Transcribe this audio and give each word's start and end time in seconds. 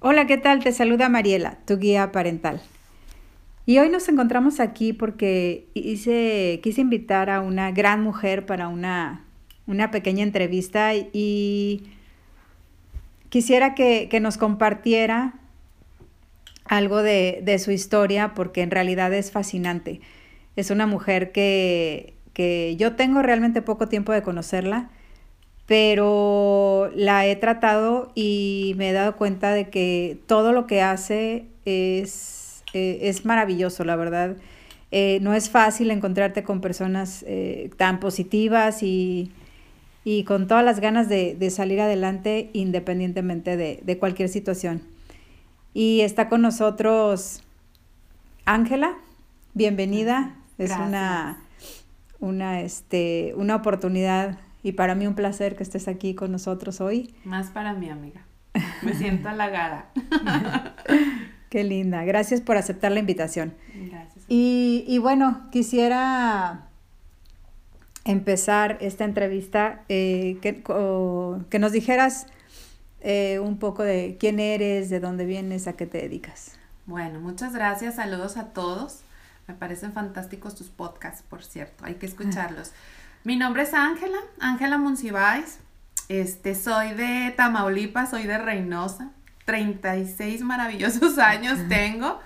Hola, 0.00 0.26
¿qué 0.26 0.38
tal? 0.38 0.62
Te 0.62 0.72
saluda 0.72 1.08
Mariela, 1.08 1.58
tu 1.66 1.76
guía 1.76 2.12
parental. 2.12 2.62
Y 3.66 3.78
hoy 3.78 3.90
nos 3.90 4.08
encontramos 4.08 4.60
aquí 4.60 4.94
porque 4.94 5.66
hice, 5.74 6.60
quise 6.62 6.80
invitar 6.80 7.28
a 7.28 7.40
una 7.40 7.72
gran 7.72 8.02
mujer 8.02 8.46
para 8.46 8.68
una, 8.68 9.24
una 9.66 9.90
pequeña 9.90 10.22
entrevista 10.22 10.94
y 10.94 11.90
quisiera 13.28 13.74
que, 13.74 14.08
que 14.10 14.20
nos 14.20 14.38
compartiera 14.38 15.34
algo 16.64 17.02
de, 17.02 17.40
de, 17.42 17.58
su 17.58 17.70
historia 17.70 18.32
porque 18.34 18.62
en 18.62 18.70
realidad 18.70 19.12
es 19.12 19.30
fascinante. 19.30 20.00
Es 20.56 20.70
una 20.70 20.86
mujer 20.86 21.32
que, 21.32 22.14
que 22.32 22.76
yo 22.76 22.96
tengo 22.96 23.20
realmente 23.20 23.60
poco 23.60 23.88
tiempo 23.88 24.12
de 24.12 24.22
conocerla 24.22 24.90
pero 25.68 26.90
la 26.96 27.26
he 27.26 27.36
tratado 27.36 28.10
y 28.14 28.72
me 28.78 28.88
he 28.88 28.92
dado 28.94 29.16
cuenta 29.16 29.52
de 29.52 29.68
que 29.68 30.18
todo 30.26 30.52
lo 30.52 30.66
que 30.66 30.80
hace 30.80 31.44
es, 31.66 32.64
eh, 32.72 33.00
es 33.02 33.26
maravilloso, 33.26 33.84
la 33.84 33.94
verdad. 33.94 34.38
Eh, 34.92 35.18
no 35.20 35.34
es 35.34 35.50
fácil 35.50 35.90
encontrarte 35.90 36.42
con 36.42 36.62
personas 36.62 37.22
eh, 37.28 37.70
tan 37.76 38.00
positivas 38.00 38.82
y, 38.82 39.30
y, 40.04 40.24
con 40.24 40.46
todas 40.46 40.64
las 40.64 40.80
ganas 40.80 41.10
de, 41.10 41.36
de 41.38 41.50
salir 41.50 41.82
adelante 41.82 42.48
independientemente 42.54 43.58
de, 43.58 43.80
de, 43.82 43.98
cualquier 43.98 44.30
situación. 44.30 44.80
Y 45.74 46.00
está 46.00 46.30
con 46.30 46.40
nosotros 46.40 47.42
Ángela, 48.46 48.94
bienvenida. 49.52 50.34
Gracias. 50.56 50.80
Es 50.80 50.86
una, 50.86 51.38
una, 52.20 52.62
este, 52.62 53.34
una 53.36 53.56
oportunidad 53.56 54.38
y 54.68 54.72
para 54.72 54.94
mí 54.94 55.06
un 55.06 55.14
placer 55.14 55.56
que 55.56 55.62
estés 55.62 55.88
aquí 55.88 56.14
con 56.14 56.30
nosotros 56.30 56.82
hoy. 56.82 57.14
Más 57.24 57.48
para 57.48 57.72
mi 57.72 57.88
amiga. 57.88 58.20
Me 58.82 58.92
siento 58.94 59.28
halagada. 59.28 59.90
Qué 61.50 61.64
linda. 61.64 62.04
Gracias 62.04 62.42
por 62.42 62.58
aceptar 62.58 62.92
la 62.92 63.00
invitación. 63.00 63.54
Gracias. 63.74 64.24
Y, 64.28 64.84
y 64.86 64.98
bueno, 64.98 65.48
quisiera 65.50 66.68
empezar 68.04 68.76
esta 68.82 69.04
entrevista 69.04 69.84
eh, 69.88 70.38
que, 70.42 70.62
o, 70.68 71.40
que, 71.48 71.58
nos 71.58 71.72
dijeras 71.72 72.26
eh, 73.00 73.38
un 73.38 73.58
poco 73.58 73.82
de 73.82 74.18
quién 74.20 74.40
eres, 74.40 74.90
de 74.90 75.00
dónde 75.00 75.24
vienes, 75.24 75.66
a 75.66 75.72
qué 75.74 75.86
te 75.86 75.98
dedicas. 75.98 76.52
Bueno, 76.84 77.20
muchas 77.20 77.54
gracias. 77.54 77.94
Saludos 77.94 78.36
a 78.36 78.48
todos. 78.48 79.00
Me 79.46 79.54
parecen 79.54 79.94
fantásticos 79.94 80.54
tus 80.54 80.68
podcasts, 80.68 81.22
por 81.22 81.42
cierto. 81.42 81.86
Hay 81.86 81.94
que 81.94 82.04
escucharlos. 82.04 82.72
Mi 83.24 83.36
nombre 83.36 83.62
es 83.62 83.74
Ángela, 83.74 84.18
Ángela 84.40 84.78
Monsiváis. 84.78 85.58
Este, 86.08 86.54
soy 86.54 86.94
de 86.94 87.34
Tamaulipas, 87.36 88.10
soy 88.10 88.24
de 88.24 88.38
Reynosa. 88.38 89.10
36 89.44 90.42
maravillosos 90.42 91.18
años 91.18 91.58
tengo. 91.68 92.20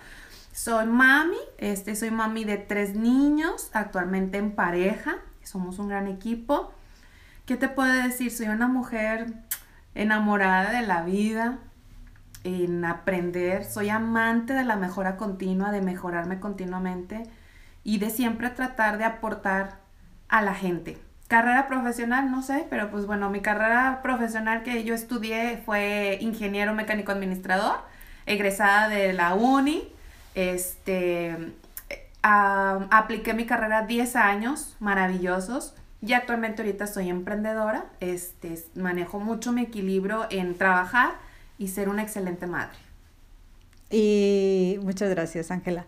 Soy 0.52 0.86
mami, 0.86 1.38
este, 1.58 1.96
soy 1.96 2.10
mami 2.10 2.44
de 2.44 2.58
tres 2.58 2.94
niños, 2.94 3.70
actualmente 3.72 4.38
en 4.38 4.52
pareja. 4.52 5.16
Somos 5.42 5.78
un 5.78 5.88
gran 5.88 6.06
equipo. 6.08 6.72
¿Qué 7.46 7.56
te 7.56 7.68
puedo 7.68 7.90
decir? 7.90 8.30
Soy 8.30 8.48
una 8.48 8.68
mujer 8.68 9.32
enamorada 9.94 10.72
de 10.72 10.86
la 10.86 11.02
vida, 11.02 11.58
en 12.44 12.84
aprender. 12.84 13.64
Soy 13.64 13.88
amante 13.88 14.52
de 14.52 14.64
la 14.64 14.76
mejora 14.76 15.16
continua, 15.16 15.72
de 15.72 15.80
mejorarme 15.80 16.38
continuamente 16.38 17.22
y 17.82 17.98
de 17.98 18.10
siempre 18.10 18.50
tratar 18.50 18.98
de 18.98 19.04
aportar 19.04 19.81
a 20.32 20.40
la 20.40 20.54
gente. 20.54 20.96
Carrera 21.28 21.68
profesional, 21.68 22.30
no 22.30 22.42
sé, 22.42 22.66
pero 22.70 22.90
pues 22.90 23.06
bueno, 23.06 23.28
mi 23.28 23.40
carrera 23.40 24.00
profesional 24.02 24.62
que 24.62 24.82
yo 24.82 24.94
estudié 24.94 25.62
fue 25.64 26.18
ingeniero 26.22 26.72
mecánico 26.74 27.12
administrador, 27.12 27.80
egresada 28.24 28.88
de 28.88 29.12
la 29.12 29.34
uni, 29.34 29.92
este, 30.34 31.36
apliqué 32.22 33.34
mi 33.34 33.44
carrera 33.44 33.86
10 33.86 34.16
años 34.16 34.74
maravillosos 34.80 35.74
y 36.00 36.14
actualmente 36.14 36.62
ahorita 36.62 36.86
soy 36.86 37.10
emprendedora, 37.10 37.84
este, 38.00 38.58
manejo 38.74 39.20
mucho 39.20 39.52
mi 39.52 39.62
equilibrio 39.62 40.26
en 40.30 40.56
trabajar 40.56 41.12
y 41.58 41.68
ser 41.68 41.90
una 41.90 42.02
excelente 42.02 42.46
madre. 42.46 42.78
Y 43.90 44.78
muchas 44.82 45.10
gracias, 45.10 45.50
Ángela. 45.50 45.84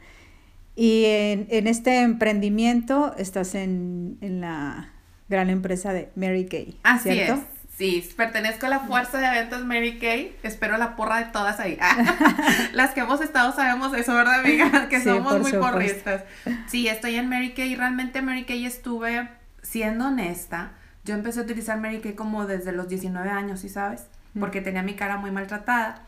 Y 0.76 1.04
en, 1.04 1.46
en, 1.50 1.66
este 1.66 2.00
emprendimiento 2.00 3.14
estás 3.16 3.54
en, 3.54 4.18
en, 4.20 4.40
la 4.40 4.90
gran 5.28 5.50
empresa 5.50 5.92
de 5.92 6.10
Mary 6.16 6.46
Kay. 6.46 6.78
Así 6.82 7.12
¿cierto? 7.12 7.34
es. 7.34 7.54
Sí, 7.76 8.08
pertenezco 8.16 8.66
a 8.66 8.68
la 8.68 8.80
fuerza 8.80 9.18
de 9.18 9.26
eventos 9.26 9.64
Mary 9.64 9.98
Kay. 9.98 10.36
Espero 10.44 10.76
la 10.76 10.94
porra 10.94 11.18
de 11.18 11.24
todas 11.26 11.58
ahí. 11.58 11.76
Las 12.72 12.92
que 12.92 13.00
hemos 13.00 13.20
estado 13.20 13.52
sabemos 13.52 13.92
eso, 13.94 14.14
¿verdad, 14.14 14.40
amiga? 14.40 14.86
Que 14.88 15.02
somos 15.02 15.32
por 15.32 15.42
muy 15.42 15.50
supuesto. 15.50 15.72
porristas. 15.72 16.24
Sí, 16.68 16.86
estoy 16.86 17.16
en 17.16 17.28
Mary 17.28 17.52
Kay. 17.52 17.74
Realmente 17.74 18.22
Mary 18.22 18.44
Kay 18.44 18.64
estuve, 18.64 19.28
siendo 19.62 20.06
honesta, 20.06 20.72
yo 21.04 21.14
empecé 21.14 21.40
a 21.40 21.42
utilizar 21.42 21.80
Mary 21.80 22.00
Kay 22.00 22.14
como 22.14 22.46
desde 22.46 22.70
los 22.70 22.88
19 22.88 23.28
años, 23.28 23.60
¿sí 23.60 23.68
sabes? 23.68 24.06
Porque 24.38 24.60
tenía 24.60 24.82
mi 24.82 24.94
cara 24.94 25.16
muy 25.16 25.30
maltratada. 25.30 26.02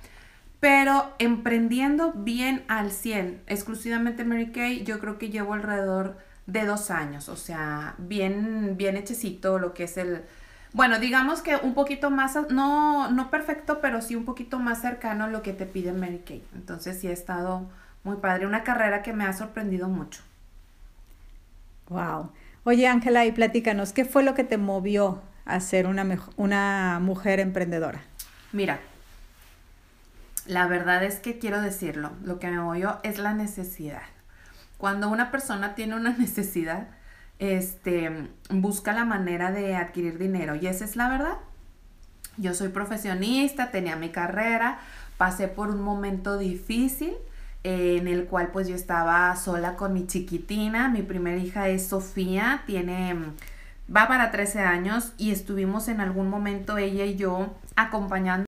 Pero 0.60 1.14
emprendiendo 1.18 2.12
bien 2.12 2.64
al 2.68 2.90
100, 2.90 3.42
exclusivamente 3.46 4.24
Mary 4.24 4.52
Kay, 4.52 4.84
yo 4.84 4.98
creo 4.98 5.18
que 5.18 5.28
llevo 5.28 5.54
alrededor 5.54 6.16
de 6.46 6.64
dos 6.64 6.90
años, 6.90 7.28
o 7.28 7.36
sea, 7.36 7.94
bien, 7.98 8.76
bien 8.76 8.96
hechecito 8.96 9.58
lo 9.58 9.74
que 9.74 9.84
es 9.84 9.96
el... 9.96 10.22
Bueno, 10.72 10.98
digamos 10.98 11.42
que 11.42 11.56
un 11.56 11.74
poquito 11.74 12.10
más, 12.10 12.36
no, 12.50 13.10
no 13.10 13.30
perfecto, 13.30 13.80
pero 13.80 14.00
sí 14.02 14.14
un 14.14 14.24
poquito 14.24 14.58
más 14.58 14.80
cercano 14.80 15.24
a 15.24 15.28
lo 15.28 15.42
que 15.42 15.52
te 15.52 15.66
pide 15.66 15.92
Mary 15.92 16.22
Kay. 16.26 16.42
Entonces 16.54 17.00
sí 17.00 17.08
ha 17.08 17.12
estado 17.12 17.68
muy 18.04 18.16
padre, 18.16 18.46
una 18.46 18.62
carrera 18.62 19.02
que 19.02 19.12
me 19.12 19.24
ha 19.24 19.32
sorprendido 19.32 19.88
mucho. 19.88 20.22
Wow. 21.88 22.30
Oye, 22.64 22.86
Ángela, 22.88 23.24
y 23.24 23.32
platícanos, 23.32 23.92
¿qué 23.92 24.04
fue 24.04 24.22
lo 24.22 24.34
que 24.34 24.44
te 24.44 24.58
movió 24.58 25.22
a 25.44 25.60
ser 25.60 25.86
una, 25.86 26.04
una 26.36 26.98
mujer 27.00 27.40
emprendedora? 27.40 28.02
Mira, 28.52 28.80
la 30.46 30.66
verdad 30.66 31.02
es 31.04 31.18
que 31.18 31.38
quiero 31.38 31.60
decirlo, 31.60 32.12
lo 32.22 32.38
que 32.38 32.50
me 32.50 32.58
movió 32.58 32.98
es 33.02 33.18
la 33.18 33.34
necesidad. 33.34 34.02
Cuando 34.78 35.08
una 35.08 35.30
persona 35.30 35.74
tiene 35.74 35.96
una 35.96 36.10
necesidad, 36.18 36.88
este, 37.38 38.28
busca 38.50 38.92
la 38.92 39.04
manera 39.04 39.52
de 39.52 39.76
adquirir 39.76 40.18
dinero 40.18 40.54
y 40.54 40.66
esa 40.66 40.84
es 40.84 40.96
la 40.96 41.08
verdad. 41.08 41.36
Yo 42.38 42.54
soy 42.54 42.68
profesionista, 42.68 43.70
tenía 43.70 43.96
mi 43.96 44.10
carrera, 44.10 44.78
pasé 45.16 45.48
por 45.48 45.70
un 45.70 45.80
momento 45.80 46.36
difícil 46.36 47.14
eh, 47.64 47.96
en 47.98 48.08
el 48.08 48.26
cual 48.26 48.50
pues 48.52 48.68
yo 48.68 48.74
estaba 48.74 49.34
sola 49.36 49.76
con 49.76 49.94
mi 49.94 50.06
chiquitina, 50.06 50.88
mi 50.88 51.02
primera 51.02 51.38
hija 51.38 51.68
es 51.68 51.88
Sofía, 51.88 52.62
tiene, 52.66 53.16
va 53.94 54.06
para 54.06 54.30
13 54.30 54.60
años 54.60 55.12
y 55.16 55.30
estuvimos 55.30 55.88
en 55.88 56.00
algún 56.00 56.28
momento 56.28 56.76
ella 56.76 57.04
y 57.04 57.16
yo 57.16 57.54
acompañando 57.74 58.46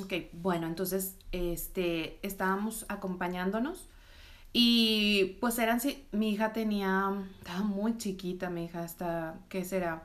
Ok, 0.00 0.14
bueno, 0.32 0.66
entonces 0.66 1.16
este, 1.32 2.18
estábamos 2.26 2.86
acompañándonos 2.88 3.88
y 4.54 5.36
pues 5.40 5.58
eran, 5.58 5.80
mi 6.12 6.30
hija 6.30 6.54
tenía, 6.54 7.12
estaba 7.38 7.60
muy 7.60 7.98
chiquita, 7.98 8.48
mi 8.48 8.64
hija 8.64 8.82
hasta, 8.82 9.34
¿qué 9.50 9.64
será? 9.64 10.02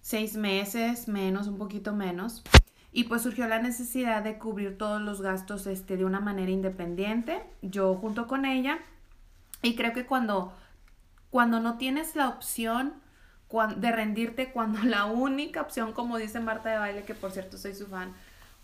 Seis 0.00 0.36
meses, 0.36 1.08
menos, 1.08 1.46
un 1.46 1.58
poquito 1.58 1.92
menos. 1.92 2.42
Y 2.90 3.04
pues 3.04 3.22
surgió 3.22 3.46
la 3.46 3.60
necesidad 3.60 4.22
de 4.22 4.38
cubrir 4.38 4.78
todos 4.78 5.00
los 5.02 5.20
gastos 5.20 5.66
este, 5.66 5.98
de 5.98 6.06
una 6.06 6.20
manera 6.20 6.50
independiente, 6.50 7.42
yo 7.60 7.94
junto 7.96 8.26
con 8.26 8.46
ella. 8.46 8.78
Y 9.60 9.74
creo 9.74 9.92
que 9.92 10.06
cuando, 10.06 10.54
cuando 11.30 11.60
no 11.60 11.76
tienes 11.76 12.16
la 12.16 12.28
opción 12.30 12.94
de 13.76 13.92
rendirte, 13.92 14.52
cuando 14.52 14.82
la 14.84 15.04
única 15.04 15.60
opción, 15.60 15.92
como 15.92 16.16
dice 16.16 16.40
Marta 16.40 16.70
de 16.70 16.78
Baile, 16.78 17.02
que 17.04 17.14
por 17.14 17.30
cierto 17.30 17.58
soy 17.58 17.74
su 17.74 17.86
fan, 17.86 18.14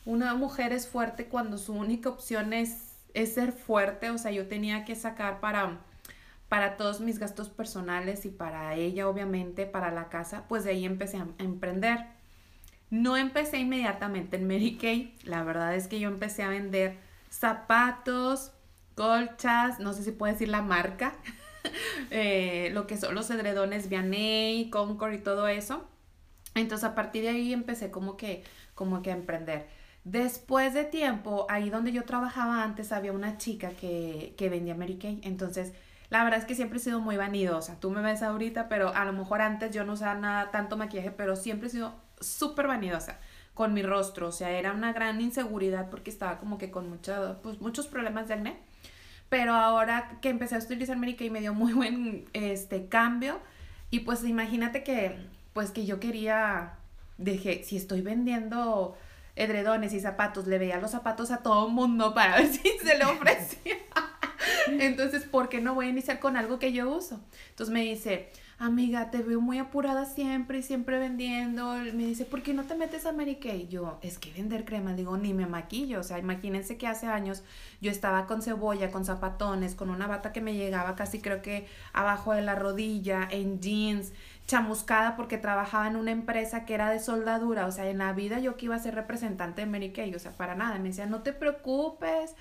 una 0.05 0.35
mujer 0.35 0.73
es 0.73 0.87
fuerte 0.87 1.27
cuando 1.27 1.59
su 1.59 1.73
única 1.73 2.09
opción 2.09 2.53
es, 2.53 2.97
es 3.15 3.35
ser 3.35 3.53
fuerte, 3.53 4.11
o 4.11 4.19
sea, 4.19 4.31
yo 4.31 4.47
tenía 4.47 4.85
que 4.85 4.95
sacar 4.95 5.41
para, 5.41 5.81
para 6.49 6.77
todos 6.77 7.01
mis 7.01 7.19
gastos 7.19 7.49
personales 7.49 8.27
y 8.27 8.31
para 8.31 8.75
ella, 8.75 9.09
obviamente, 9.09 9.67
para 9.67 9.91
la 9.91 10.09
casa, 10.09 10.45
pues 10.49 10.65
de 10.65 10.71
ahí 10.71 10.85
empecé 10.85 11.19
a 11.19 11.27
emprender. 11.39 12.07
No 12.91 13.17
empecé 13.17 13.59
inmediatamente 13.59 14.37
en 14.37 14.47
Mary 14.47 14.77
Kay, 14.77 15.17
la 15.25 15.43
verdad 15.43 15.75
es 15.75 15.89
que 15.89 15.99
yo 15.99 16.09
empecé 16.09 16.43
a 16.43 16.49
vender 16.49 16.99
zapatos, 17.31 18.53
colchas, 18.95 19.81
no 19.81 19.93
sé 19.93 20.05
si 20.05 20.13
puedo 20.13 20.33
decir 20.33 20.49
la 20.49 20.63
marca, 20.63 21.15
eh, 22.11 22.71
lo 22.73 22.87
que 22.87 22.97
son 22.97 23.15
los 23.15 23.31
edredones 23.31 23.89
Vianney, 23.89 24.71
Concord 24.71 25.15
y 25.15 25.19
todo 25.19 25.49
eso. 25.49 25.89
Entonces 26.55 26.85
a 26.85 26.95
partir 26.95 27.25
de 27.25 27.31
ahí 27.31 27.53
empecé 27.53 27.91
como 27.91 28.17
que, 28.17 28.45
como 28.75 29.03
que 29.03 29.11
a 29.11 29.15
emprender. 29.15 29.67
Después 30.05 30.75
de 30.75 30.85
tiempo, 30.85 31.47
ahí 31.49 31.71
donde 31.71 31.91
yo 31.93 32.05
trabajaba 32.05 32.63
antes, 32.63 32.93
había 32.93 33.13
una 33.13 33.39
chica 33.39 33.71
que, 33.71 34.35
que 34.37 34.49
vendía 34.51 34.75
Mary 34.75 34.97
Kay. 34.99 35.21
Entonces, 35.25 35.73
La 36.11 36.23
verdad 36.23 36.39
es 36.41 36.45
que 36.45 36.55
siempre 36.55 36.79
he 36.79 36.81
sido 36.83 37.01
muy 37.01 37.17
vanidosa. 37.17 37.81
Tú 37.81 37.91
me 37.91 38.01
ves 38.03 38.23
ahorita, 38.23 38.69
pero 38.69 38.95
a 38.95 39.05
lo 39.05 39.13
mejor 39.13 39.41
antes 39.43 39.73
yo 39.73 39.85
no 39.85 39.95
usaba 39.95 40.15
nada, 40.15 40.51
tanto 40.51 40.77
maquillaje, 40.77 41.11
pero 41.11 41.35
siempre 41.35 41.69
he 41.69 41.71
sido 41.71 41.95
súper 42.21 42.69
vanidosa 42.69 43.19
con 43.55 43.75
mi 43.75 43.83
rostro. 43.83 44.29
O 44.29 44.33
sea, 44.33 44.51
era 44.51 44.73
una 44.73 44.93
gran 44.93 45.21
inseguridad 45.21 45.91
porque 45.91 46.11
estaba 46.11 46.39
como 46.39 46.59
que 46.59 46.71
con 46.71 46.89
mucho, 46.89 47.41
pues, 47.43 47.61
muchos 47.61 47.87
problemas 47.89 48.29
de 48.29 48.35
acné. 48.35 48.59
Pero 49.29 49.55
ahora 49.55 50.19
que 50.21 50.29
empecé 50.29 50.55
a 50.57 50.59
utilizar 50.59 50.97
Mary 50.97 51.17
Kay 51.17 51.31
me 51.31 51.41
dio 51.41 51.55
muy 51.55 51.73
buen 51.81 52.27
este, 52.33 52.87
cambio. 52.89 53.41
Y 53.91 54.01
pues 54.01 54.25
imagínate 54.25 54.83
que, 54.85 55.17
pues 55.53 55.71
que 55.71 55.87
yo 55.87 56.01
quería, 56.01 56.75
dije, 57.19 57.63
si 57.65 57.77
estoy 57.77 58.03
vendiendo 58.03 58.97
edredones 59.37 59.93
y 59.93 60.01
zapatos, 60.01 60.47
le 60.47 60.59
veía 60.59 60.81
los 60.81 60.93
zapatos 60.93 61.31
a 61.31 61.39
todo 61.39 61.67
el 61.67 61.73
mundo 61.73 62.15
para 62.15 62.37
ver 62.37 62.49
si 62.49 62.69
se 62.79 62.99
le 62.99 63.05
ofrecía. 63.05 63.77
Entonces, 64.69 65.25
¿por 65.25 65.49
qué 65.49 65.61
no 65.61 65.75
voy 65.75 65.87
a 65.87 65.91
iniciar 65.91 66.21
con 66.21 66.37
algo 66.37 66.59
que 66.59 66.73
yo 66.73 66.91
uso? 66.91 67.21
Entonces 67.51 67.73
me 67.73 67.83
dice, 67.83 68.31
amiga, 68.59 69.11
te 69.11 69.23
veo 69.23 69.41
muy 69.41 69.59
apurada 69.59 70.05
siempre 70.05 70.59
y 70.59 70.63
siempre 70.63 70.99
vendiendo. 70.99 71.75
Me 71.75 72.07
dice, 72.07 72.25
¿por 72.25 72.43
qué 72.43 72.55
no 72.55 72.65
te 72.65 72.75
metes 72.75 73.07
a 73.07 73.13
Mary 73.13 73.37
Kay? 73.37 73.69
Yo, 73.69 73.99
es 74.03 74.19
que 74.19 74.33
vender 74.33 74.65
crema, 74.65 74.95
digo, 74.95 75.17
ni 75.17 75.35
me 75.35 75.47
maquillo. 75.47 76.01
O 76.01 76.03
sea, 76.03 76.19
imagínense 76.19 76.77
que 76.77 76.87
hace 76.87 77.07
años 77.07 77.43
yo 77.81 77.91
estaba 77.91 78.27
con 78.27 78.43
cebolla, 78.43 78.91
con 78.91 79.05
zapatones, 79.05 79.75
con 79.75 79.91
una 79.91 80.07
bata 80.07 80.33
que 80.33 80.41
me 80.41 80.55
llegaba 80.55 80.95
casi 80.95 81.21
creo 81.21 81.43
que 81.43 81.67
abajo 81.93 82.33
de 82.33 82.43
la 82.43 82.55
rodilla, 82.55 83.29
en 83.31 83.61
jeans, 83.61 84.13
chamuscada 84.47 85.17
porque 85.17 85.39
trabajaba 85.39 85.87
en 85.87 85.97
una 85.97 86.11
empresa 86.11 86.65
que 86.65 86.75
era 86.75 86.91
de 86.91 87.01
soldadura. 87.01 87.67
O 87.67 87.73
sea, 87.73 87.89
en 87.89 87.99
la 87.99 88.13
vida 88.13 88.39
yo 88.39 88.57
que 88.57 88.67
iba 88.67 88.77
a 88.77 88.79
ser 88.79 88.95
representante 88.95 89.63
de 89.63 89.67
Mary 89.67 89.93
Kay. 89.93 90.15
O 90.15 90.19
sea, 90.19 90.33
para 90.33 90.55
nada. 90.55 90.79
Me 90.79 90.89
decía, 90.89 91.07
no 91.07 91.23
te 91.23 91.33
preocupes 91.33 92.35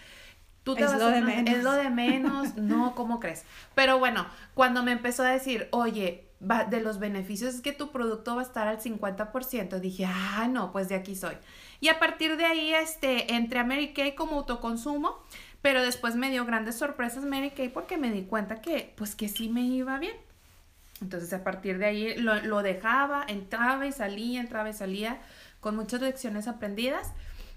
Tú 0.63 0.75
te 0.75 0.83
es, 0.85 0.93
lo 0.93 1.09
de 1.09 1.21
menos. 1.21 1.55
es 1.55 1.63
lo 1.63 1.73
de 1.73 1.89
menos. 1.89 2.55
No, 2.57 2.95
¿cómo 2.95 3.19
crees? 3.19 3.43
Pero 3.75 3.99
bueno, 3.99 4.25
cuando 4.53 4.83
me 4.83 4.91
empezó 4.91 5.23
a 5.23 5.29
decir, 5.29 5.67
oye, 5.71 6.25
va, 6.41 6.63
de 6.63 6.79
los 6.79 6.99
beneficios 6.99 7.55
es 7.55 7.61
que 7.61 7.73
tu 7.73 7.91
producto 7.91 8.35
va 8.35 8.41
a 8.41 8.45
estar 8.45 8.67
al 8.67 8.79
50%, 8.79 9.79
dije, 9.79 10.05
ah, 10.07 10.47
no, 10.49 10.71
pues 10.71 10.87
de 10.89 10.95
aquí 10.95 11.15
soy. 11.15 11.35
Y 11.81 11.89
a 11.89 11.99
partir 11.99 12.37
de 12.37 12.45
ahí, 12.45 12.73
este, 12.73 13.33
entré 13.33 13.59
a 13.59 13.63
Mary 13.65 13.93
Kay 13.93 14.15
como 14.15 14.37
autoconsumo, 14.37 15.17
pero 15.61 15.83
después 15.83 16.15
me 16.15 16.29
dio 16.29 16.45
grandes 16.45 16.77
sorpresas 16.77 17.25
Mary 17.25 17.51
Kay 17.51 17.69
porque 17.69 17.97
me 17.97 18.11
di 18.11 18.23
cuenta 18.23 18.61
que, 18.61 18.93
pues 18.95 19.15
que 19.15 19.27
sí 19.27 19.49
me 19.49 19.61
iba 19.61 19.99
bien. 19.99 20.15
Entonces 21.03 21.33
a 21.33 21.43
partir 21.43 21.77
de 21.77 21.85
ahí 21.85 22.15
lo, 22.15 22.35
lo 22.41 22.63
dejaba, 22.63 23.25
entraba 23.27 23.85
y 23.85 23.91
salía, 23.91 24.39
entraba 24.39 24.69
y 24.69 24.73
salía, 24.73 25.19
con 25.59 25.75
muchas 25.75 26.01
lecciones 26.01 26.47
aprendidas. 26.47 27.13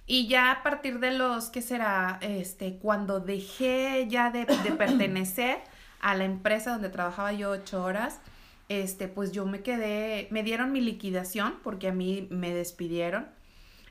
Y 0.07 0.29
ya 0.29 0.53
a 0.53 0.63
partir 0.63 1.01
de 1.01 1.13
los, 1.13 1.49
¿qué 1.49 1.63
será? 1.63 2.19
Este, 2.21 2.79
cuando 2.79 3.21
dejé 3.21 4.07
ya 4.09 4.31
de, 4.31 4.47
pertenecer 4.79 5.59
a 6.01 6.15
la 6.15 6.25
empresa 6.25 6.73
donde 6.73 6.89
trabajaba 6.89 7.33
yo 7.33 7.51
ocho 7.51 7.83
horas, 7.83 8.21
este, 8.69 9.09
pues 9.09 9.33
yo 9.33 9.47
me 9.47 9.63
quedé, 9.63 10.29
me 10.31 10.43
dieron 10.43 10.73
mi 10.73 10.81
liquidación 10.81 11.55
porque 11.63 11.89
a 11.89 11.93
mí 11.93 12.27
me 12.31 12.53
despidieron 12.53 13.29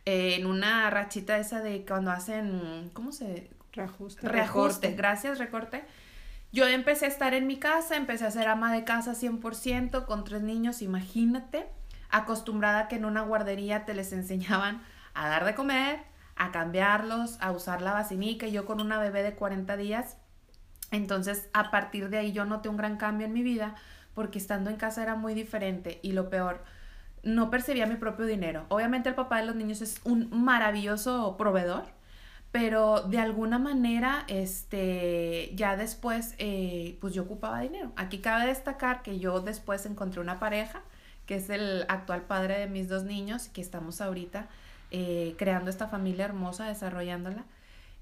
eh, 0.05 0.35
en 0.35 0.45
una 0.45 0.89
rachita 0.89 1.37
esa 1.37 1.61
de 1.61 1.85
cuando 1.85 2.11
hacen, 2.11 2.89
¿cómo 2.93 3.11
se? 3.11 3.49
Reajuste. 3.73 4.27
Reajuste, 4.27 4.91
gracias, 4.93 5.39
recorte. 5.39 5.83
Yo 6.55 6.65
empecé 6.65 7.03
a 7.03 7.09
estar 7.09 7.33
en 7.33 7.47
mi 7.47 7.57
casa, 7.57 7.97
empecé 7.97 8.25
a 8.25 8.31
ser 8.31 8.47
ama 8.47 8.71
de 8.71 8.85
casa 8.85 9.11
100% 9.11 10.05
con 10.05 10.23
tres 10.23 10.41
niños, 10.41 10.81
imagínate, 10.81 11.67
acostumbrada 12.09 12.87
que 12.87 12.95
en 12.95 13.03
una 13.03 13.23
guardería 13.23 13.83
te 13.83 13.93
les 13.93 14.13
enseñaban 14.13 14.81
a 15.13 15.27
dar 15.27 15.43
de 15.43 15.53
comer, 15.53 15.99
a 16.37 16.53
cambiarlos, 16.53 17.37
a 17.41 17.51
usar 17.51 17.81
la 17.81 17.91
vacinica, 17.91 18.47
y 18.47 18.53
yo 18.53 18.65
con 18.65 18.79
una 18.79 18.99
bebé 18.99 19.21
de 19.21 19.35
40 19.35 19.75
días. 19.75 20.15
Entonces, 20.91 21.49
a 21.51 21.71
partir 21.71 22.07
de 22.07 22.19
ahí 22.19 22.31
yo 22.31 22.45
noté 22.45 22.69
un 22.69 22.77
gran 22.77 22.95
cambio 22.95 23.27
en 23.27 23.33
mi 23.33 23.43
vida, 23.43 23.75
porque 24.13 24.39
estando 24.39 24.69
en 24.69 24.77
casa 24.77 25.03
era 25.03 25.15
muy 25.15 25.33
diferente 25.33 25.99
y 26.03 26.13
lo 26.13 26.29
peor, 26.29 26.63
no 27.21 27.49
percibía 27.49 27.85
mi 27.85 27.97
propio 27.97 28.27
dinero. 28.27 28.65
Obviamente 28.69 29.09
el 29.09 29.15
papá 29.15 29.41
de 29.41 29.45
los 29.45 29.57
niños 29.57 29.81
es 29.81 29.99
un 30.05 30.29
maravilloso 30.31 31.35
proveedor, 31.35 31.83
pero 32.55 33.01
de 33.01 33.19
alguna 33.19 33.59
manera, 33.59 34.23
este, 34.29 35.51
ya 35.55 35.75
después, 35.75 36.35
eh, 36.37 36.97
pues 37.01 37.13
yo 37.13 37.23
ocupaba 37.23 37.59
dinero. 37.59 37.91
Aquí 37.97 38.19
cabe 38.19 38.47
destacar 38.47 39.03
que 39.03 39.19
yo 39.19 39.41
después 39.41 39.85
encontré 39.85 40.21
una 40.21 40.39
pareja, 40.39 40.81
que 41.25 41.35
es 41.35 41.49
el 41.49 41.83
actual 41.89 42.21
padre 42.21 42.57
de 42.57 42.67
mis 42.67 42.87
dos 42.87 43.03
niños, 43.03 43.49
que 43.49 43.59
estamos 43.59 43.99
ahorita 43.99 44.47
eh, 44.91 45.35
creando 45.37 45.69
esta 45.69 45.89
familia 45.89 46.23
hermosa, 46.23 46.65
desarrollándola. 46.65 47.43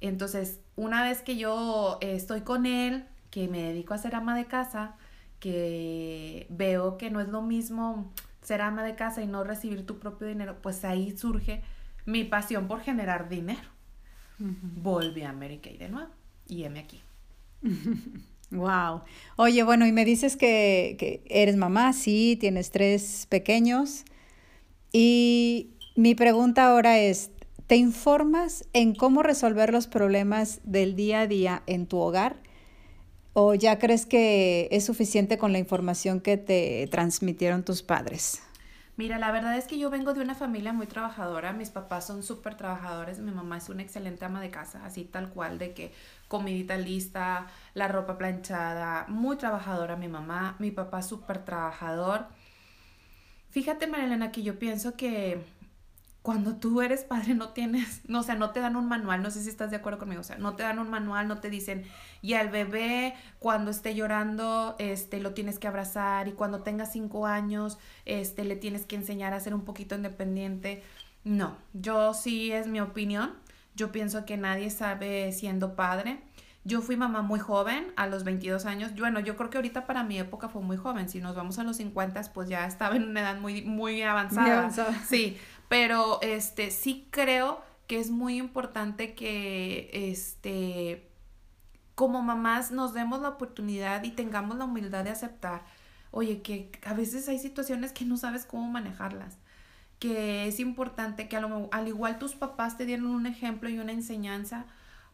Entonces, 0.01 0.59
una 0.75 1.01
vez 1.01 1.23
que 1.23 1.35
yo 1.35 1.97
eh, 2.01 2.13
estoy 2.13 2.41
con 2.41 2.67
él, 2.67 3.05
que 3.31 3.47
me 3.47 3.63
dedico 3.63 3.95
a 3.95 3.97
ser 3.97 4.13
ama 4.13 4.37
de 4.37 4.45
casa, 4.45 4.93
que 5.39 6.45
veo 6.51 6.99
que 6.99 7.09
no 7.09 7.21
es 7.21 7.27
lo 7.27 7.41
mismo 7.41 8.13
ser 8.43 8.61
ama 8.61 8.83
de 8.83 8.93
casa 8.93 9.23
y 9.23 9.25
no 9.25 9.43
recibir 9.43 9.83
tu 9.87 9.97
propio 9.97 10.27
dinero, 10.27 10.57
pues 10.61 10.85
ahí 10.85 11.17
surge 11.17 11.63
mi 12.05 12.23
pasión 12.23 12.67
por 12.67 12.81
generar 12.81 13.29
dinero. 13.29 13.72
Volví 14.39 15.23
a 15.23 15.33
Mary 15.33 15.59
Kay 15.59 15.77
de 15.77 15.89
nuevo 15.89 16.09
y 16.47 16.63
heme 16.63 16.79
aquí. 16.79 17.01
Wow. 18.53 19.01
Oye, 19.35 19.63
bueno, 19.63 19.87
y 19.87 19.91
me 19.91 20.05
dices 20.05 20.37
que, 20.37 20.95
que, 20.99 21.23
eres 21.25 21.55
mamá, 21.55 21.91
sí, 21.91 22.37
tienes 22.39 22.69
tres 22.69 23.25
pequeños. 23.27 24.05
Y 24.91 25.71
mi 25.95 26.13
pregunta 26.13 26.67
ahora 26.67 26.99
es, 26.99 27.31
¿te 27.65 27.77
informas 27.77 28.65
en 28.73 28.93
cómo 28.93 29.23
resolver 29.23 29.71
los 29.71 29.87
problemas 29.87 30.61
del 30.63 30.95
día 30.95 31.21
a 31.21 31.27
día 31.27 31.63
en 31.65 31.87
tu 31.87 31.97
hogar? 31.97 32.43
¿O 33.33 33.55
ya 33.55 33.79
crees 33.79 34.05
que 34.05 34.67
es 34.71 34.85
suficiente 34.85 35.39
con 35.39 35.51
la 35.51 35.57
información 35.57 36.21
que 36.21 36.37
te 36.37 36.87
transmitieron 36.91 37.63
tus 37.63 37.81
padres? 37.81 38.43
Mira, 38.95 39.17
la 39.17 39.31
verdad 39.31 39.57
es 39.57 39.65
que 39.65 39.79
yo 39.79 39.89
vengo 39.89 40.13
de 40.13 40.21
una 40.21 40.35
familia 40.35 40.71
muy 40.71 40.85
trabajadora. 40.85 41.51
Mis 41.51 41.71
papás 41.71 42.05
son 42.05 42.21
súper 42.21 42.55
trabajadores. 42.55 43.19
Mi 43.19 43.31
mamá 43.31 43.57
es 43.57 43.69
una 43.69 43.81
excelente 43.81 44.23
ama 44.25 44.39
de 44.39 44.51
casa, 44.51 44.85
así 44.85 45.03
tal 45.03 45.29
cual, 45.29 45.57
de 45.57 45.73
que 45.73 45.93
comidita 46.27 46.77
lista, 46.77 47.47
la 47.73 47.87
ropa 47.87 48.17
planchada, 48.19 49.05
muy 49.07 49.37
trabajadora 49.37 49.95
mi 49.95 50.07
mamá. 50.07 50.55
Mi 50.59 50.69
papá 50.71 51.01
súper 51.01 51.43
trabajador. 51.43 52.27
Fíjate, 53.49 53.87
Marilena, 53.87 54.31
que 54.31 54.43
yo 54.43 54.59
pienso 54.59 54.95
que 54.95 55.43
cuando 56.23 56.55
tú 56.55 56.81
eres 56.81 57.03
padre 57.03 57.35
no 57.35 57.49
tienes, 57.49 58.01
no, 58.07 58.21
o 58.21 58.23
sea, 58.23 58.35
no 58.35 58.51
te 58.51 58.61
dan 58.61 58.77
un 58.77 58.87
manual, 58.87 59.21
no 59.21 59.29
sé 59.29 59.43
si 59.43 59.49
estás 59.49 59.69
de 59.69 59.75
acuerdo 59.75 59.99
conmigo, 59.99 60.21
o 60.21 60.23
sea, 60.23 60.37
no 60.37 60.55
te 60.55 60.63
dan 60.63 60.79
un 60.79 60.89
manual, 60.89 61.27
no 61.27 61.39
te 61.39 61.49
dicen, 61.49 61.83
y 62.21 62.33
al 62.33 62.49
bebé 62.49 63.13
cuando 63.39 63.69
esté 63.69 63.93
llorando, 63.93 64.75
este, 64.79 65.19
lo 65.19 65.33
tienes 65.33 65.59
que 65.59 65.67
abrazar, 65.67 66.29
y 66.29 66.31
cuando 66.31 66.61
tenga 66.61 66.85
cinco 66.85 67.27
años, 67.27 67.77
este, 68.05 68.45
le 68.45 68.55
tienes 68.55 68.85
que 68.85 68.95
enseñar 68.95 69.33
a 69.33 69.39
ser 69.41 69.53
un 69.53 69.65
poquito 69.65 69.95
independiente. 69.95 70.81
No, 71.25 71.57
yo 71.73 72.13
sí 72.13 72.53
es 72.53 72.67
mi 72.67 72.79
opinión, 72.79 73.33
yo 73.75 73.91
pienso 73.91 74.25
que 74.25 74.37
nadie 74.37 74.69
sabe 74.69 75.31
siendo 75.33 75.75
padre. 75.75 76.21
Yo 76.65 76.81
fui 76.81 76.95
mamá 76.95 77.21
muy 77.21 77.41
joven, 77.41 77.91
a 77.97 78.07
los 78.07 78.23
22 78.23 78.65
años. 78.65 78.95
Bueno, 78.95 79.19
yo 79.19 79.35
creo 79.35 79.49
que 79.49 79.57
ahorita 79.57 79.85
para 79.85 80.03
mi 80.03 80.17
época 80.17 80.47
fue 80.47 80.61
muy 80.61 80.77
joven. 80.77 81.09
Si 81.09 81.19
nos 81.19 81.35
vamos 81.35 81.59
a 81.59 81.63
los 81.63 81.75
50, 81.75 82.21
pues 82.33 82.47
ya 82.47 82.65
estaba 82.65 82.95
en 82.95 83.03
una 83.03 83.19
edad 83.19 83.37
muy, 83.37 83.63
muy 83.63 84.01
avanzada. 84.01 84.41
Muy 84.43 84.51
avanzada. 84.51 84.93
Sí, 85.05 85.37
pero 85.69 86.19
este, 86.21 86.71
sí 86.71 87.07
creo 87.11 87.61
que 87.87 87.99
es 87.99 88.09
muy 88.09 88.37
importante 88.37 89.13
que 89.15 89.89
este, 89.93 91.09
como 91.95 92.21
mamás 92.21 92.71
nos 92.71 92.93
demos 92.93 93.21
la 93.21 93.29
oportunidad 93.29 94.03
y 94.03 94.11
tengamos 94.11 94.57
la 94.57 94.65
humildad 94.65 95.03
de 95.03 95.11
aceptar, 95.11 95.63
oye, 96.11 96.41
que 96.41 96.71
a 96.85 96.93
veces 96.93 97.27
hay 97.29 97.39
situaciones 97.39 97.91
que 97.91 98.05
no 98.05 98.17
sabes 98.17 98.45
cómo 98.45 98.69
manejarlas, 98.69 99.37
que 99.99 100.47
es 100.47 100.59
importante 100.59 101.27
que 101.27 101.37
al 101.37 101.87
igual 101.87 102.19
tus 102.19 102.35
papás 102.35 102.77
te 102.77 102.85
dieron 102.85 103.07
un 103.07 103.25
ejemplo 103.25 103.69
y 103.69 103.79
una 103.79 103.91
enseñanza, 103.93 104.65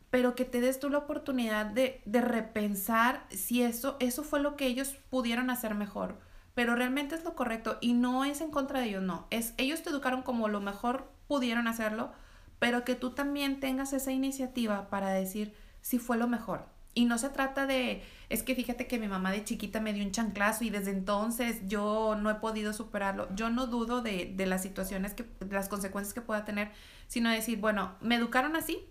pero 0.09 0.35
que 0.35 0.45
te 0.45 0.61
des 0.61 0.79
tú 0.79 0.89
la 0.89 0.97
oportunidad 0.99 1.67
de, 1.67 2.01
de 2.05 2.21
repensar 2.21 3.23
si 3.29 3.61
eso, 3.61 3.97
eso 3.99 4.23
fue 4.23 4.39
lo 4.39 4.55
que 4.55 4.65
ellos 4.65 4.97
pudieron 5.09 5.49
hacer 5.49 5.75
mejor 5.75 6.17
pero 6.59 6.75
realmente 6.75 7.15
es 7.15 7.23
lo 7.23 7.35
correcto 7.35 7.77
y 7.79 7.93
no 7.93 8.25
es 8.25 8.41
en 8.41 8.51
contra 8.51 8.81
de 8.81 8.87
ellos, 8.87 9.01
no, 9.01 9.27
es 9.29 9.53
ellos 9.55 9.81
te 9.81 9.91
educaron 9.91 10.23
como 10.23 10.49
lo 10.49 10.59
mejor 10.59 11.09
pudieron 11.25 11.69
hacerlo, 11.69 12.11
pero 12.59 12.83
que 12.83 12.95
tú 12.95 13.11
también 13.11 13.61
tengas 13.61 13.93
esa 13.93 14.11
iniciativa 14.11 14.89
para 14.89 15.11
decir 15.11 15.55
si 15.79 15.99
fue 15.99 16.17
lo 16.17 16.27
mejor. 16.27 16.65
Y 16.93 17.05
no 17.05 17.17
se 17.17 17.29
trata 17.29 17.65
de, 17.65 18.03
es 18.27 18.43
que 18.43 18.55
fíjate 18.55 18.87
que 18.87 18.99
mi 18.99 19.07
mamá 19.07 19.31
de 19.31 19.45
chiquita 19.45 19.79
me 19.79 19.93
dio 19.93 20.03
un 20.03 20.11
chanclazo 20.11 20.65
y 20.65 20.69
desde 20.69 20.91
entonces 20.91 21.61
yo 21.65 22.17
no 22.21 22.29
he 22.29 22.35
podido 22.35 22.73
superarlo. 22.73 23.33
Yo 23.33 23.49
no 23.49 23.67
dudo 23.67 24.01
de, 24.01 24.33
de 24.35 24.45
las 24.45 24.61
situaciones, 24.61 25.13
que, 25.13 25.23
de 25.39 25.55
las 25.55 25.69
consecuencias 25.69 26.13
que 26.13 26.19
pueda 26.19 26.43
tener, 26.43 26.73
sino 27.07 27.29
decir, 27.29 27.57
bueno, 27.61 27.95
me 28.01 28.15
educaron 28.15 28.57
así, 28.57 28.83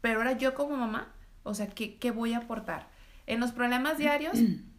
pero 0.00 0.20
ahora 0.20 0.38
yo 0.38 0.54
como 0.54 0.76
mamá, 0.76 1.12
o 1.42 1.54
sea, 1.54 1.66
¿qué, 1.66 1.98
qué 1.98 2.12
voy 2.12 2.34
a 2.34 2.38
aportar? 2.38 2.88
En 3.26 3.40
los 3.40 3.50
problemas 3.50 3.98
diarios, 3.98 4.38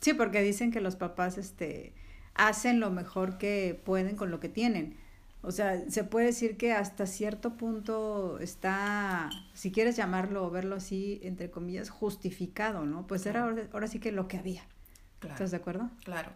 Sí, 0.00 0.14
porque 0.14 0.42
dicen 0.42 0.70
que 0.70 0.80
los 0.80 0.96
papás 0.96 1.38
este, 1.38 1.92
hacen 2.34 2.80
lo 2.80 2.90
mejor 2.90 3.38
que 3.38 3.80
pueden 3.84 4.16
con 4.16 4.30
lo 4.30 4.40
que 4.40 4.48
tienen. 4.48 4.96
O 5.42 5.52
sea, 5.52 5.88
se 5.88 6.04
puede 6.04 6.26
decir 6.26 6.56
que 6.56 6.72
hasta 6.72 7.06
cierto 7.06 7.56
punto 7.56 8.38
está, 8.40 9.30
si 9.54 9.70
quieres 9.70 9.96
llamarlo 9.96 10.44
o 10.44 10.50
verlo 10.50 10.76
así, 10.76 11.20
entre 11.22 11.50
comillas, 11.50 11.90
justificado, 11.90 12.84
¿no? 12.84 13.06
Pues 13.06 13.24
era 13.26 13.44
ahora, 13.72 13.86
sí 13.86 14.00
que 14.00 14.10
lo 14.10 14.26
que 14.26 14.38
había. 14.38 14.62
¿Estás 15.22 15.50
de 15.50 15.56
acuerdo? 15.56 15.90
Claro. 16.04 16.30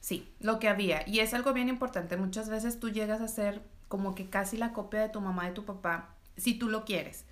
Sí, 0.00 0.28
lo 0.40 0.58
que 0.58 0.68
había. 0.68 1.08
Y 1.08 1.20
es 1.20 1.34
algo 1.34 1.52
bien 1.52 1.68
importante. 1.68 2.16
Muchas 2.16 2.48
veces 2.48 2.80
tú 2.80 2.90
llegas 2.90 3.20
a 3.20 3.28
ser 3.28 3.62
como 3.86 4.14
que 4.14 4.28
casi 4.28 4.56
la 4.56 4.72
copia 4.72 5.00
de 5.00 5.08
tu 5.08 5.20
mamá, 5.20 5.46
de 5.46 5.52
tu 5.52 5.64
papá, 5.64 6.14
si 6.36 6.54
tú 6.54 6.68
lo 6.68 6.84
quieres. 6.84 7.24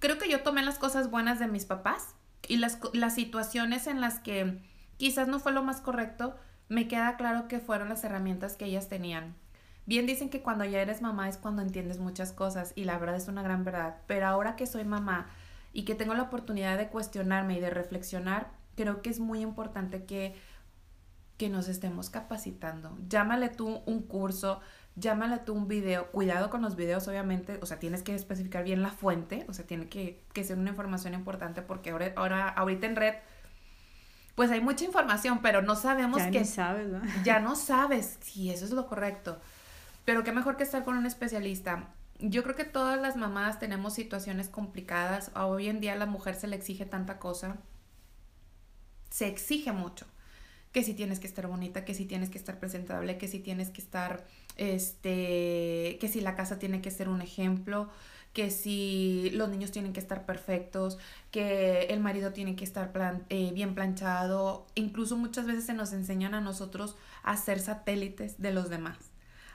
Creo 0.00 0.18
que 0.18 0.28
yo 0.28 0.42
tomé 0.42 0.62
las 0.62 0.78
cosas 0.78 1.10
buenas 1.10 1.38
de 1.38 1.48
mis 1.48 1.64
papás 1.64 2.14
y 2.46 2.58
las, 2.58 2.78
las 2.92 3.14
situaciones 3.14 3.86
en 3.86 4.00
las 4.00 4.18
que 4.18 4.60
quizás 4.98 5.26
no 5.26 5.40
fue 5.40 5.52
lo 5.52 5.62
más 5.62 5.80
correcto, 5.80 6.36
me 6.68 6.86
queda 6.86 7.16
claro 7.16 7.48
que 7.48 7.60
fueron 7.60 7.88
las 7.88 8.04
herramientas 8.04 8.56
que 8.56 8.66
ellas 8.66 8.90
tenían 8.90 9.34
Bien 9.88 10.04
dicen 10.04 10.28
que 10.28 10.42
cuando 10.42 10.66
ya 10.66 10.82
eres 10.82 11.00
mamá 11.00 11.30
es 11.30 11.38
cuando 11.38 11.62
entiendes 11.62 11.98
muchas 11.98 12.30
cosas 12.32 12.74
y 12.76 12.84
la 12.84 12.98
verdad 12.98 13.16
es 13.16 13.26
una 13.26 13.42
gran 13.42 13.64
verdad, 13.64 13.96
pero 14.06 14.26
ahora 14.26 14.54
que 14.54 14.66
soy 14.66 14.84
mamá 14.84 15.28
y 15.72 15.86
que 15.86 15.94
tengo 15.94 16.12
la 16.12 16.24
oportunidad 16.24 16.76
de 16.76 16.88
cuestionarme 16.88 17.56
y 17.56 17.60
de 17.60 17.70
reflexionar, 17.70 18.50
creo 18.76 19.00
que 19.00 19.08
es 19.08 19.18
muy 19.18 19.40
importante 19.40 20.04
que, 20.04 20.34
que 21.38 21.48
nos 21.48 21.68
estemos 21.68 22.10
capacitando. 22.10 22.98
Llámale 23.08 23.48
tú 23.48 23.80
un 23.86 24.02
curso, 24.02 24.60
llámale 24.94 25.38
tú 25.38 25.54
un 25.54 25.68
video, 25.68 26.10
cuidado 26.10 26.50
con 26.50 26.60
los 26.60 26.76
videos 26.76 27.08
obviamente, 27.08 27.58
o 27.62 27.64
sea, 27.64 27.78
tienes 27.78 28.02
que 28.02 28.14
especificar 28.14 28.64
bien 28.64 28.82
la 28.82 28.90
fuente, 28.90 29.46
o 29.48 29.54
sea, 29.54 29.66
tiene 29.66 29.88
que, 29.88 30.22
ser 30.44 30.58
una 30.58 30.68
información 30.68 31.14
importante 31.14 31.62
porque 31.62 31.92
ahora, 31.92 32.12
ahora 32.14 32.46
ahorita 32.50 32.86
en 32.86 32.96
red 32.96 33.14
pues 34.38 34.52
hay 34.52 34.60
mucha 34.60 34.84
información, 34.84 35.40
pero 35.42 35.62
no 35.62 35.74
sabemos 35.74 36.18
ya 36.18 36.30
que... 36.30 36.44
sabes, 36.44 36.86
¿no? 36.86 37.00
Ya 37.24 37.40
no 37.40 37.56
sabes 37.56 38.18
si 38.20 38.50
eso 38.50 38.64
es 38.66 38.70
lo 38.70 38.86
correcto. 38.86 39.40
Pero 40.04 40.22
qué 40.22 40.30
mejor 40.30 40.56
que 40.56 40.62
estar 40.62 40.84
con 40.84 40.96
un 40.96 41.06
especialista. 41.06 41.88
Yo 42.20 42.44
creo 42.44 42.54
que 42.54 42.62
todas 42.62 43.00
las 43.00 43.16
mamás 43.16 43.58
tenemos 43.58 43.94
situaciones 43.94 44.48
complicadas. 44.48 45.32
Hoy 45.34 45.66
en 45.66 45.80
día 45.80 45.94
a 45.94 45.96
la 45.96 46.06
mujer 46.06 46.36
se 46.36 46.46
le 46.46 46.54
exige 46.54 46.86
tanta 46.86 47.18
cosa. 47.18 47.56
Se 49.10 49.26
exige 49.26 49.72
mucho. 49.72 50.06
Que 50.70 50.84
si 50.84 50.94
tienes 50.94 51.18
que 51.18 51.26
estar 51.26 51.48
bonita, 51.48 51.84
que 51.84 51.94
si 51.94 52.04
tienes 52.04 52.30
que 52.30 52.38
estar 52.38 52.60
presentable, 52.60 53.18
que 53.18 53.26
si 53.26 53.40
tienes 53.40 53.70
que 53.70 53.80
estar, 53.80 54.24
este, 54.56 55.98
que 56.00 56.08
si 56.08 56.20
la 56.20 56.36
casa 56.36 56.60
tiene 56.60 56.80
que 56.80 56.92
ser 56.92 57.08
un 57.08 57.22
ejemplo, 57.22 57.90
que 58.32 58.50
si 58.50 59.30
los 59.32 59.48
niños 59.48 59.70
tienen 59.70 59.92
que 59.92 60.00
estar 60.00 60.24
perfectos, 60.26 60.98
que 61.30 61.82
el 61.90 62.00
marido 62.00 62.32
tiene 62.32 62.56
que 62.56 62.64
estar 62.64 62.92
eh, 63.28 63.50
bien 63.52 63.74
planchado. 63.74 64.66
Incluso 64.74 65.16
muchas 65.16 65.46
veces 65.46 65.64
se 65.64 65.74
nos 65.74 65.92
enseñan 65.92 66.34
a 66.34 66.40
nosotros 66.40 66.96
a 67.22 67.36
ser 67.36 67.60
satélites 67.60 68.40
de 68.40 68.52
los 68.52 68.70
demás 68.70 68.96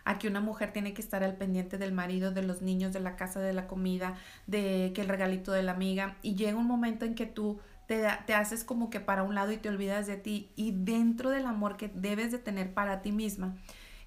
a 0.05 0.19
que 0.19 0.27
una 0.27 0.41
mujer 0.41 0.73
tiene 0.73 0.93
que 0.93 1.01
estar 1.01 1.23
al 1.23 1.37
pendiente 1.37 1.77
del 1.77 1.93
marido, 1.93 2.31
de 2.31 2.43
los 2.43 2.61
niños, 2.61 2.93
de 2.93 2.99
la 2.99 3.15
casa, 3.15 3.39
de 3.39 3.53
la 3.53 3.67
comida, 3.67 4.15
de 4.47 4.91
que 4.93 5.01
el 5.01 5.07
regalito 5.07 5.51
de 5.51 5.63
la 5.63 5.71
amiga. 5.71 6.17
Y 6.21 6.35
llega 6.35 6.57
un 6.57 6.67
momento 6.67 7.05
en 7.05 7.15
que 7.15 7.25
tú 7.25 7.59
te, 7.87 8.05
te 8.25 8.33
haces 8.33 8.63
como 8.63 8.89
que 8.89 8.99
para 8.99 9.23
un 9.23 9.35
lado 9.35 9.51
y 9.51 9.57
te 9.57 9.69
olvidas 9.69 10.07
de 10.07 10.17
ti. 10.17 10.51
Y 10.55 10.71
dentro 10.71 11.29
del 11.29 11.45
amor 11.45 11.77
que 11.77 11.87
debes 11.87 12.31
de 12.31 12.37
tener 12.37 12.73
para 12.73 13.01
ti 13.01 13.11
misma, 13.11 13.55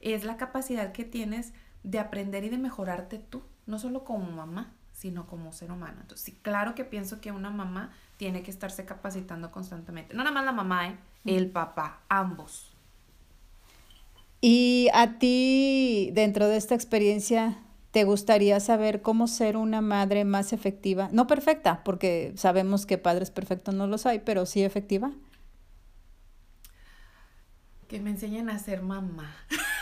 es 0.00 0.24
la 0.24 0.36
capacidad 0.36 0.92
que 0.92 1.04
tienes 1.04 1.52
de 1.82 1.98
aprender 1.98 2.44
y 2.44 2.48
de 2.48 2.58
mejorarte 2.58 3.18
tú, 3.18 3.42
no 3.66 3.78
solo 3.78 4.04
como 4.04 4.30
mamá, 4.30 4.72
sino 4.92 5.26
como 5.26 5.52
ser 5.52 5.70
humano. 5.70 5.98
Entonces, 6.00 6.24
sí, 6.24 6.38
claro 6.42 6.74
que 6.74 6.84
pienso 6.84 7.20
que 7.20 7.30
una 7.30 7.50
mamá 7.50 7.92
tiene 8.16 8.42
que 8.42 8.50
estarse 8.50 8.84
capacitando 8.84 9.50
constantemente. 9.50 10.14
No 10.14 10.24
nada 10.24 10.34
más 10.34 10.44
la 10.44 10.52
mamá, 10.52 10.88
¿eh? 10.88 10.96
el 11.26 11.50
papá, 11.50 12.00
ambos. 12.08 12.72
Y 14.40 14.88
a 14.94 15.18
ti, 15.18 16.10
dentro 16.12 16.48
de 16.48 16.56
esta 16.56 16.74
experiencia, 16.74 17.58
¿te 17.90 18.04
gustaría 18.04 18.60
saber 18.60 19.02
cómo 19.02 19.26
ser 19.26 19.56
una 19.56 19.80
madre 19.80 20.24
más 20.24 20.52
efectiva? 20.52 21.08
No 21.12 21.26
perfecta, 21.26 21.82
porque 21.84 22.32
sabemos 22.36 22.86
que 22.86 22.96
padres 22.96 23.30
perfectos 23.30 23.74
no 23.74 23.86
los 23.86 24.06
hay, 24.06 24.20
pero 24.20 24.46
sí 24.46 24.62
efectiva. 24.62 25.12
Que 27.88 28.00
me 28.00 28.10
enseñen 28.10 28.50
a 28.50 28.58
ser 28.58 28.82
mamá. 28.82 29.34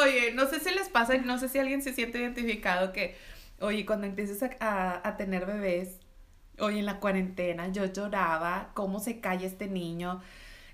Oye, 0.00 0.32
no 0.32 0.46
sé 0.46 0.60
si 0.60 0.70
les 0.74 0.88
pasa, 0.88 1.16
no 1.18 1.38
sé 1.38 1.48
si 1.48 1.58
alguien 1.58 1.82
se 1.82 1.92
siente 1.92 2.18
identificado 2.18 2.92
que, 2.92 3.16
oye, 3.60 3.84
cuando 3.84 4.06
empieces 4.06 4.42
a, 4.60 5.06
a 5.06 5.16
tener 5.16 5.46
bebés, 5.46 6.00
oye, 6.58 6.78
en 6.78 6.86
la 6.86 7.00
cuarentena, 7.00 7.68
yo 7.68 7.84
lloraba, 7.86 8.70
cómo 8.74 9.00
se 9.00 9.20
calla 9.20 9.46
este 9.46 9.66
niño 9.68 10.20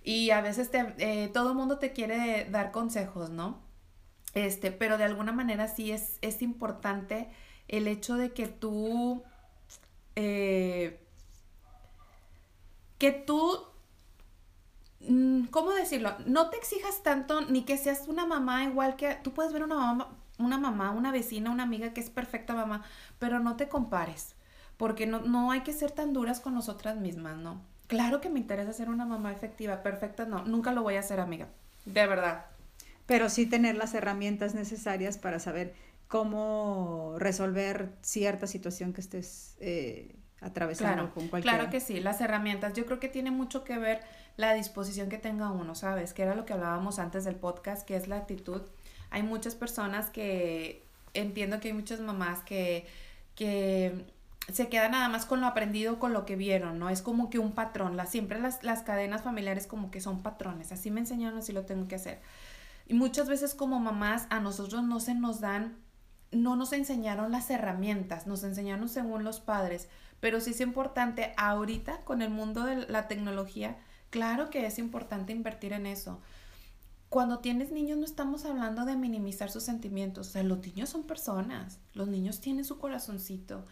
y 0.04 0.30
a 0.30 0.40
veces 0.40 0.70
te, 0.70 0.94
eh, 0.98 1.28
todo 1.28 1.50
el 1.50 1.56
mundo 1.56 1.78
te 1.78 1.92
quiere 1.92 2.46
dar 2.50 2.70
consejos, 2.70 3.30
¿no? 3.30 3.60
Este, 4.34 4.70
pero 4.72 4.98
de 4.98 5.04
alguna 5.04 5.32
manera 5.32 5.68
sí 5.68 5.92
es, 5.92 6.18
es 6.22 6.42
importante 6.42 7.28
el 7.68 7.86
hecho 7.88 8.16
de 8.16 8.32
que 8.32 8.46
tú, 8.46 9.22
eh, 10.16 11.00
que 12.98 13.12
tú, 13.12 13.64
¿cómo 15.50 15.72
decirlo? 15.72 16.16
No 16.26 16.50
te 16.50 16.56
exijas 16.56 17.02
tanto 17.02 17.42
ni 17.42 17.62
que 17.62 17.76
seas 17.76 18.08
una 18.08 18.26
mamá 18.26 18.64
igual 18.64 18.96
que, 18.96 19.16
tú 19.22 19.32
puedes 19.32 19.52
ver 19.52 19.62
una 19.62 19.76
mamá, 19.76 20.16
una 20.38 20.58
mamá, 20.58 20.90
una 20.90 21.12
vecina, 21.12 21.50
una 21.50 21.64
amiga 21.64 21.92
que 21.92 22.00
es 22.00 22.10
perfecta 22.10 22.54
mamá, 22.54 22.84
pero 23.18 23.40
no 23.40 23.56
te 23.56 23.68
compares, 23.68 24.34
porque 24.76 25.06
no, 25.06 25.20
no 25.20 25.50
hay 25.50 25.60
que 25.62 25.72
ser 25.72 25.90
tan 25.90 26.12
duras 26.12 26.40
con 26.40 26.54
nosotras 26.54 26.96
mismas, 26.96 27.36
¿no? 27.36 27.60
Claro 27.86 28.20
que 28.20 28.28
me 28.28 28.38
interesa 28.38 28.72
ser 28.72 28.90
una 28.90 29.06
mamá 29.06 29.32
efectiva, 29.32 29.82
perfecta, 29.82 30.26
no, 30.26 30.44
nunca 30.44 30.72
lo 30.72 30.82
voy 30.82 30.96
a 30.96 31.00
hacer, 31.00 31.20
amiga, 31.20 31.48
de 31.84 32.06
verdad. 32.06 32.46
Pero 33.06 33.30
sí 33.30 33.46
tener 33.46 33.76
las 33.76 33.94
herramientas 33.94 34.54
necesarias 34.54 35.16
para 35.16 35.38
saber 35.38 35.74
cómo 36.08 37.14
resolver 37.18 37.92
cierta 38.02 38.46
situación 38.46 38.92
que 38.92 39.00
estés 39.00 39.56
eh, 39.60 40.16
atravesando 40.40 41.12
con 41.14 41.28
cualquier. 41.28 41.54
Claro 41.54 41.70
que 41.70 41.80
sí, 41.80 42.00
las 42.00 42.20
herramientas. 42.20 42.72
Yo 42.74 42.86
creo 42.86 42.98
que 42.98 43.08
tiene 43.08 43.30
mucho 43.30 43.64
que 43.64 43.78
ver 43.78 44.00
la 44.38 44.54
disposición 44.54 45.08
que 45.08 45.18
tenga 45.18 45.50
uno, 45.50 45.74
¿sabes? 45.74 46.14
Que 46.14 46.22
era 46.22 46.36
lo 46.36 46.46
que 46.46 46.52
hablábamos 46.52 47.00
antes 47.00 47.24
del 47.24 47.34
podcast, 47.34 47.86
que 47.86 47.96
es 47.96 48.06
la 48.06 48.16
actitud. 48.16 48.62
Hay 49.10 49.24
muchas 49.24 49.56
personas 49.56 50.10
que 50.10 50.84
entiendo 51.12 51.58
que 51.58 51.68
hay 51.68 51.74
muchas 51.74 51.98
mamás 51.98 52.40
que, 52.44 52.86
que 53.34 54.06
se 54.52 54.68
queda 54.68 54.88
nada 54.88 55.08
más 55.08 55.26
con 55.26 55.40
lo 55.40 55.48
aprendido, 55.48 55.98
con 55.98 56.12
lo 56.12 56.24
que 56.24 56.36
vieron, 56.36 56.78
¿no? 56.78 56.88
Es 56.88 57.02
como 57.02 57.30
que 57.30 57.40
un 57.40 57.50
patrón, 57.50 57.96
la, 57.96 58.06
siempre 58.06 58.40
las, 58.40 58.62
las 58.62 58.84
cadenas 58.84 59.22
familiares 59.22 59.66
como 59.66 59.90
que 59.90 60.00
son 60.00 60.22
patrones, 60.22 60.70
así 60.70 60.92
me 60.92 61.00
enseñaron, 61.00 61.40
así 61.40 61.52
lo 61.52 61.64
tengo 61.64 61.88
que 61.88 61.96
hacer. 61.96 62.20
Y 62.86 62.94
muchas 62.94 63.28
veces 63.28 63.56
como 63.56 63.80
mamás 63.80 64.28
a 64.30 64.38
nosotros 64.38 64.84
no 64.84 65.00
se 65.00 65.16
nos 65.16 65.40
dan, 65.40 65.76
no 66.30 66.54
nos 66.54 66.72
enseñaron 66.72 67.32
las 67.32 67.50
herramientas, 67.50 68.28
nos 68.28 68.44
enseñaron 68.44 68.88
según 68.88 69.24
los 69.24 69.40
padres, 69.40 69.88
pero 70.20 70.40
sí 70.40 70.50
es 70.50 70.60
importante 70.60 71.34
ahorita 71.36 72.02
con 72.04 72.22
el 72.22 72.30
mundo 72.30 72.64
de 72.64 72.86
la 72.86 73.08
tecnología, 73.08 73.76
claro 74.10 74.50
que 74.50 74.66
es 74.66 74.78
importante 74.78 75.32
invertir 75.32 75.72
en 75.72 75.86
eso. 75.86 76.20
Cuando 77.08 77.38
tienes 77.38 77.72
niños 77.72 77.98
no 77.98 78.04
estamos 78.04 78.44
hablando 78.44 78.84
de 78.84 78.96
minimizar 78.96 79.50
sus 79.50 79.62
sentimientos, 79.62 80.28
o 80.28 80.30
sea, 80.30 80.42
los 80.42 80.58
niños 80.58 80.90
son 80.90 81.04
personas, 81.04 81.78
los 81.94 82.08
niños 82.08 82.40
tienen 82.40 82.64
su 82.64 82.78
corazoncito 82.78 83.64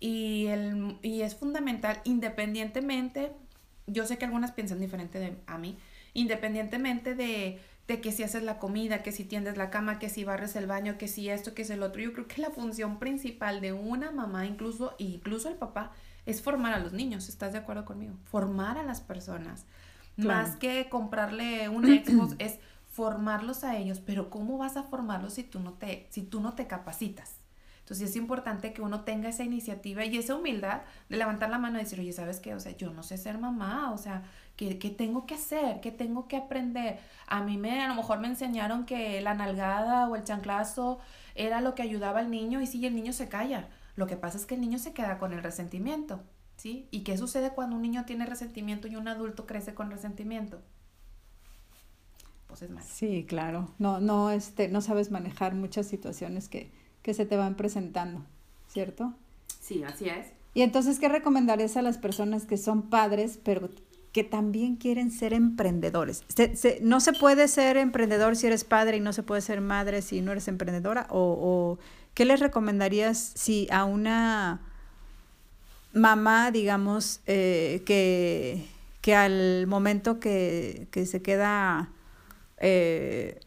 y, 0.00 0.46
el, 0.46 0.96
y 1.02 1.22
es 1.22 1.34
fundamental, 1.34 2.00
independientemente, 2.04 3.32
yo 3.86 4.06
sé 4.06 4.16
que 4.16 4.24
algunas 4.24 4.52
piensan 4.52 4.80
diferente 4.80 5.18
de, 5.18 5.36
a 5.46 5.58
mí, 5.58 5.76
independientemente 6.14 7.14
de, 7.14 7.60
de 7.88 8.00
que 8.00 8.12
si 8.12 8.22
haces 8.22 8.42
la 8.42 8.58
comida, 8.58 9.02
que 9.02 9.12
si 9.12 9.24
tiendes 9.24 9.56
la 9.56 9.70
cama, 9.70 9.98
que 9.98 10.10
si 10.10 10.22
barres 10.22 10.54
el 10.56 10.66
baño, 10.66 10.98
que 10.98 11.08
si 11.08 11.30
esto, 11.30 11.54
que 11.54 11.62
es 11.62 11.70
el 11.70 11.82
otro. 11.82 12.02
Yo 12.02 12.12
creo 12.12 12.28
que 12.28 12.42
la 12.42 12.50
función 12.50 12.98
principal 12.98 13.60
de 13.60 13.72
una 13.72 14.10
mamá, 14.10 14.46
incluso, 14.46 14.94
incluso 14.98 15.48
el 15.48 15.56
papá, 15.56 15.92
es 16.28 16.42
formar 16.42 16.74
a 16.74 16.78
los 16.78 16.92
niños. 16.92 17.30
¿Estás 17.30 17.52
de 17.52 17.58
acuerdo 17.58 17.86
conmigo? 17.86 18.14
Formar 18.24 18.76
a 18.76 18.82
las 18.82 19.00
personas. 19.00 19.64
Más 20.16 20.56
que 20.56 20.88
comprarle 20.90 21.70
un 21.70 21.84
Xbox, 22.04 22.34
es 22.38 22.58
formarlos 22.92 23.64
a 23.64 23.78
ellos. 23.78 24.00
Pero 24.00 24.28
¿cómo 24.28 24.58
vas 24.58 24.76
a 24.76 24.82
formarlos 24.82 25.34
si 25.34 25.42
tú 25.42 25.58
no 25.58 25.72
te, 25.72 26.06
si 26.10 26.22
tú 26.22 26.40
no 26.40 26.52
te 26.52 26.66
capacitas? 26.66 27.36
Entonces 27.80 28.10
es 28.10 28.16
importante 28.16 28.74
que 28.74 28.82
uno 28.82 29.00
tenga 29.04 29.30
esa 29.30 29.42
iniciativa 29.44 30.04
y 30.04 30.18
esa 30.18 30.34
humildad 30.34 30.82
de 31.08 31.16
levantar 31.16 31.48
la 31.48 31.58
mano 31.58 31.78
y 31.78 31.84
decir, 31.84 31.98
oye, 31.98 32.12
¿sabes 32.12 32.40
qué? 32.40 32.54
O 32.54 32.60
sea, 32.60 32.76
yo 32.76 32.92
no 32.92 33.02
sé 33.02 33.16
ser 33.16 33.38
mamá, 33.38 33.92
o 33.92 33.96
sea, 33.96 34.24
¿qué, 34.56 34.74
tengo 34.74 35.24
que 35.24 35.36
hacer? 35.36 35.80
¿Qué 35.80 35.90
tengo 35.90 36.28
que 36.28 36.36
aprender? 36.36 36.98
A 37.26 37.40
mí 37.40 37.56
me, 37.56 37.82
a 37.82 37.88
lo 37.88 37.94
mejor 37.94 38.18
me 38.18 38.28
enseñaron 38.28 38.84
que 38.84 39.22
la 39.22 39.32
nalgada 39.32 40.06
o 40.06 40.16
el 40.16 40.24
chanclazo 40.24 40.98
era 41.34 41.62
lo 41.62 41.74
que 41.74 41.80
ayudaba 41.80 42.18
al 42.20 42.30
niño 42.30 42.60
y 42.60 42.66
sí, 42.66 42.84
el 42.84 42.94
niño 42.94 43.14
se 43.14 43.30
calla. 43.30 43.70
Lo 43.98 44.06
que 44.06 44.16
pasa 44.16 44.38
es 44.38 44.46
que 44.46 44.54
el 44.54 44.62
niño 44.62 44.78
se 44.78 44.92
queda 44.94 45.18
con 45.18 45.34
el 45.34 45.42
resentimiento, 45.42 46.22
¿sí? 46.56 46.88
¿Y 46.90 47.00
qué 47.00 47.18
sucede 47.18 47.50
cuando 47.50 47.76
un 47.76 47.82
niño 47.82 48.04
tiene 48.06 48.24
resentimiento 48.24 48.88
y 48.88 48.96
un 48.96 49.08
adulto 49.08 49.46
crece 49.46 49.74
con 49.74 49.90
resentimiento? 49.90 50.62
Pues 52.46 52.62
es 52.62 52.70
mal. 52.70 52.82
Sí, 52.82 53.26
claro. 53.28 53.68
No, 53.78 54.00
no, 54.00 54.30
este, 54.30 54.68
no 54.68 54.80
sabes 54.80 55.10
manejar 55.10 55.54
muchas 55.54 55.86
situaciones 55.86 56.48
que 56.48 56.70
que 57.02 57.14
se 57.14 57.24
te 57.24 57.36
van 57.36 57.56
presentando, 57.56 58.22
¿cierto? 58.68 59.14
Sí, 59.60 59.82
así 59.82 60.10
es. 60.10 60.26
Y 60.52 60.60
entonces, 60.60 60.98
¿qué 60.98 61.08
recomendarías 61.08 61.76
a 61.78 61.82
las 61.82 61.96
personas 61.96 62.44
que 62.44 62.56
son 62.58 62.90
padres, 62.90 63.38
pero 63.42 63.70
que 64.12 64.24
también 64.24 64.76
quieren 64.76 65.10
ser 65.10 65.32
emprendedores. 65.32 66.24
no 66.82 67.00
se 67.00 67.12
puede 67.14 67.48
ser 67.48 67.76
emprendedor 67.76 68.36
si 68.36 68.46
eres 68.46 68.64
padre 68.64 68.96
y 68.96 69.00
no 69.00 69.12
se 69.12 69.22
puede 69.22 69.42
ser 69.42 69.60
madre 69.60 70.02
si 70.02 70.20
no 70.20 70.32
eres 70.32 70.48
emprendedora? 70.48 71.06
¿O, 71.10 71.78
qué 72.18 72.24
les 72.24 72.40
recomendarías 72.40 73.16
si 73.36 73.68
a 73.70 73.84
una 73.84 74.58
mamá, 75.92 76.50
digamos, 76.50 77.20
eh, 77.28 77.84
que, 77.86 78.66
que, 79.02 79.14
al 79.14 79.68
momento 79.68 80.18
que, 80.18 80.88
se 80.92 81.22
queda... 81.22 81.90
Eh, 82.56 83.38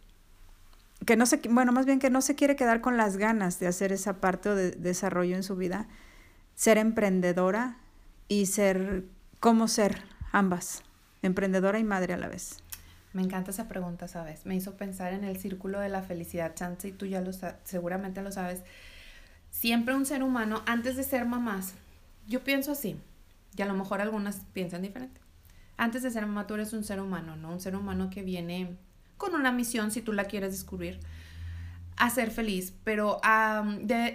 que 1.05 1.17
no 1.17 1.25
se, 1.25 1.41
bueno, 1.49 1.73
más 1.73 1.85
bien 1.85 1.99
que 1.99 2.09
no 2.09 2.21
se 2.21 2.35
quiere 2.35 2.55
quedar 2.55 2.79
con 2.79 2.95
las 2.95 3.17
ganas 3.17 3.59
de 3.59 3.67
hacer 3.67 3.91
esa 3.91 4.21
parte 4.21 4.55
de 4.55 4.71
desarrollo 4.71 5.35
en 5.35 5.43
su 5.43 5.57
vida, 5.57 5.89
ser 6.55 6.77
emprendedora 6.77 7.75
y 8.29 8.45
ser, 8.45 9.03
cómo 9.41 9.67
ser 9.67 10.01
ambas, 10.31 10.81
emprendedora 11.23 11.77
y 11.77 11.83
madre 11.83 12.13
a 12.13 12.17
la 12.17 12.29
vez. 12.29 12.60
Me 13.13 13.21
encanta 13.21 13.51
esa 13.51 13.67
pregunta, 13.67 14.07
¿sabes? 14.07 14.45
Me 14.45 14.55
hizo 14.55 14.77
pensar 14.77 15.13
en 15.13 15.23
el 15.23 15.37
círculo 15.37 15.79
de 15.79 15.89
la 15.89 16.01
felicidad, 16.01 16.55
chance, 16.55 16.87
y 16.87 16.91
tú 16.91 17.05
ya 17.05 17.21
lo 17.21 17.31
seguramente 17.63 18.21
lo 18.21 18.31
sabes. 18.31 18.61
Siempre 19.49 19.95
un 19.95 20.05
ser 20.05 20.23
humano, 20.23 20.63
antes 20.65 20.95
de 20.95 21.03
ser 21.03 21.25
mamás, 21.25 21.73
yo 22.27 22.43
pienso 22.43 22.71
así, 22.71 22.97
y 23.57 23.61
a 23.61 23.65
lo 23.65 23.73
mejor 23.73 23.99
algunas 23.99 24.41
piensan 24.53 24.81
diferente. 24.81 25.19
Antes 25.75 26.03
de 26.03 26.11
ser 26.11 26.25
mamá, 26.25 26.47
tú 26.47 26.53
eres 26.53 26.71
un 26.73 26.83
ser 26.83 27.01
humano, 27.01 27.35
¿no? 27.35 27.51
Un 27.51 27.59
ser 27.59 27.75
humano 27.75 28.09
que 28.09 28.23
viene 28.23 28.77
con 29.17 29.35
una 29.35 29.51
misión, 29.51 29.91
si 29.91 30.01
tú 30.01 30.13
la 30.13 30.25
quieres 30.25 30.51
descubrir, 30.51 30.99
a 31.97 32.09
ser 32.09 32.31
feliz, 32.31 32.73
pero 32.83 33.19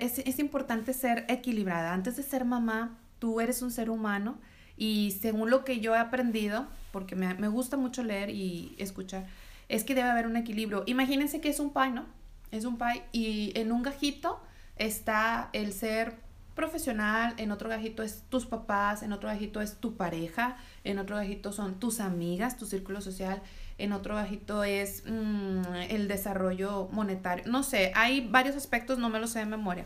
es, 0.01 0.19
es 0.21 0.39
importante 0.39 0.93
ser 0.93 1.25
equilibrada. 1.29 1.93
Antes 1.93 2.17
de 2.17 2.23
ser 2.23 2.45
mamá, 2.45 2.99
tú 3.19 3.41
eres 3.41 3.63
un 3.63 3.71
ser 3.71 3.91
humano 3.91 4.39
y 4.77 5.17
según 5.21 5.51
lo 5.51 5.65
que 5.65 5.81
yo 5.81 5.95
he 5.95 5.99
aprendido, 5.99 6.67
porque 6.97 7.15
me, 7.15 7.35
me, 7.35 7.49
gusta 7.49 7.77
mucho 7.77 8.03
leer 8.03 8.31
y 8.31 8.75
escuchar, 8.79 9.27
es 9.69 9.85
que 9.85 9.95
debe 9.95 10.09
haber 10.09 10.27
un 10.27 10.35
equilibrio. 10.35 10.83
Imagínense 10.87 11.43
que 11.43 11.51
es 11.51 11.61
un 11.61 11.75
pie, 11.75 11.91
¿no? 11.91 12.07
Es 12.51 12.65
un 12.65 12.79
pie 12.79 13.03
y 13.13 13.53
en 13.55 13.71
un 13.71 13.83
gajito 13.83 14.41
está 14.77 15.51
el 15.53 15.75
ser 15.75 16.15
profesional, 16.55 17.35
en 17.37 17.53
otro 17.53 17.69
gajito 17.69 18.03
es 18.03 18.23
tus 18.31 18.47
papás, 18.47 19.03
en 19.03 19.13
otro 19.13 19.29
gajito 19.29 19.61
es 19.61 19.77
tu 19.77 19.99
pareja, 19.99 20.57
en 20.85 20.99
otro 20.99 21.17
gajito 21.17 21.53
son 21.53 21.79
tus 21.79 22.01
amigas, 22.01 22.57
tu 22.57 22.65
círculo 22.65 23.03
social, 23.03 23.43
en 23.77 23.93
otro 23.93 24.15
gajito 24.15 24.65
es 24.65 25.03
mm, 25.07 25.75
el 25.91 26.09
desarrollo 26.09 26.89
monetario. 26.93 27.45
No 27.47 27.63
sé, 27.63 27.93
hay 27.95 28.27
varios 28.27 28.57
aspectos, 28.57 28.99
no 28.99 29.11
me 29.11 29.21
los 29.21 29.33
sé 29.33 29.41
de 29.41 29.45
memoria. 29.45 29.85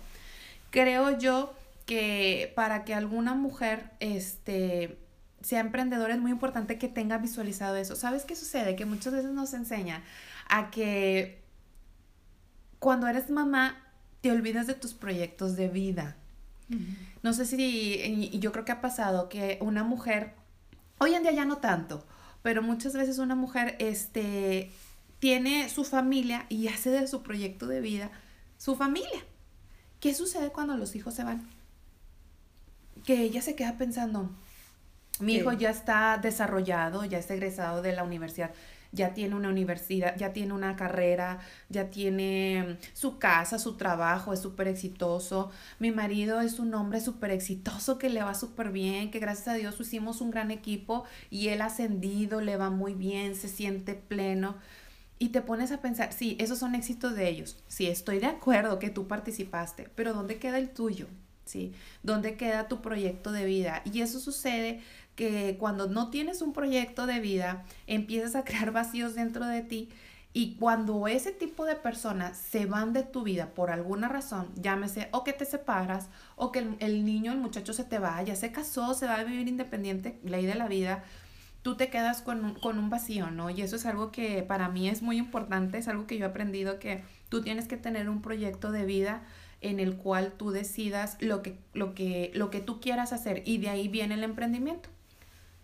Creo 0.70 1.18
yo 1.18 1.52
que 1.86 2.52
para 2.54 2.84
que 2.84 2.94
alguna 2.94 3.34
mujer 3.34 3.90
este, 3.98 4.96
sea 5.40 5.60
emprendedora 5.60 6.14
es 6.14 6.20
muy 6.20 6.30
importante 6.30 6.78
que 6.78 6.88
tenga 6.88 7.18
visualizado 7.18 7.76
eso. 7.76 7.96
¿Sabes 7.96 8.24
qué 8.24 8.36
sucede? 8.36 8.76
Que 8.76 8.84
muchas 8.84 9.12
veces 9.12 9.30
nos 9.30 9.54
enseñan 9.54 10.02
a 10.48 10.70
que 10.70 11.40
cuando 12.78 13.06
eres 13.06 13.30
mamá 13.30 13.76
te 14.20 14.30
olvidas 14.30 14.66
de 14.66 14.74
tus 14.74 14.94
proyectos 14.94 15.56
de 15.56 15.68
vida. 15.68 16.16
No 17.22 17.32
sé 17.32 17.46
si, 17.46 17.58
y 18.32 18.38
yo 18.38 18.52
creo 18.52 18.64
que 18.64 18.70
ha 18.70 18.80
pasado 18.80 19.28
que 19.28 19.58
una 19.60 19.82
mujer, 19.82 20.34
hoy 20.98 21.14
en 21.14 21.22
día 21.22 21.32
ya 21.32 21.44
no 21.44 21.56
tanto, 21.56 22.06
pero 22.42 22.62
muchas 22.62 22.92
veces 22.92 23.18
una 23.18 23.34
mujer 23.34 23.74
este, 23.80 24.70
tiene 25.18 25.68
su 25.68 25.84
familia 25.84 26.46
y 26.48 26.68
hace 26.68 26.90
de 26.90 27.08
su 27.08 27.22
proyecto 27.22 27.66
de 27.66 27.80
vida 27.80 28.10
su 28.56 28.76
familia. 28.76 29.24
¿Qué 29.98 30.14
sucede 30.14 30.50
cuando 30.50 30.76
los 30.76 30.94
hijos 30.94 31.14
se 31.14 31.24
van? 31.24 31.48
que 33.04 33.22
ella 33.22 33.42
se 33.42 33.54
queda 33.54 33.76
pensando, 33.78 34.30
mi 35.20 35.34
hijo 35.34 35.52
ya 35.52 35.70
está 35.70 36.18
desarrollado, 36.20 37.04
ya 37.04 37.18
es 37.18 37.30
egresado 37.30 37.82
de 37.82 37.92
la 37.92 38.04
universidad, 38.04 38.50
ya 38.92 39.14
tiene 39.14 39.36
una 39.36 39.48
universidad, 39.48 40.16
ya 40.16 40.32
tiene 40.32 40.52
una 40.52 40.76
carrera, 40.76 41.38
ya 41.68 41.90
tiene 41.90 42.78
su 42.92 43.18
casa, 43.18 43.58
su 43.58 43.76
trabajo, 43.76 44.32
es 44.32 44.40
súper 44.40 44.68
exitoso. 44.68 45.50
Mi 45.78 45.90
marido 45.92 46.40
es 46.40 46.58
un 46.58 46.74
hombre 46.74 47.00
súper 47.00 47.30
exitoso 47.30 47.98
que 47.98 48.08
le 48.08 48.22
va 48.22 48.34
súper 48.34 48.70
bien, 48.70 49.10
que 49.10 49.20
gracias 49.20 49.48
a 49.48 49.54
Dios 49.54 49.80
hicimos 49.80 50.20
un 50.20 50.30
gran 50.30 50.50
equipo 50.50 51.04
y 51.30 51.48
él 51.48 51.62
ascendido, 51.62 52.40
le 52.40 52.56
va 52.56 52.70
muy 52.70 52.94
bien, 52.94 53.34
se 53.34 53.48
siente 53.48 53.94
pleno. 53.94 54.56
Y 55.18 55.28
te 55.28 55.42
pones 55.42 55.70
a 55.70 55.82
pensar, 55.82 56.12
sí, 56.14 56.36
esos 56.40 56.58
son 56.58 56.74
éxitos 56.74 57.14
de 57.14 57.28
ellos. 57.28 57.62
Sí, 57.68 57.86
estoy 57.86 58.20
de 58.20 58.26
acuerdo 58.26 58.78
que 58.78 58.88
tú 58.88 59.06
participaste, 59.06 59.88
pero 59.94 60.14
¿dónde 60.14 60.38
queda 60.38 60.58
el 60.58 60.70
tuyo? 60.70 61.06
¿sí? 61.50 61.72
¿Dónde 62.02 62.36
queda 62.36 62.68
tu 62.68 62.80
proyecto 62.80 63.32
de 63.32 63.44
vida? 63.44 63.82
Y 63.84 64.02
eso 64.02 64.20
sucede 64.20 64.80
que 65.20 65.58
cuando 65.58 65.86
no 65.86 66.08
tienes 66.08 66.40
un 66.40 66.54
proyecto 66.54 67.04
de 67.04 67.20
vida, 67.20 67.62
empiezas 67.86 68.34
a 68.34 68.42
crear 68.42 68.72
vacíos 68.72 69.14
dentro 69.14 69.44
de 69.44 69.60
ti 69.60 69.90
y 70.32 70.54
cuando 70.54 71.08
ese 71.08 71.30
tipo 71.30 71.66
de 71.66 71.76
personas 71.76 72.38
se 72.38 72.64
van 72.64 72.94
de 72.94 73.02
tu 73.02 73.22
vida 73.22 73.50
por 73.50 73.70
alguna 73.70 74.08
razón, 74.08 74.48
llámese 74.54 75.08
o 75.12 75.22
que 75.22 75.34
te 75.34 75.44
separas 75.44 76.08
o 76.36 76.52
que 76.52 76.60
el, 76.78 77.04
niño, 77.04 77.32
el 77.32 77.38
muchacho 77.38 77.74
se 77.74 77.84
te 77.84 77.98
va, 77.98 78.22
ya 78.22 78.34
se 78.34 78.50
casó, 78.50 78.94
se 78.94 79.04
va 79.04 79.16
a 79.16 79.24
vivir 79.24 79.46
independiente, 79.46 80.18
ley 80.24 80.46
de 80.46 80.54
la 80.54 80.68
vida, 80.68 81.04
tú 81.60 81.76
te 81.76 81.90
quedas 81.90 82.22
con 82.22 82.42
un, 82.42 82.54
con 82.54 82.78
un 82.78 82.88
vacío, 82.88 83.30
¿no? 83.30 83.50
Y 83.50 83.60
eso 83.60 83.76
es 83.76 83.84
algo 83.84 84.12
que 84.12 84.42
para 84.42 84.70
mí 84.70 84.88
es 84.88 85.02
muy 85.02 85.18
importante, 85.18 85.76
es 85.76 85.88
algo 85.88 86.06
que 86.06 86.16
yo 86.16 86.24
he 86.24 86.28
aprendido 86.30 86.78
que 86.78 87.04
tú 87.28 87.42
tienes 87.42 87.68
que 87.68 87.76
tener 87.76 88.08
un 88.08 88.22
proyecto 88.22 88.72
de 88.72 88.86
vida 88.86 89.22
en 89.60 89.80
el 89.80 89.96
cual 89.96 90.32
tú 90.32 90.50
decidas 90.50 91.18
lo 91.20 91.42
que, 91.42 91.58
lo 91.74 91.94
que, 91.94 92.30
lo 92.32 92.48
que 92.48 92.60
tú 92.60 92.80
quieras 92.80 93.12
hacer 93.12 93.42
y 93.44 93.58
de 93.58 93.68
ahí 93.68 93.88
viene 93.88 94.14
el 94.14 94.24
emprendimiento. 94.24 94.88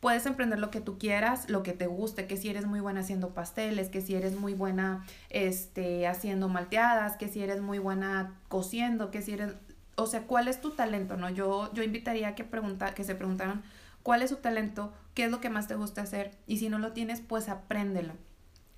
Puedes 0.07 0.25
emprender 0.25 0.61
lo 0.61 0.71
que 0.71 0.81
tú 0.81 1.01
quieras, 1.01 1.51
lo 1.51 1.65
que 1.65 1.73
te 1.73 1.89
guste, 1.89 2.29
que 2.29 2.37
si 2.37 2.49
eres 2.49 2.65
muy 2.65 2.79
buena 2.79 3.01
haciendo 3.01 3.35
pasteles, 3.35 3.89
que 3.89 4.01
si 4.01 4.15
eres 4.15 4.37
muy 4.37 4.55
buena 4.55 5.05
este, 5.31 6.07
haciendo 6.07 6.49
malteadas, 6.49 7.17
que 7.17 7.27
si 7.27 7.43
eres 7.43 7.61
muy 7.61 7.81
buena 7.81 8.39
cociendo, 8.47 9.11
que 9.11 9.21
si 9.21 9.33
eres, 9.33 9.55
o 9.97 10.07
sea, 10.07 10.23
¿cuál 10.29 10.47
es 10.47 10.61
tu 10.61 10.71
talento? 10.71 11.17
¿no? 11.17 11.29
Yo, 11.29 11.75
yo 11.75 11.83
invitaría 11.83 12.37
que, 12.37 12.45
pregunta, 12.45 12.95
que 12.95 13.03
se 13.03 13.17
preguntaran 13.17 13.65
cuál 14.05 14.23
es 14.23 14.31
su 14.31 14.37
talento, 14.37 14.93
qué 15.15 15.25
es 15.25 15.31
lo 15.33 15.41
que 15.41 15.51
más 15.51 15.67
te 15.67 15.75
gusta 15.75 16.03
hacer 16.03 16.39
y 16.47 16.59
si 16.59 16.69
no 16.69 16.79
lo 16.79 16.93
tienes, 16.93 17.21
pues 17.21 17.49
apréndelo. 17.49 18.13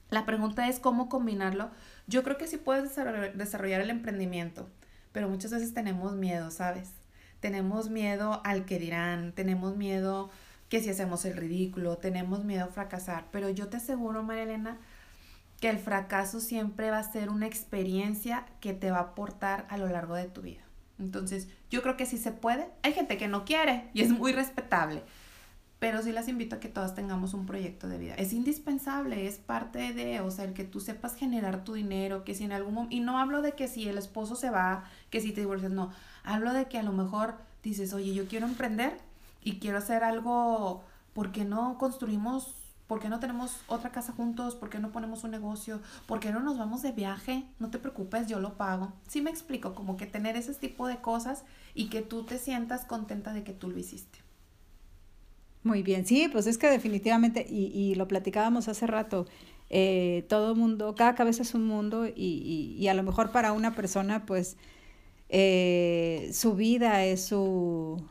La 0.09 0.25
pregunta 0.25 0.67
es 0.67 0.81
cómo 0.81 1.11
combinarlo. 1.11 1.69
Yo 2.07 2.23
creo 2.23 2.39
que 2.39 2.47
sí 2.47 2.57
puedes 2.57 2.97
desarrollar 3.35 3.83
el 3.83 3.91
emprendimiento, 3.91 4.67
pero 5.13 5.29
muchas 5.29 5.51
veces 5.51 5.75
tenemos 5.75 6.15
miedo, 6.15 6.51
¿sabes? 6.51 6.95
Tenemos 7.41 7.91
miedo 7.91 8.41
al 8.45 8.65
que 8.65 8.79
dirán, 8.79 9.33
tenemos 9.33 9.77
miedo 9.77 10.31
que 10.69 10.81
si 10.83 10.91
hacemos 10.91 11.25
el 11.25 11.37
ridículo, 11.37 11.97
tenemos 11.97 12.45
miedo 12.45 12.65
a 12.65 12.69
fracasar, 12.69 13.27
pero 13.33 13.49
yo 13.49 13.69
te 13.69 13.79
aseguro, 13.79 14.23
María 14.23 14.45
Elena, 14.45 14.79
que 15.61 15.71
el 15.71 15.79
fracaso 15.79 16.41
siempre 16.41 16.91
va 16.91 16.99
a 16.99 17.13
ser 17.13 17.31
una 17.31 17.47
experiencia 17.47 18.47
que 18.61 18.75
te 18.75 18.91
va 18.91 18.99
a 18.99 19.03
aportar 19.03 19.67
a 19.71 19.79
lo 19.79 19.89
largo 19.89 20.15
de 20.15 20.29
tu 20.29 20.43
vida. 20.43 20.63
Entonces, 20.99 21.49
yo 21.71 21.83
creo 21.83 21.97
que 21.97 22.07
sí 22.07 22.19
se 22.19 22.33
puede. 22.33 22.69
Hay 22.83 22.93
gente 22.93 23.17
que 23.17 23.29
no 23.29 23.45
quiere 23.45 23.89
y 23.95 24.03
es 24.03 24.11
muy 24.11 24.33
respetable, 24.33 25.03
pero 25.79 26.03
sí 26.03 26.13
las 26.13 26.29
invito 26.29 26.57
a 26.57 26.61
que 26.61 26.69
todas 26.69 26.95
tengamos 26.95 27.35
un 27.35 27.47
proyecto 27.47 27.89
de 27.89 27.99
vida. 27.99 28.15
Es 28.15 28.33
indispensable, 28.33 29.27
es 29.27 29.39
parte 29.39 29.93
de, 29.93 30.21
o 30.21 30.31
sea, 30.31 30.45
el 30.45 30.55
que 30.55 30.65
tú 30.65 30.81
sepas 30.81 31.15
generar 31.15 31.65
tu 31.65 31.75
dinero, 31.75 32.25
que 32.25 32.35
si 32.35 32.45
en 32.45 32.53
algún 32.53 32.75
momento, 32.75 32.97
y 32.97 33.01
no 33.01 33.19
hablo 33.19 33.43
de 33.43 33.53
que 33.53 33.69
si 33.69 33.89
el 33.89 33.99
esposo 33.99 34.35
se 34.35 34.51
va, 34.51 34.85
que 35.11 35.21
si 35.21 35.33
te 35.33 35.41
divorcias, 35.41 35.73
no, 35.73 35.91
hablo 36.25 36.53
de 36.53 36.67
que 36.67 36.79
a 36.79 36.83
lo 36.83 36.93
mejor 36.93 37.37
dices, 37.63 37.93
oye, 37.93 38.13
yo 38.13 38.27
quiero 38.27 38.47
emprender 38.47 39.08
y 39.43 39.59
quiero 39.59 39.79
hacer 39.79 40.05
algo, 40.05 40.83
¿por 41.13 41.33
qué 41.33 41.45
no 41.45 41.79
construimos, 41.79 42.55
por 42.89 43.01
qué 43.01 43.09
no 43.09 43.21
tenemos 43.21 43.61
otra 43.69 43.93
casa 43.93 44.13
juntos, 44.13 44.55
por 44.55 44.71
qué 44.71 44.79
no 44.79 44.91
ponemos 44.91 45.23
un 45.23 45.31
negocio, 45.31 45.81
por 46.07 46.21
qué 46.21 46.33
no 46.33 46.41
nos 46.41 46.59
vamos 46.59 46.83
de 46.83 46.93
viaje, 46.93 47.45
no 47.59 47.71
te 47.71 47.79
preocupes, 47.79 48.27
yo 48.27 48.41
lo 48.41 48.55
pago. 48.55 48.93
Sí 49.07 49.21
me 49.21 49.31
explico, 49.31 49.75
como 49.75 49.97
que 49.97 50.07
tener 50.07 50.37
ese 50.37 50.55
tipo 50.55 50.89
de 50.89 50.97
cosas 50.97 51.45
y 51.75 51.91
que 51.91 52.01
tú 52.01 52.25
te 52.25 52.39
sientas 52.39 52.87
contenta 52.87 53.35
de 53.35 53.45
que 53.45 53.53
tú 53.53 53.69
lo 53.71 53.79
hiciste. 53.79 54.19
Muy 55.63 55.83
bien, 55.83 56.07
sí, 56.07 56.29
pues 56.33 56.47
es 56.47 56.57
que 56.57 56.71
definitivamente, 56.71 57.47
y, 57.49 57.95
lo 57.95 58.09
platicábamos 58.09 58.69
hace 58.69 58.87
rato, 58.87 59.27
eh, 59.69 60.25
todo 60.29 60.55
mundo, 60.55 60.95
cada 60.95 61.15
cabeza 61.15 61.43
es 61.43 61.55
un 61.55 61.67
mundo 61.67 62.07
y, 62.07 62.87
a 62.89 62.95
lo 62.95 63.03
mejor 63.03 63.33
para 63.33 63.53
una 63.53 63.75
persona, 63.75 64.25
pues 64.25 64.57
eh, 65.29 66.31
su 66.33 66.55
vida 66.55 67.05
es 67.05 67.27
su, 67.27 68.03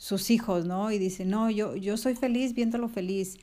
sus 0.00 0.30
hijos, 0.30 0.64
¿no? 0.64 0.90
Y 0.90 0.98
dice, 0.98 1.26
no, 1.26 1.50
yo, 1.50 1.76
yo 1.76 1.98
soy 1.98 2.14
feliz 2.14 2.54
viéndolo 2.54 2.88
feliz. 2.88 3.36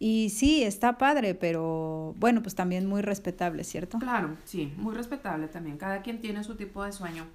Y 0.00 0.30
sí, 0.30 0.64
está 0.64 0.98
padre, 0.98 1.36
pero 1.36 2.16
bueno, 2.18 2.42
pues 2.42 2.56
también 2.56 2.84
muy 2.84 3.00
respetable, 3.00 3.62
¿cierto? 3.62 4.00
Claro, 4.00 4.36
sí, 4.44 4.72
muy 4.76 4.92
respetable 4.92 5.46
también. 5.46 5.78
Cada 5.78 6.02
quien 6.02 6.20
tiene 6.20 6.42
su 6.42 6.56
tipo 6.56 6.84
de 6.84 6.90
sueño. 6.90 7.26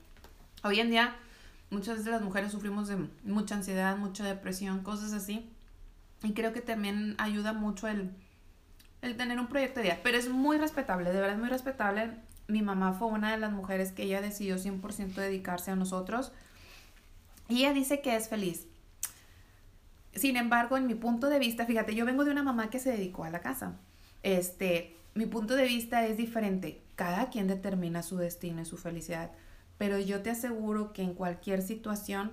Hoy 0.62 0.82
en 0.82 0.90
día, 0.90 1.16
muchas 1.70 2.00
veces 2.00 2.12
las 2.12 2.22
mujeres 2.22 2.52
sufrimos 2.52 2.90
de 2.90 2.98
mucha 3.24 3.56
ansiedad, 3.56 3.96
mucha 3.96 4.26
depresión, 4.26 4.84
cosas 4.84 5.14
así. 5.14 5.50
Y 6.22 6.34
creo 6.34 6.52
que 6.52 6.60
también 6.60 7.16
ayuda 7.18 7.54
mucho 7.54 7.88
el, 7.88 8.12
el 9.02 9.16
tener 9.16 9.40
un 9.40 9.48
proyecto 9.48 9.80
de 9.80 9.86
vida. 9.86 10.00
Pero 10.04 10.18
es 10.18 10.28
muy 10.28 10.58
respetable, 10.58 11.14
de 11.14 11.22
verdad 11.22 11.36
es 11.36 11.40
muy 11.40 11.50
respetable. 11.50 12.12
Mi 12.50 12.62
mamá 12.62 12.92
fue 12.92 13.08
una 13.08 13.32
de 13.32 13.38
las 13.38 13.54
mujeres 13.54 13.94
que 13.94 14.04
ella 14.04 14.20
decidió 14.20 14.58
100% 14.58 15.14
dedicarse 15.14 15.72
a 15.72 15.78
nosotros. 15.78 16.34
Y 17.48 17.60
ella 17.60 17.74
dice 17.74 18.02
que 18.02 18.16
es 18.16 18.30
feliz. 18.30 18.68
sin 20.14 20.38
embargo, 20.38 20.78
en 20.78 20.88
mi 20.88 20.96
punto 20.96 21.30
de 21.30 21.40
vista, 21.40 21.66
fíjate, 21.66 21.94
yo 21.94 22.06
vengo 22.06 22.24
de 22.24 22.32
una 22.32 22.44
mamá 22.44 22.70
que 22.70 22.80
se 22.80 22.92
dedicó 22.92 23.26
a 23.26 23.30
la 23.30 23.42
casa. 23.42 23.78
Este, 24.24 24.96
mi 25.14 25.26
punto 25.26 25.56
de 25.56 25.66
vista 25.66 26.06
es 26.06 26.18
diferente. 26.18 26.82
Cada 26.96 27.30
quien 27.30 27.48
determina 27.48 28.02
su 28.02 28.18
destino 28.18 28.62
y 28.62 28.66
su 28.66 28.78
felicidad. 28.78 29.32
Pero 29.78 30.00
yo 30.00 30.22
te 30.22 30.30
aseguro 30.30 30.94
que 30.94 31.02
en 31.04 31.14
cualquier 31.14 31.62
situación, 31.62 32.32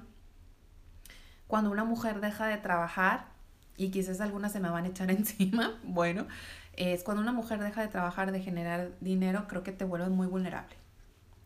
cuando 1.49 1.71
una 1.71 1.85
mujer 1.85 2.21
deja 2.21 2.47
de 2.47 2.57
trabajar, 2.57 3.27
y 3.77 3.91
quizás 3.91 4.21
algunas 4.21 4.53
se 4.53 4.61
me 4.61 4.71
van 4.71 4.85
a 4.85 4.89
echar 4.89 5.11
encima, 5.13 5.79
bueno, 5.83 6.27
es 6.75 7.03
cuando 7.03 7.23
una 7.23 7.33
mujer 7.33 7.61
deja 7.63 7.83
de 7.83 7.89
trabajar, 7.89 8.33
de 8.33 8.41
generar 8.41 8.93
dinero, 9.01 9.47
creo 9.49 9.63
que 9.63 9.73
te 9.73 9.85
vuelves 9.85 10.11
muy 10.11 10.27
vulnerable. 10.27 10.77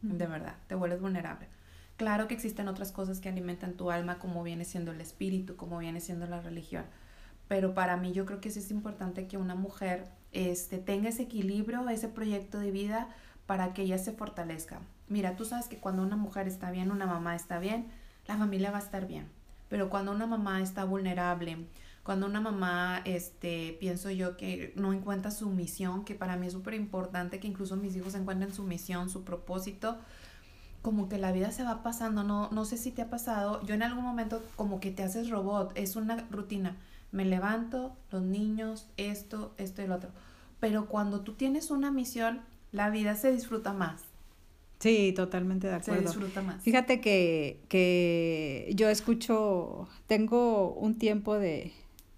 De 0.03 0.27
verdad, 0.27 0.55
te 0.69 0.75
vuelves 0.75 1.01
vulnerable. 1.01 1.49
Claro 1.97 2.29
que 2.29 2.35
existen 2.35 2.69
otras 2.69 2.93
cosas 2.93 3.21
que 3.21 3.29
alimentan 3.29 3.75
tu 3.75 3.91
alma, 3.91 4.19
como 4.19 4.43
viene 4.43 4.65
siendo 4.65 4.93
el 4.93 5.01
espíritu, 5.01 5.57
como 5.57 5.79
viene 5.79 6.01
siendo 6.01 6.27
la 6.27 6.41
religión. 6.41 6.85
Pero 7.49 7.75
para 7.75 7.97
mí 7.97 8.13
yo 8.13 8.27
creo 8.27 8.41
que 8.41 8.49
es 8.49 8.71
importante 8.71 9.27
que 9.27 9.39
una 9.39 9.55
mujer 9.55 10.09
este, 10.33 10.79
tenga 10.79 11.09
ese 11.09 11.23
equilibrio, 11.23 11.89
ese 11.89 12.09
proyecto 12.09 12.59
de 12.59 12.71
vida 12.71 13.09
para 13.47 13.73
que 13.73 13.83
ella 13.83 13.99
se 13.99 14.13
fortalezca. 14.13 14.81
Mira, 15.09 15.37
tú 15.37 15.45
sabes 15.45 15.69
que 15.69 15.79
cuando 15.79 16.03
una 16.03 16.17
mujer 16.17 16.49
está 16.49 16.71
bien, 16.71 16.91
una 16.91 17.07
mamá 17.07 17.37
está 17.37 17.59
bien, 17.59 17.87
la 18.27 18.37
familia 18.37 18.73
va 18.73 18.79
a 18.79 18.83
estar 18.83 19.07
bien. 19.07 19.29
Pero 19.69 19.89
cuando 19.89 20.13
una 20.13 20.27
mamá 20.27 20.61
está 20.61 20.85
vulnerable, 20.85 21.67
cuando 22.03 22.27
una 22.27 22.41
mamá, 22.41 23.03
este, 23.05 23.77
pienso 23.81 24.11
yo 24.11 24.37
que 24.37 24.73
no 24.77 24.93
encuentra 24.93 25.31
su 25.31 25.49
misión, 25.51 26.05
que 26.05 26.15
para 26.15 26.37
mí 26.37 26.49
es 26.49 26.53
súper 26.53 26.75
importante 26.75 27.41
que 27.41 27.49
incluso 27.49 27.77
mis 27.77 27.97
hijos 27.97 28.15
encuentren 28.15 28.53
su 28.53 28.63
misión, 28.65 29.09
su 29.11 29.25
propósito, 29.25 29.99
como 30.87 31.09
que 31.09 31.19
la 31.19 31.33
vida 31.33 31.51
se 31.51 31.65
va 31.65 31.83
pasando, 31.83 32.23
no, 32.23 32.49
no 32.53 32.65
sé 32.65 32.77
si 32.77 32.93
te 32.93 33.03
ha 33.03 33.11
pasado, 33.11 33.61
yo 33.67 33.75
en 33.75 33.83
algún 33.83 34.05
momento 34.05 34.41
como 34.55 34.79
que 34.79 34.93
te 34.93 35.03
haces 35.03 35.31
robot, 35.31 35.73
es 35.75 35.97
una 35.97 36.29
rutina, 36.31 36.77
me 37.11 37.25
levanto, 37.25 37.97
los 38.13 38.23
niños, 38.23 38.87
esto, 38.97 39.53
esto 39.59 39.83
y 39.83 39.89
lo 39.89 39.97
otro, 39.97 40.11
pero 40.61 40.87
cuando 40.87 41.23
tú 41.23 41.33
tienes 41.33 41.73
una 41.73 41.91
misión, 41.91 42.41
la 42.71 42.89
vida 42.91 43.17
se 43.17 43.33
disfruta 43.33 43.73
más. 43.73 44.05
Sí, 44.79 45.13
totalmente 45.13 45.67
de 45.67 45.75
acuerdo. 45.75 46.03
Se 46.03 46.07
disfruta 46.07 46.41
más. 46.43 46.63
Fíjate 46.63 47.01
que, 47.01 47.59
que 47.69 48.71
yo 48.77 48.89
escucho, 48.89 49.89
tengo 50.07 50.73
un 50.75 50.99
tiempo 50.99 51.37
de, 51.37 51.73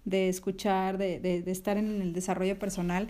de 0.05 0.29
escuchar, 0.29 0.99
de, 0.99 1.19
de, 1.19 1.41
de, 1.41 1.51
estar 1.51 1.77
en 1.77 2.03
el 2.03 2.13
desarrollo 2.13 2.59
personal 2.59 3.09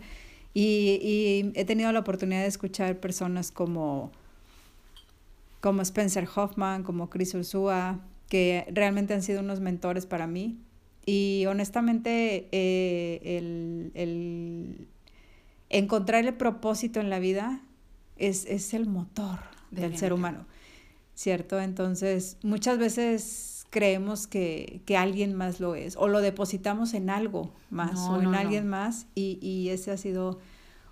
y, 0.54 1.02
y 1.04 1.52
he 1.60 1.65
tenido 1.65 1.91
la 1.91 2.00
oportunidad 2.00 2.43
de 2.43 2.48
escuchar 2.48 3.02
personas 3.02 3.52
como 3.52 4.13
como 5.62 5.82
Spencer 5.82 6.28
Hoffman, 6.34 6.84
como 6.84 7.10
Chris 7.10 7.34
Ursula, 7.34 8.00
que 8.30 8.65
realmente 8.72 9.13
han 9.13 9.22
sido 9.22 9.41
unos 9.41 9.60
mentores 9.60 10.06
para 10.06 10.28
mí. 10.28 10.60
Y 11.06 11.45
honestamente, 11.48 12.48
eh, 12.52 13.38
el, 13.93 14.88
encontrar 15.69 16.26
el 16.26 16.34
propósito 16.36 17.00
en 17.00 17.10
la 17.10 17.19
vida 17.19 17.62
es, 18.17 18.45
es 18.45 18.74
el 18.74 18.88
motor 18.88 19.39
del 19.72 19.98
ser 19.98 20.13
humano, 20.13 20.45
¿cierto? 21.15 21.60
Entonces, 21.60 22.38
muchas 22.43 22.78
veces 22.78 23.65
creemos 23.69 24.28
que, 24.28 24.82
alguien 24.98 25.34
más 25.34 25.60
lo 25.60 25.76
es, 25.76 25.95
o 25.95 26.08
lo 26.08 26.22
depositamos 26.22 26.93
en 26.93 27.10
algo 27.10 27.54
más, 27.69 28.00
o 28.00 28.22
en 28.22 28.36
alguien 28.36 28.67
más, 28.67 29.08
y, 29.15 29.39
y 29.41 29.69
ese 29.69 29.91
ha 29.91 29.98
sido 29.98 30.39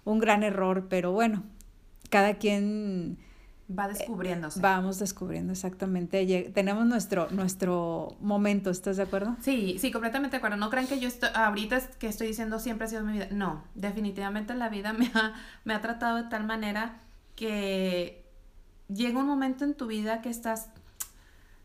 un 0.05 0.19
gran 0.19 0.43
error, 0.43 0.87
pero 0.89 1.11
bueno, 1.11 1.43
cada 2.09 2.35
quien 2.35 3.17
Va 3.69 3.87
descubriéndose. 3.87 4.61
vamos 4.61 4.97
descubriendo 4.99 5.51
exactamente. 5.51 6.51
Tenemos 6.53 6.85
nuestro, 6.85 7.27
nuestro 7.31 8.15
momento, 8.21 8.69
¿estás 8.69 8.95
de 8.97 9.03
acuerdo? 9.03 9.35
Sí, 9.41 9.77
sí, 9.79 9.91
completamente 9.91 10.35
de 10.35 10.37
acuerdo. 10.37 10.55
No 10.55 10.69
crean 10.69 10.87
que 10.87 10.99
yo 10.99 11.07
estoy, 11.07 11.29
ahorita 11.33 11.81
que 11.99 12.07
estoy 12.07 12.27
diciendo 12.27 12.59
siempre 12.59 12.85
ha 12.85 12.89
sido 12.89 13.03
mi 13.03 13.13
vida. 13.13 13.27
No, 13.31 13.63
definitivamente 13.75 14.53
la 14.53 14.69
vida 14.69 14.93
me 14.93 15.11
ha, 15.13 15.33
me 15.65 15.73
ha 15.73 15.81
tratado 15.81 16.17
de 16.17 16.29
tal 16.29 16.45
manera 16.45 17.01
que 17.35 18.25
llega 18.87 19.19
un 19.19 19.27
momento 19.27 19.65
en 19.65 19.73
tu 19.73 19.87
vida 19.87 20.21
que 20.21 20.29
estás 20.29 20.69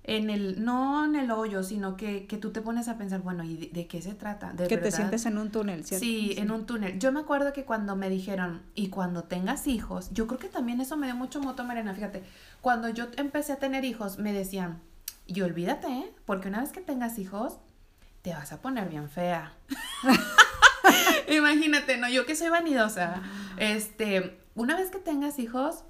en 0.04 0.30
el, 0.30 0.64
no 0.64 1.04
en 1.04 1.14
el 1.14 1.30
hoyo, 1.30 1.62
sino 1.62 1.96
que, 1.96 2.26
que 2.26 2.36
tú 2.36 2.50
te 2.50 2.60
pones 2.60 2.88
a 2.88 2.98
pensar, 2.98 3.20
bueno, 3.20 3.44
¿y 3.44 3.68
de, 3.68 3.86
qué 3.86 4.02
se 4.02 4.14
trata? 4.14 4.52
¿De 4.52 4.66
que 4.66 4.76
te 4.76 4.90
sientes 4.90 5.26
en 5.26 5.38
un 5.38 5.50
túnel, 5.50 5.84
¿cierto? 5.84 6.04
Sí, 6.04 6.34
en 6.36 6.50
un 6.50 6.66
túnel. 6.66 6.98
Yo 6.98 7.12
me 7.12 7.20
acuerdo 7.20 7.52
que 7.52 7.64
cuando 7.64 7.94
me 7.94 8.10
dijeron, 8.10 8.62
y 8.74 8.88
cuando 8.88 9.24
tengas 9.24 9.66
hijos, 9.66 10.10
yo 10.12 10.26
creo 10.26 10.40
que 10.40 10.48
también 10.48 10.80
eso 10.80 10.96
me 10.96 11.06
dio 11.06 11.14
mucho 11.14 11.40
moto, 11.40 11.64
Mariana, 11.64 11.94
fíjate, 11.94 12.24
cuando 12.60 12.88
yo 12.88 13.06
empecé 13.16 13.52
a 13.52 13.56
tener 13.56 13.84
hijos, 13.84 14.18
me 14.18 14.32
decían, 14.32 14.80
y 15.26 15.40
olvídate, 15.42 15.86
¿eh? 15.86 16.12
porque 16.26 16.48
una 16.48 16.60
vez 16.60 16.72
que 16.72 16.80
tengas 16.80 17.18
hijos, 17.18 17.58
te 18.22 18.34
vas 18.34 18.52
a 18.52 18.60
poner 18.60 18.88
bien 18.88 19.08
fea. 19.08 19.52
Imagínate, 21.28 21.96
¿no? 21.96 22.08
Yo 22.08 22.26
que 22.26 22.34
soy 22.34 22.48
vanidosa, 22.48 23.22
este, 23.56 24.40
una 24.56 24.76
vez 24.76 24.90
que 24.90 24.98
tengas 24.98 25.38
hijos, 25.38 25.84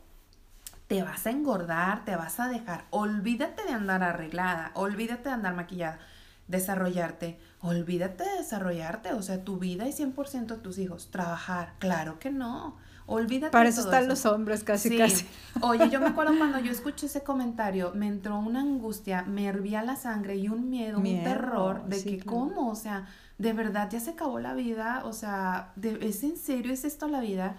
te 0.93 1.03
vas 1.03 1.27
a 1.27 1.31
engordar, 1.31 2.05
te 2.05 2.17
vas 2.17 2.39
a 2.39 2.49
dejar. 2.49 2.85
Olvídate 2.91 3.65
de 3.65 3.73
andar 3.73 4.03
arreglada, 4.03 4.73
olvídate 4.75 5.31
de 5.31 5.35
andar 5.35 5.55
maquillada, 5.55 5.99
desarrollarte, 6.49 7.41
olvídate 7.63 8.25
de 8.25 8.37
desarrollarte, 8.37 9.15
o 9.15 9.23
sea, 9.23 9.43
tu 9.43 9.59
vida 9.59 9.89
y 9.89 9.93
100% 9.93 10.47
de 10.49 10.57
tus 10.59 10.77
hijos, 10.77 11.11
trabajar, 11.11 11.73
claro 11.79 12.19
que 12.19 12.31
no. 12.31 12.77
Olvídate 13.07 13.53
Para 13.53 13.71
eso 13.71 13.81
están 13.81 14.07
los 14.07 14.27
hombres, 14.27 14.65
casi, 14.65 14.99
casi. 14.99 15.27
Oye, 15.63 15.89
yo 15.89 15.99
me 15.99 16.09
acuerdo 16.09 16.37
cuando 16.37 16.59
yo 16.59 16.71
escuché 16.71 17.07
ese 17.07 17.23
comentario, 17.23 17.93
me 17.95 18.07
entró 18.07 18.39
una 18.39 18.61
angustia, 18.61 19.23
me 19.23 19.47
hervía 19.47 19.83
la 19.83 19.97
sangre 19.97 20.37
y 20.37 20.51
un 20.51 20.69
miedo, 20.69 20.99
un 20.99 21.25
terror 21.25 21.87
de 21.87 22.05
que, 22.05 22.21
¿cómo? 22.23 22.71
O 22.71 22.77
sea, 22.77 23.07
de 23.39 23.55
verdad 23.55 23.89
ya 23.91 23.99
se 23.99 24.11
acabó 24.11 24.41
la 24.41 24.53
vida, 24.53 25.01
o 25.07 25.15
sea, 25.15 25.73
¿es 25.83 26.23
en 26.23 26.37
serio? 26.37 26.71
¿Es 26.71 26.85
esto 26.85 27.09
la 27.09 27.21
vida? 27.21 27.57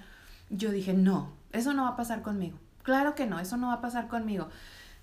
Yo 0.52 0.70
dije, 0.70 0.94
no, 0.94 1.34
eso 1.52 1.74
no 1.74 1.84
va 1.84 1.90
a 1.90 1.96
pasar 1.96 2.22
conmigo. 2.22 2.60
Claro 2.84 3.16
que 3.16 3.26
no, 3.26 3.40
eso 3.40 3.58
no 3.58 3.68
va 3.68 3.76
a 3.76 3.82
pasar 3.82 4.08
conmigo. 4.08 4.50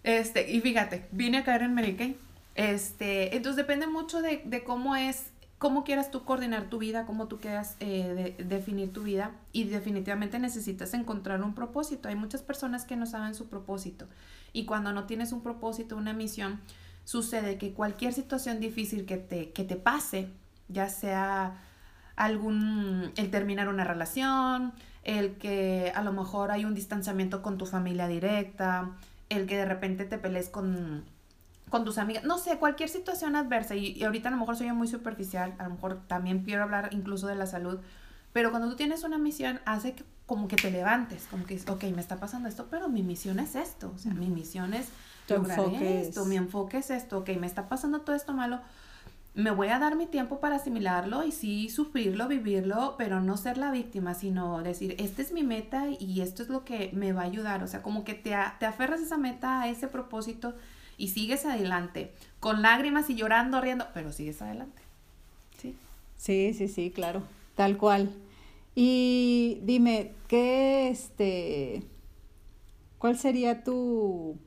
Este, 0.03 0.51
y 0.51 0.61
fíjate, 0.61 1.09
vine 1.13 1.39
a 1.39 1.45
caer 1.45 1.63
en 1.63 1.75
Medicaid. 1.75 2.15
Este, 2.55 3.37
entonces 3.37 3.57
depende 3.57 3.87
mucho 3.87 4.23
de, 4.23 4.43
de, 4.45 4.65
cómo 4.65 4.97
es, 4.97 5.31
cómo 5.59 5.85
quieras 5.85 6.11
tú 6.11 6.25
coordinar 6.25 6.69
tu 6.69 6.79
vida, 6.79 7.07
cómo 7.07 7.27
tú 7.27 7.39
quieras 7.39 7.77
eh, 7.81 8.37
definir 8.39 8.93
tu 8.93 9.03
vida 9.03 9.33
y 9.53 9.65
definitivamente 9.65 10.39
necesitas 10.39 10.95
encontrar 10.95 11.43
un 11.43 11.55
propósito. 11.55 12.09
Hay 12.09 12.17
muchas 12.17 12.43
personas 12.43 12.85
que 12.85 12.97
no 12.97 13.07
saben 13.07 13.35
su 13.35 13.49
propósito 13.49 14.07
y 14.53 14.65
cuando 14.65 14.93
no 14.93 15.05
tienes 15.05 15.33
un 15.33 15.43
propósito, 15.43 15.97
una 15.97 16.13
misión, 16.13 16.61
sucede 17.05 17.57
que 17.59 17.73
cualquier 17.73 18.13
situación 18.13 18.61
difícil 18.61 19.07
que 19.07 19.17
te, 19.17 19.53
que 19.53 19.65
te 19.65 19.77
pase, 19.77 20.29
ya 20.69 20.89
sea 20.89 21.63
algún, 22.17 23.13
el 23.17 23.31
terminar 23.31 23.69
una 23.69 23.85
relación, 23.85 24.73
el 25.05 25.37
que 25.37 25.93
a 25.95 26.03
lo 26.03 26.13
mejor 26.13 26.51
hay 26.51 26.65
un 26.65 26.75
distanciamiento 26.75 27.43
con 27.43 27.59
tu 27.59 27.67
familia 27.67 28.07
directa, 28.09 28.91
el 29.29 29.47
que 29.47 29.57
de 29.57 29.65
repente 29.65 30.05
te 30.05 30.19
pelees 30.19 30.49
con, 30.49 31.05
con 31.71 31.85
tus 31.85 31.99
amigas, 31.99 32.25
no 32.25 32.39
sé, 32.39 32.59
cualquier 32.59 32.89
situación 32.89 33.37
adversa. 33.37 33.75
Y, 33.77 34.03
ahorita 34.03 34.29
a 34.29 34.33
lo 34.33 34.39
mejor 34.39 34.57
soy 34.57 34.71
muy 34.73 34.89
superficial, 34.89 35.55
a 35.59 35.65
lo 35.65 35.71
mejor 35.71 36.01
también 36.07 36.43
quiero 36.45 36.65
hablar 36.65 36.91
incluso 36.93 37.27
de 37.29 37.37
la 37.37 37.47
salud, 37.47 37.79
pero 38.33 38.51
cuando 38.51 38.69
tú 38.69 38.77
tienes 38.77 39.05
una 39.05 39.19
misión, 39.19 39.61
hace 39.65 39.95
que, 39.95 40.05
como 40.27 40.49
que 40.49 40.57
te 40.57 40.71
levantes, 40.71 41.27
como 41.31 41.47
que, 41.47 41.61
ok, 41.69 41.85
me 41.95 42.01
está 42.01 42.21
pasando 42.21 42.49
esto, 42.49 42.69
pero 42.71 42.89
mi 42.89 43.03
misión 43.03 43.41
es 43.41 43.55
esto, 43.55 43.93
o 43.95 43.99
sea, 43.99 44.13
mi 44.13 44.29
misión 44.29 44.75
es 44.75 44.89
lograr 45.29 45.61
esto, 45.83 46.25
mi 46.25 46.37
enfoque 46.37 46.79
es 46.79 46.91
esto, 46.91 47.19
ok, 47.19 47.31
me 47.41 47.47
está 47.47 47.69
pasando 47.69 48.03
todo 48.03 48.15
esto 48.15 48.33
malo, 48.33 48.61
me 49.35 49.51
voy 49.53 49.69
a 49.69 49.79
dar 49.79 49.97
mi 49.97 50.07
tiempo 50.07 50.41
para 50.41 50.57
asimilarlo 50.57 51.25
y 51.25 51.33
sí 51.33 51.69
sufrirlo, 51.69 52.27
vivirlo, 52.27 52.97
pero 52.99 53.21
no 53.21 53.37
ser 53.37 53.59
la 53.59 53.71
víctima, 53.71 54.15
sino 54.15 54.63
decir, 54.63 54.97
esta 54.99 55.23
es 55.23 55.33
mi 55.33 55.45
meta 55.45 55.87
y 55.89 56.21
esto 56.21 56.43
es 56.43 56.49
lo 56.49 56.65
que 56.65 56.91
me 56.93 57.13
va 57.13 57.23
a 57.23 57.27
ayudar. 57.27 57.63
O 57.63 57.67
sea, 57.67 57.83
como 57.83 58.05
que 58.05 58.15
te, 58.15 58.35
te 58.59 58.67
aferras 58.67 59.01
a 59.01 59.05
esa 59.05 59.19
meta, 59.19 59.63
a 59.63 59.69
ese 59.69 59.87
propósito 59.87 60.55
y 60.97 61.09
sigues 61.09 61.47
adelante, 61.47 62.13
con 62.41 62.61
lágrimas 62.61 63.09
y 63.09 63.15
llorando, 63.15 63.61
riendo, 63.61 63.87
pero 63.95 64.13
sigues 64.13 64.43
adelante. 64.43 64.83
Sí. 65.59 65.77
Sí, 66.17 66.53
sí, 66.53 66.69
sí, 66.69 66.91
claro, 66.91 67.23
tal 67.55 67.79
cual. 67.79 68.11
Y 68.75 69.61
dime, 69.63 70.13
¿qué 70.29 70.89
este, 70.89 71.85
cuál 72.99 73.17
sería 73.17 73.63
tu 73.63 74.39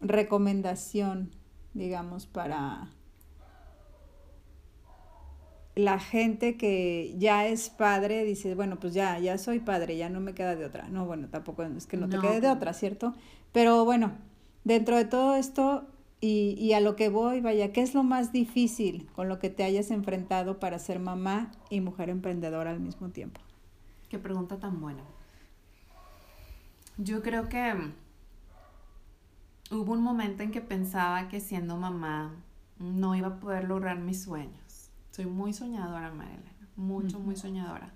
recomendación, 0.00 1.30
digamos, 1.74 2.26
para 2.26 2.90
la 5.76 6.00
gente 6.00 6.56
que 6.56 7.14
ya 7.18 7.46
es 7.46 7.68
padre 7.68 8.24
dice, 8.24 8.54
bueno, 8.54 8.80
pues 8.80 8.94
ya, 8.94 9.18
ya 9.18 9.36
soy 9.36 9.60
padre, 9.60 9.98
ya 9.98 10.08
no 10.08 10.20
me 10.20 10.32
queda 10.32 10.56
de 10.56 10.64
otra. 10.64 10.88
No, 10.88 11.04
bueno, 11.04 11.28
tampoco 11.28 11.62
es 11.62 11.86
que 11.86 11.98
no 11.98 12.08
te 12.08 12.18
quede 12.18 12.40
de 12.40 12.48
otra, 12.48 12.72
¿cierto? 12.72 13.14
Pero 13.52 13.84
bueno, 13.84 14.12
dentro 14.64 14.96
de 14.96 15.04
todo 15.04 15.36
esto 15.36 15.86
y, 16.18 16.56
y, 16.58 16.72
a 16.72 16.80
lo 16.80 16.96
que 16.96 17.10
voy, 17.10 17.42
vaya, 17.42 17.74
¿qué 17.74 17.82
es 17.82 17.92
lo 17.92 18.02
más 18.02 18.32
difícil 18.32 19.06
con 19.14 19.28
lo 19.28 19.38
que 19.38 19.50
te 19.50 19.64
hayas 19.64 19.90
enfrentado 19.90 20.58
para 20.58 20.78
ser 20.78 20.98
mamá 20.98 21.52
y 21.68 21.82
mujer 21.82 22.08
emprendedora 22.08 22.70
al 22.70 22.80
mismo 22.80 23.10
tiempo? 23.10 23.42
Qué 24.08 24.18
pregunta 24.18 24.56
tan 24.56 24.80
buena. 24.80 25.02
Yo 26.96 27.22
creo 27.22 27.50
que 27.50 27.74
hubo 29.70 29.92
un 29.92 30.02
momento 30.02 30.42
en 30.42 30.52
que 30.52 30.62
pensaba 30.62 31.28
que 31.28 31.40
siendo 31.40 31.76
mamá 31.76 32.34
no 32.78 33.14
iba 33.14 33.28
a 33.28 33.40
poder 33.40 33.64
lograr 33.64 33.98
mis 33.98 34.22
sueños. 34.22 34.65
Soy 35.16 35.24
muy 35.24 35.54
soñadora, 35.54 36.10
Marilena, 36.10 36.52
mucho, 36.76 37.18
muy 37.18 37.36
soñadora. 37.36 37.90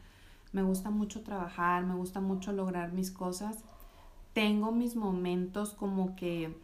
Me 0.52 0.62
gusta 0.62 0.88
mucho 0.88 1.20
trabajar, 1.20 1.85
me 1.85 1.94
gusta 1.94 2.22
mucho 2.22 2.50
lograr 2.50 2.92
mis 2.92 3.11
cosas. 3.11 3.59
Tengo 4.33 4.72
mis 4.72 4.96
momentos 4.96 5.74
como 5.74 6.16
que 6.16 6.56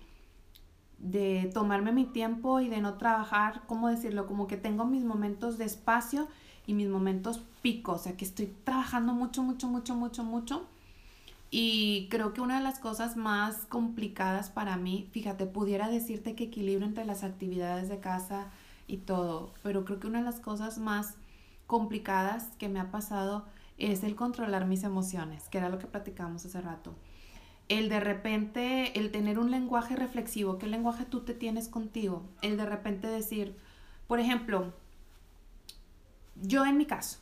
de 0.97 1.51
tomarme 1.53 1.93
mi 1.93 2.07
tiempo 2.07 2.61
y 2.61 2.71
de 2.71 2.81
no 2.81 2.95
trabajar, 2.95 3.65
¿cómo 3.67 3.89
decirlo? 3.89 4.27
Como 4.27 4.47
que 4.47 4.57
tengo 4.57 4.87
mis 4.87 5.05
momentos 5.05 5.59
de 5.59 5.67
espacio 5.67 6.27
y 6.67 6.73
mis 6.73 6.89
momentos 6.89 7.43
pico, 7.61 7.93
o 7.93 7.99
sea 7.99 8.17
que 8.17 8.25
estoy 8.25 8.47
trabajando 8.65 9.13
mucho, 9.13 9.43
mucho, 9.43 9.69
mucho, 9.69 9.95
mucho, 9.95 10.25
mucho. 10.25 10.67
Y 11.51 12.09
creo 12.11 12.33
que 12.33 12.41
una 12.41 12.57
de 12.57 12.65
las 12.65 12.79
cosas 12.79 13.19
más 13.19 13.67
complicadas 13.67 14.49
para 14.49 14.79
mí, 14.79 15.07
fíjate, 15.13 15.45
pudiera 15.45 15.91
decirte 15.91 16.35
que 16.35 16.45
equilibrio 16.45 16.89
entre 16.89 17.05
las 17.05 17.25
actividades 17.25 17.91
de 17.91 18.01
casa 18.01 18.47
y 18.87 18.99
todo, 18.99 19.53
pero 19.63 19.85
creo 19.85 20.01
que 20.01 20.07
una 20.07 20.21
de 20.21 20.25
las 20.25 20.41
cosas 20.41 20.79
más 20.79 21.17
complicadas 21.67 22.51
que 22.59 22.69
me 22.69 22.81
ha 22.81 22.91
pasado 22.91 23.45
es 23.79 24.05
el 24.05 24.15
controlar 24.15 24.67
mis 24.67 24.85
emociones, 24.85 25.49
que 25.49 25.59
era 25.59 25.69
lo 25.69 25.79
que 25.79 25.87
platicamos 25.87 26.45
hace 26.47 26.61
rato. 26.61 26.95
El 27.69 27.89
de 27.89 28.01
repente, 28.01 28.99
el 28.99 29.11
tener 29.11 29.39
un 29.39 29.51
lenguaje 29.51 29.97
reflexivo, 29.97 30.59
¿qué 30.59 30.67
lenguaje 30.67 31.05
tú 31.05 31.21
te 31.21 31.35
tienes 31.35 31.69
contigo? 31.69 32.23
El 32.43 32.57
de 32.57 32.65
repente 32.65 33.09
decir, 33.09 33.57
por 34.07 34.21
ejemplo, 34.21 34.73
yo 36.41 36.65
en 36.65 36.77
mi 36.77 36.87
caso, 36.87 37.19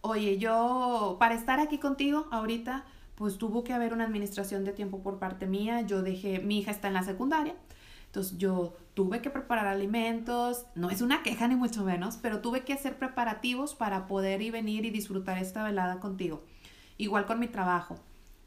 oye, 0.00 0.38
yo 0.38 1.16
para 1.20 1.34
estar 1.34 1.60
aquí 1.60 1.78
contigo 1.78 2.26
ahorita, 2.32 2.84
pues 3.14 3.38
tuvo 3.38 3.62
que 3.62 3.72
haber 3.72 3.92
una 3.92 4.04
administración 4.04 4.64
de 4.64 4.72
tiempo 4.72 5.00
por 5.00 5.18
parte 5.18 5.46
mía, 5.46 5.82
yo 5.82 6.02
dejé, 6.02 6.40
mi 6.40 6.58
hija 6.58 6.72
está 6.72 6.88
en 6.88 6.94
la 6.94 7.04
secundaria, 7.04 7.54
entonces 8.14 8.38
yo 8.38 8.76
tuve 8.94 9.20
que 9.20 9.28
preparar 9.28 9.66
alimentos, 9.66 10.66
no 10.76 10.88
es 10.88 11.02
una 11.02 11.24
queja 11.24 11.48
ni 11.48 11.56
mucho 11.56 11.82
menos, 11.82 12.16
pero 12.22 12.40
tuve 12.40 12.62
que 12.62 12.72
hacer 12.72 12.96
preparativos 12.96 13.74
para 13.74 14.06
poder 14.06 14.40
ir 14.40 14.52
venir 14.52 14.84
y 14.84 14.90
disfrutar 14.90 15.38
esta 15.38 15.64
velada 15.64 15.98
contigo. 15.98 16.44
Igual 16.96 17.26
con 17.26 17.40
mi 17.40 17.48
trabajo, 17.48 17.96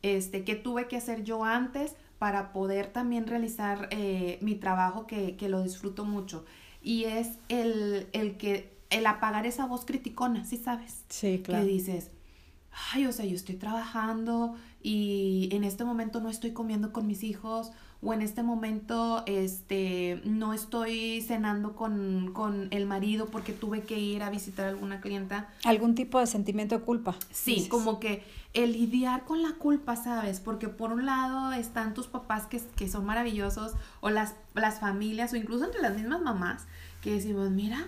este, 0.04 0.46
¿qué 0.46 0.56
tuve 0.56 0.88
que 0.88 0.96
hacer 0.96 1.26
yo 1.26 1.44
antes 1.44 1.98
para 2.18 2.54
poder 2.54 2.88
también 2.88 3.28
realizar 3.28 3.90
eh, 3.92 4.40
mi 4.42 4.56
trabajo 4.56 5.06
que, 5.06 5.36
que, 5.36 5.50
lo 5.50 5.62
disfruto 5.62 6.06
mucho? 6.06 6.46
Y 6.82 7.04
es 7.04 7.38
el, 7.50 8.08
el, 8.14 8.38
que, 8.38 8.74
el 8.90 9.06
apagar 9.06 9.46
esa 9.46 9.66
voz 9.66 9.84
criticona, 9.84 10.46
¿sí 10.46 10.56
sabes? 10.56 11.04
Sí, 11.10 11.42
claro. 11.44 11.66
Que 11.66 11.70
dices, 11.70 12.12
ay, 12.94 13.06
o 13.06 13.12
sea, 13.12 13.26
yo 13.26 13.36
estoy 13.36 13.56
trabajando 13.56 14.56
y 14.82 15.50
en 15.52 15.66
este 15.66 15.84
momento 15.84 16.22
no 16.22 16.30
estoy 16.30 16.54
comiendo 16.54 16.94
con 16.94 17.06
mis 17.06 17.22
hijos 17.24 17.74
o 18.02 18.14
en 18.14 18.22
este 18.22 18.44
momento 18.44 19.24
este, 19.26 20.22
no 20.24 20.54
estoy 20.54 21.22
cenando 21.22 21.76
con, 21.76 22.32
con, 22.34 22.68
el 22.72 22.86
marido 22.86 23.26
porque 23.28 23.54
tuve 23.54 23.82
que 23.82 24.00
ir 24.00 24.22
a 24.24 24.30
visitar 24.30 24.68
a 24.68 24.70
alguna 24.70 25.02
clienta. 25.02 25.50
Algún 25.64 25.96
tipo 25.96 26.20
de 26.20 26.28
sentimiento 26.28 26.78
de 26.78 26.84
culpa. 26.84 27.16
Sí, 27.32 27.68
como 27.70 28.00
que 28.00 28.24
el 28.54 28.74
lidiar 28.74 29.26
con 29.26 29.42
la 29.42 29.54
culpa, 29.54 29.96
¿sabes? 29.96 30.40
Porque 30.40 30.68
por 30.68 30.92
un 30.92 31.06
lado 31.06 31.54
están 31.54 31.94
tus 31.94 32.08
papás 32.08 32.46
que, 32.46 32.62
que 32.76 32.88
son 32.88 33.06
maravillosos 33.06 33.74
o 34.00 34.10
las, 34.10 34.36
las 34.54 34.80
familias 34.80 35.34
o 35.34 35.36
incluso 35.36 35.66
entre 35.66 35.82
las 35.82 35.96
mismas 35.96 36.22
mamás 36.22 36.66
que 37.02 37.12
decimos, 37.12 37.50
mira, 37.50 37.88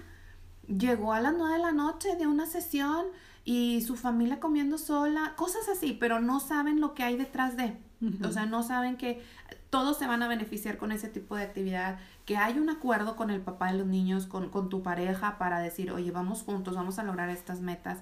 llegó 0.68 1.14
a 1.14 1.20
las 1.20 1.34
nueve 1.38 1.58
de 1.58 1.64
la 1.64 1.72
noche 1.72 2.16
de 2.16 2.28
una 2.28 2.46
sesión 2.46 3.06
y 3.46 3.82
su 3.82 3.96
familia 3.96 4.40
comiendo 4.40 4.78
sola, 4.78 5.34
cosas 5.36 5.68
así, 5.70 5.94
pero 6.00 6.20
no 6.20 6.40
saben 6.40 6.80
lo 6.82 6.94
que 6.94 7.04
hay 7.04 7.16
detrás 7.18 7.58
de. 7.58 7.78
O 8.24 8.32
sea, 8.32 8.46
no 8.46 8.64
saben 8.64 8.96
que 8.96 9.22
todos 9.70 9.98
se 9.98 10.08
van 10.08 10.24
a 10.24 10.28
beneficiar 10.28 10.78
con 10.78 10.92
ese 10.92 11.10
tipo 11.10 11.36
de 11.36 11.44
actividad, 11.44 12.00
que 12.26 12.38
hay 12.38 12.58
un 12.58 12.70
acuerdo 12.70 13.16
con 13.16 13.30
el 13.30 13.42
papá 13.42 13.72
de 13.72 13.78
los 13.78 13.88
niños, 13.88 14.26
con, 14.26 14.50
con 14.50 14.70
tu 14.70 14.82
pareja 14.82 15.38
para 15.38 15.60
decir, 15.60 15.92
oye, 15.92 16.12
vamos 16.12 16.44
juntos, 16.44 16.76
vamos 16.76 17.00
a 17.00 17.04
lograr 17.04 17.30
estas 17.30 17.62
metas. 17.62 18.00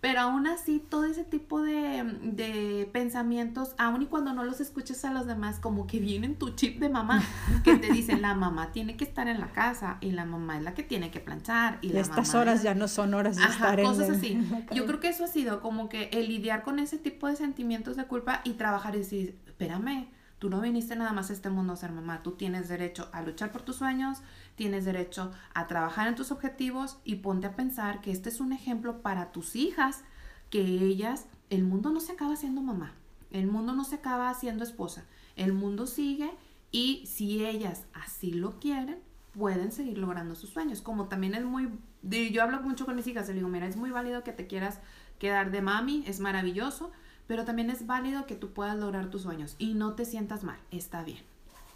Pero 0.00 0.20
aún 0.20 0.46
así, 0.46 0.78
todo 0.78 1.06
ese 1.06 1.24
tipo 1.24 1.60
de, 1.60 2.04
de, 2.22 2.88
pensamientos, 2.92 3.74
aun 3.78 4.02
y 4.02 4.06
cuando 4.06 4.32
no 4.32 4.44
los 4.44 4.60
escuches 4.60 5.04
a 5.04 5.12
los 5.12 5.26
demás, 5.26 5.58
como 5.58 5.88
que 5.88 5.98
vienen 5.98 6.36
tu 6.36 6.50
chip 6.50 6.78
de 6.78 6.88
mamá, 6.88 7.20
que 7.64 7.76
te 7.78 7.92
dicen, 7.92 8.22
la 8.22 8.34
mamá 8.34 8.70
tiene 8.70 8.96
que 8.96 9.02
estar 9.02 9.26
en 9.26 9.40
la 9.40 9.48
casa 9.48 9.98
y 10.00 10.12
la 10.12 10.24
mamá 10.24 10.56
es 10.56 10.62
la 10.62 10.74
que 10.74 10.84
tiene 10.84 11.10
que 11.10 11.18
planchar. 11.18 11.78
Y, 11.82 11.96
estas 11.96 12.32
horas 12.36 12.62
ya 12.62 12.76
no 12.76 12.86
son 12.86 13.12
horas 13.12 13.38
de 13.38 13.42
estar 13.42 13.82
cosas 13.82 14.10
así. 14.10 14.40
Yo 14.72 14.86
creo 14.86 15.00
que 15.00 15.08
eso 15.08 15.24
ha 15.24 15.28
sido 15.28 15.60
como 15.60 15.88
que 15.88 16.10
el 16.12 16.28
lidiar 16.28 16.62
con 16.62 16.78
ese 16.78 16.98
tipo 16.98 17.26
de 17.26 17.34
sentimientos 17.34 17.96
de 17.96 18.04
culpa 18.04 18.40
y 18.44 18.52
trabajar 18.52 18.94
y 18.94 18.98
decir, 18.98 19.36
espérame, 19.48 20.06
Tú 20.38 20.50
no 20.50 20.60
viniste 20.60 20.94
nada 20.94 21.12
más 21.12 21.30
a 21.30 21.32
este 21.32 21.50
mundo 21.50 21.72
a 21.72 21.76
ser 21.76 21.90
mamá, 21.92 22.22
tú 22.22 22.32
tienes 22.32 22.68
derecho 22.68 23.08
a 23.12 23.22
luchar 23.22 23.50
por 23.50 23.62
tus 23.62 23.76
sueños, 23.76 24.18
tienes 24.54 24.84
derecho 24.84 25.32
a 25.52 25.66
trabajar 25.66 26.06
en 26.06 26.14
tus 26.14 26.30
objetivos 26.30 26.98
y 27.04 27.16
ponte 27.16 27.48
a 27.48 27.56
pensar 27.56 28.00
que 28.00 28.12
este 28.12 28.28
es 28.28 28.40
un 28.40 28.52
ejemplo 28.52 29.02
para 29.02 29.32
tus 29.32 29.56
hijas, 29.56 30.04
que 30.50 30.60
ellas, 30.60 31.26
el 31.50 31.64
mundo 31.64 31.90
no 31.90 32.00
se 32.00 32.12
acaba 32.12 32.36
siendo 32.36 32.60
mamá, 32.60 32.94
el 33.30 33.48
mundo 33.48 33.72
no 33.72 33.84
se 33.84 33.96
acaba 33.96 34.32
siendo 34.34 34.62
esposa, 34.62 35.04
el 35.34 35.52
mundo 35.52 35.86
sigue 35.86 36.30
y 36.70 37.04
si 37.06 37.44
ellas 37.44 37.86
así 37.92 38.32
lo 38.32 38.60
quieren, 38.60 38.98
pueden 39.32 39.72
seguir 39.72 39.98
logrando 39.98 40.34
sus 40.34 40.50
sueños. 40.50 40.82
Como 40.82 41.08
también 41.08 41.34
es 41.34 41.44
muy, 41.44 41.70
yo 42.02 42.42
hablo 42.42 42.60
mucho 42.60 42.84
con 42.84 42.96
mis 42.96 43.06
hijas, 43.06 43.28
le 43.28 43.34
digo, 43.34 43.48
mira, 43.48 43.66
es 43.66 43.76
muy 43.76 43.90
válido 43.90 44.24
que 44.24 44.32
te 44.32 44.46
quieras 44.46 44.80
quedar 45.18 45.50
de 45.50 45.62
mami, 45.62 46.04
es 46.06 46.20
maravilloso, 46.20 46.92
pero 47.28 47.44
también 47.44 47.70
es 47.70 47.86
válido 47.86 48.26
que 48.26 48.34
tú 48.34 48.50
puedas 48.52 48.76
lograr 48.76 49.10
tus 49.10 49.22
sueños 49.22 49.54
y 49.58 49.74
no 49.74 49.92
te 49.92 50.04
sientas 50.04 50.42
mal, 50.42 50.58
está 50.72 51.04
bien. 51.04 51.20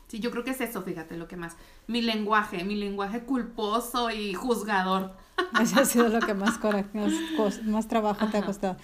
Sí, 0.09 0.19
yo 0.19 0.31
creo 0.31 0.45
que 0.45 0.51
es 0.51 0.61
eso, 0.61 0.83
fíjate 0.83 1.17
lo 1.17 1.29
que 1.29 1.37
más. 1.37 1.57
Mi 1.87 2.03
lenguaje, 2.03 2.65
mi 2.65 2.75
lenguaje 2.75 3.21
culposo 3.21 4.11
y 4.11 4.35
juzgador. 4.35 5.12
Eso 5.62 5.81
ha 5.81 5.85
sido 5.87 6.09
lo 6.11 6.21
que 6.21 6.35
más, 6.35 6.61
más, 6.93 7.62
más 7.62 7.88
trabajo 7.88 8.27
te 8.27 8.37
ha 8.37 8.45
costado. 8.45 8.77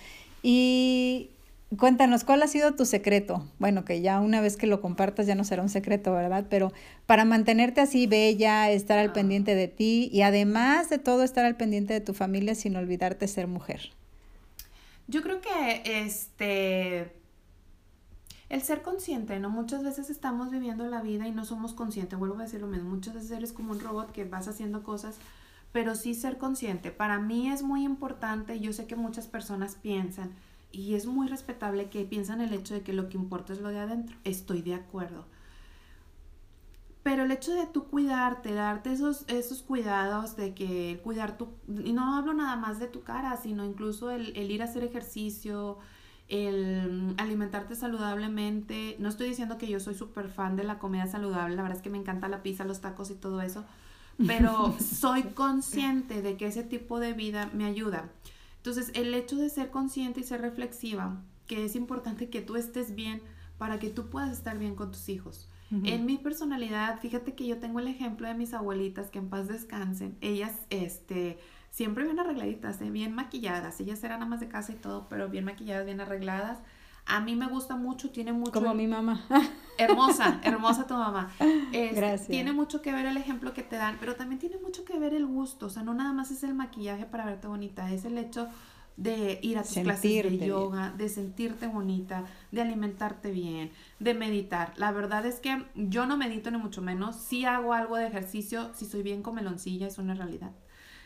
Y 0.43 1.29
cuéntanos, 1.77 2.25
¿cuál 2.25 2.43
ha 2.43 2.47
sido 2.47 2.75
tu 2.75 2.87
secreto? 2.87 3.45
Bueno, 3.59 3.85
que 3.85 4.01
ya 4.01 4.21
una 4.21 4.41
vez 4.41 4.57
que 4.57 4.67
lo 4.67 4.81
compartas 4.81 5.27
ya 5.27 5.35
no 5.35 5.45
será 5.45 5.61
un 5.61 5.69
secreto, 5.69 6.13
¿verdad? 6.13 6.47
Pero 6.49 6.73
para 7.05 7.27
mantenerte 7.27 7.83
así 7.83 8.07
bella, 8.07 8.71
estar 8.71 8.99
al 8.99 9.11
ah. 9.11 9.13
pendiente 9.13 9.55
de 9.55 9.69
ti 9.69 10.09
y 10.11 10.23
además 10.23 10.89
de 10.89 10.99
todo 10.99 11.25
estar 11.25 11.45
al 11.45 11.57
pendiente 11.57 11.93
de 11.93 12.01
tu 12.01 12.15
familia 12.15 12.55
sin 12.55 12.75
olvidarte 12.77 13.29
ser 13.29 13.49
mujer. 13.49 13.91
Yo 15.09 15.23
creo 15.23 15.41
que 15.41 15.83
este 15.85 17.15
el 18.49 18.63
ser 18.63 18.83
consciente, 18.83 19.39
¿no? 19.39 19.51
Muchas 19.51 19.83
veces 19.83 20.09
estamos 20.11 20.51
viviendo 20.51 20.87
la 20.87 21.03
vida 21.03 21.27
y 21.27 21.33
no 21.33 21.45
somos 21.45 21.75
conscientes, 21.75 22.19
vuelvo 22.19 22.39
a 22.39 22.45
decir 22.45 22.61
lo 22.61 22.67
mismo, 22.67 22.89
muchas 22.89 23.15
veces 23.15 23.31
eres 23.31 23.53
como 23.53 23.73
un 23.73 23.81
robot 23.81 24.13
que 24.13 24.25
vas 24.25 24.49
haciendo 24.49 24.83
cosas, 24.83 25.19
pero 25.73 25.95
sí 25.95 26.15
ser 26.15 26.39
consciente. 26.39 26.91
Para 26.91 27.19
mí 27.19 27.51
es 27.51 27.63
muy 27.63 27.85
importante, 27.85 28.61
yo 28.61 28.73
sé 28.73 28.87
que 28.87 28.97
muchas 28.97 29.27
personas 29.27 29.75
piensan, 29.75 30.31
y 30.73 30.95
es 30.95 31.07
muy 31.07 31.29
respetable 31.29 31.89
que 31.89 32.05
piensan 32.05 32.41
el 32.41 32.53
hecho 32.53 32.75
de 32.75 32.83
que 32.83 32.93
lo 32.93 33.09
que 33.09 33.17
importa 33.17 33.53
es 33.53 33.61
lo 33.61 33.69
de 33.69 33.79
adentro. 33.79 34.17
Estoy 34.25 34.63
de 34.63 34.75
acuerdo. 34.75 35.27
Pero 37.03 37.25
el 37.25 37.31
hecho 37.31 37.55
de 37.55 37.67
tú 37.67 37.85
cuidarte, 37.85 38.53
darte 38.53 38.93
esos, 38.93 39.25
esos 39.29 39.63
cuidados 39.63 40.37
de 40.37 40.55
que 40.55 41.01
cuidar 41.03 41.39
tu, 41.39 41.49
y 41.69 41.93
no 41.93 42.17
hablo 42.17 42.35
nada 42.35 42.57
más 42.57 42.79
de 42.79 42.89
tu 42.89 43.03
cara, 43.03 43.37
sino 43.37 43.65
incluso 43.65 44.11
el, 44.11 44.37
el 44.37 44.51
ir 44.51 44.63
a 44.63 44.65
hacer 44.65 44.85
ejercicio, 44.85 45.79
el 46.29 47.15
alimentarte 47.17 47.75
saludablemente. 47.75 48.97
No 48.99 49.09
estoy 49.09 49.29
diciendo 49.29 49.59
que 49.59 49.69
yo 49.69 49.81
soy 49.81 49.95
súper 49.95 50.29
fan 50.29 50.57
de 50.57 50.65
la 50.65 50.79
comida 50.79 51.07
saludable, 51.07 51.57
la 51.57 51.63
verdad 51.63 51.79
es 51.79 51.83
que 51.83 51.91
me 51.91 51.99
encanta 51.99 52.29
la 52.29 52.43
pizza, 52.43 52.65
los 52.65 52.81
tacos 52.81 53.11
y 53.11 53.15
todo 53.15 53.41
eso, 53.41 53.65
pero 54.27 54.75
soy 54.81 55.23
consciente 55.23 56.23
de 56.23 56.37
que 56.37 56.47
ese 56.47 56.63
tipo 56.63 57.01
de 57.01 57.15
vida 57.15 57.51
me 57.55 57.65
ayuda. 57.65 58.11
Entonces, 58.57 58.91
el 58.95 59.15
hecho 59.15 59.37
de 59.37 59.49
ser 59.49 59.71
consciente 59.71 60.21
y 60.21 60.25
ser 60.25 60.43
reflexiva, 60.43 61.23
que 61.47 61.65
es 61.65 61.75
importante 61.75 62.29
que 62.29 62.43
tú 62.43 62.57
estés 62.57 62.95
bien 62.95 63.23
para 63.57 63.79
que 63.79 63.89
tú 63.89 64.11
puedas 64.11 64.31
estar 64.31 64.59
bien 64.59 64.75
con 64.75 64.93
tus 64.93 65.09
hijos. 65.09 65.49
En 65.71 66.07
mi 66.07 66.17
personalidad, 66.17 66.99
fíjate 66.99 67.35
que 67.35 67.47
yo 67.47 67.59
tengo 67.59 67.79
el 67.79 67.89
ejemplo 67.89 68.27
de 68.27 68.35
mis 68.35 68.55
abuelitas 68.55 69.11
que 69.11 69.19
en 69.19 69.29
paz 69.29 69.49
descansen. 69.49 70.17
Ellas, 70.23 70.53
este, 70.71 71.39
siempre 71.71 72.05
bien 72.05 72.19
arregladitas, 72.19 72.81
¿eh? 72.81 72.91
bien 72.91 73.15
maquilladas. 73.15 73.79
Ellas 73.81 74.03
eran 74.03 74.23
amas 74.23 74.41
de 74.41 74.49
casa 74.49 74.73
y 74.73 74.77
todo, 74.77 75.09
pero 75.09 75.29
bien 75.29 75.45
maquilladas, 75.45 75.85
bien 75.85 76.01
arregladas. 76.01 76.59
A 77.05 77.21
mí 77.21 77.37
me 77.37 77.47
gusta 77.47 77.77
mucho, 77.77 78.11
tiene 78.11 78.33
mucho... 78.33 78.53
Como 78.53 78.75
mi 78.75 78.87
mamá. 78.87 79.25
Hermosa, 79.79 80.41
hermosa 80.43 80.87
tu 80.87 80.95
mamá. 80.95 81.31
Gracias. 81.73 82.29
Tiene 82.29 82.53
mucho 82.53 82.83
que 82.83 82.93
ver 82.93 83.07
el 83.07 83.17
ejemplo 83.17 83.55
que 83.55 83.63
te 83.63 83.77
dan, 83.77 83.97
pero 84.01 84.17
también 84.17 84.39
tiene 84.39 84.59
mucho 84.59 84.85
que 84.85 84.99
ver 84.99 85.15
el 85.15 85.27
gusto. 85.27 85.67
O 85.67 85.71
sea, 85.71 85.83
no 85.83 85.95
nada 85.95 86.13
más 86.13 86.31
es 86.31 86.43
el 86.43 86.53
maquillaje 86.55 87.07
para 87.07 87.25
verte 87.25 87.47
bonita, 87.47 87.91
es 87.93 88.05
el 88.05 88.19
hecho 88.19 88.49
de 88.99 89.39
ir 89.43 89.57
a 89.59 89.63
tus 89.63 89.75
clases 89.75 90.03
de 90.03 90.47
yoga, 90.49 90.93
de 90.99 91.09
sentirte 91.09 91.69
bonita, 91.69 92.25
de 92.51 92.63
alimentarte 92.63 93.31
bien, 93.31 93.71
de 94.01 94.13
meditar. 94.13 94.73
La 94.77 94.91
verdad 94.91 95.25
es 95.25 95.39
que 95.39 95.65
yo 95.77 96.05
no 96.05 96.17
medito 96.17 96.51
ni 96.51 96.59
mucho 96.59 96.83
menos, 96.83 97.15
sí 97.15 97.45
hago 97.45 97.75
algo 97.75 97.97
de 97.97 98.09
ejercicio, 98.09 98.73
si 98.75 98.87
soy 98.87 99.03
bien 99.03 99.23
comeloncilla, 99.23 99.87
es 99.87 99.99
una 99.99 100.15
realidad. 100.15 100.51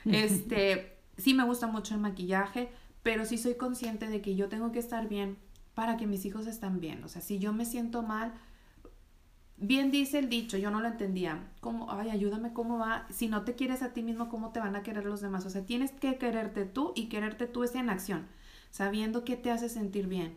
Este, 0.04 0.96
sí 1.16 1.32
me 1.32 1.44
gusta 1.44 1.68
mucho 1.68 1.94
el 1.94 2.00
maquillaje, 2.00 2.70
pero 3.04 3.24
sí 3.24 3.38
soy 3.38 3.54
consciente 3.54 4.08
de 4.08 4.20
que 4.20 4.34
yo 4.34 4.48
tengo 4.48 4.72
que 4.72 4.80
estar 4.80 5.06
bien 5.08 5.36
para 5.74 5.96
que 5.96 6.08
mis 6.08 6.24
hijos 6.24 6.48
estén 6.48 6.80
bien. 6.80 7.04
O 7.04 7.08
sea, 7.08 7.22
si 7.22 7.38
yo 7.38 7.52
me 7.52 7.64
siento 7.64 8.02
mal, 8.02 8.32
bien 9.62 9.90
dice 9.90 10.18
el 10.18 10.28
dicho, 10.28 10.58
yo 10.58 10.70
no 10.70 10.80
lo 10.80 10.88
entendía. 10.88 11.50
Como, 11.60 11.90
ay, 11.90 12.10
ayúdame, 12.10 12.52
¿cómo 12.52 12.78
va? 12.78 13.06
Si 13.10 13.28
no 13.28 13.44
te 13.44 13.54
quieres 13.54 13.82
a 13.82 13.92
ti 13.92 14.02
mismo, 14.02 14.28
¿cómo 14.28 14.50
te 14.52 14.60
van 14.60 14.76
a 14.76 14.82
querer 14.82 15.04
los 15.04 15.20
demás? 15.20 15.46
O 15.46 15.50
sea, 15.50 15.64
tienes 15.64 15.92
que 15.92 16.16
quererte 16.16 16.64
tú 16.64 16.92
y 16.94 17.06
quererte 17.08 17.46
tú 17.46 17.64
es 17.64 17.74
en 17.74 17.90
acción, 17.90 18.26
sabiendo 18.70 19.24
qué 19.24 19.36
te 19.36 19.50
hace 19.50 19.68
sentir 19.68 20.06
bien. 20.06 20.36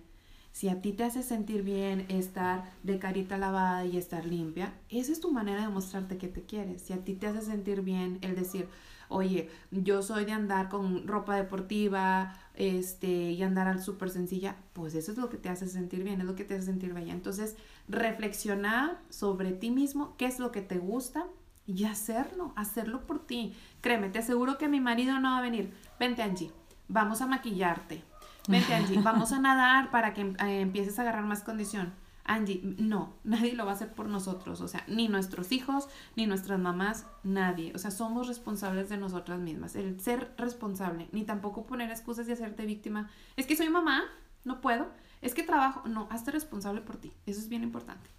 Si 0.52 0.70
a 0.70 0.82
ti 0.82 0.94
te 0.94 1.04
hace 1.04 1.22
sentir 1.22 1.64
bien 1.64 2.06
estar 2.08 2.72
de 2.84 2.98
carita 2.98 3.38
lavada 3.38 3.86
y 3.86 3.98
estar 3.98 4.26
limpia, 4.26 4.74
esa 4.90 5.12
es 5.12 5.20
tu 5.20 5.32
manera 5.32 5.64
de 5.64 5.68
mostrarte 5.68 6.18
que 6.18 6.30
te 6.30 6.44
quieres. 6.44 6.82
Si 6.82 6.94
a 6.94 7.04
ti 7.04 7.14
te 7.14 7.28
hace 7.28 7.42
sentir 7.42 7.82
bien 7.82 8.20
el 8.22 8.36
decir, 8.36 8.70
oye, 9.10 9.50
yo 9.72 10.02
soy 10.02 10.26
de 10.26 10.32
andar 10.32 10.70
con 10.70 11.08
ropa 11.08 11.36
deportiva, 11.36 12.34
este, 12.56 13.08
y 13.08 13.44
andar 13.44 13.68
al 13.68 13.82
súper 13.82 14.10
sencilla, 14.10 14.56
pues 14.74 14.96
eso 14.96 15.12
es 15.12 15.18
lo 15.18 15.30
que 15.30 15.38
te 15.38 15.50
hace 15.50 15.68
sentir 15.68 16.04
bien, 16.04 16.22
es 16.22 16.28
lo 16.28 16.36
que 16.36 16.44
te 16.44 16.56
hace 16.56 16.66
sentir 16.66 16.94
bella. 16.94 17.14
Entonces, 17.14 17.56
reflexionar 17.88 19.00
sobre 19.10 19.52
ti 19.52 19.72
mismo, 19.72 20.16
qué 20.18 20.26
es 20.26 20.40
lo 20.40 20.52
que 20.52 20.62
te 20.62 20.78
gusta 20.78 21.28
y 21.68 21.86
hacerlo, 21.86 22.54
hacerlo 22.56 23.06
por 23.06 23.26
ti. 23.26 23.56
Créeme, 23.82 24.10
te 24.10 24.20
aseguro 24.20 24.58
que 24.58 24.68
mi 24.68 24.80
marido 24.80 25.20
no 25.20 25.32
va 25.32 25.40
a 25.40 25.42
venir. 25.42 25.74
Vente, 26.00 26.22
Angie, 26.22 26.52
vamos 26.88 27.22
a 27.22 27.28
maquillarte 27.28 28.04
Vente, 28.48 28.76
Angie, 28.76 29.00
vamos 29.02 29.32
a 29.32 29.40
nadar 29.40 29.90
para 29.90 30.14
que 30.14 30.22
eh, 30.22 30.62
empieces 30.62 31.00
a 31.00 31.02
agarrar 31.02 31.26
más 31.26 31.42
condición. 31.42 31.94
Angie, 32.26 32.62
no, 32.64 33.14
nadie 33.24 33.54
lo 33.54 33.66
va 33.66 33.72
a 33.72 33.76
hacer 33.76 33.94
por 33.94 34.08
nosotros, 34.08 34.60
o 34.60 34.68
sea, 34.68 34.84
ni 34.88 35.08
nuestros 35.08 35.52
hijos, 35.52 35.88
ni 36.16 36.26
nuestras 36.26 36.60
mamás, 36.60 37.06
nadie. 37.24 37.72
O 37.76 37.78
sea, 37.78 37.92
somos 37.92 38.28
responsables 38.28 38.90
de 38.90 38.98
nosotras 38.98 39.40
mismas. 39.40 39.76
El 39.76 40.00
ser 40.00 40.34
responsable, 40.38 41.08
ni 41.12 41.24
tampoco 41.24 41.66
poner 41.66 41.92
excusas 41.92 42.28
y 42.28 42.32
hacerte 42.32 42.66
víctima. 42.66 43.10
Es 43.38 43.46
que 43.46 43.56
soy 43.56 43.70
mamá, 43.70 44.04
no 44.44 44.60
puedo. 44.60 44.88
Es 45.22 45.36
que 45.36 45.44
trabajo, 45.44 45.88
no, 45.88 46.08
hazte 46.10 46.32
responsable 46.32 46.82
por 46.82 46.98
ti. 46.98 47.14
Eso 47.28 47.40
es 47.40 47.48
bien 47.48 47.64
importante. 47.64 48.10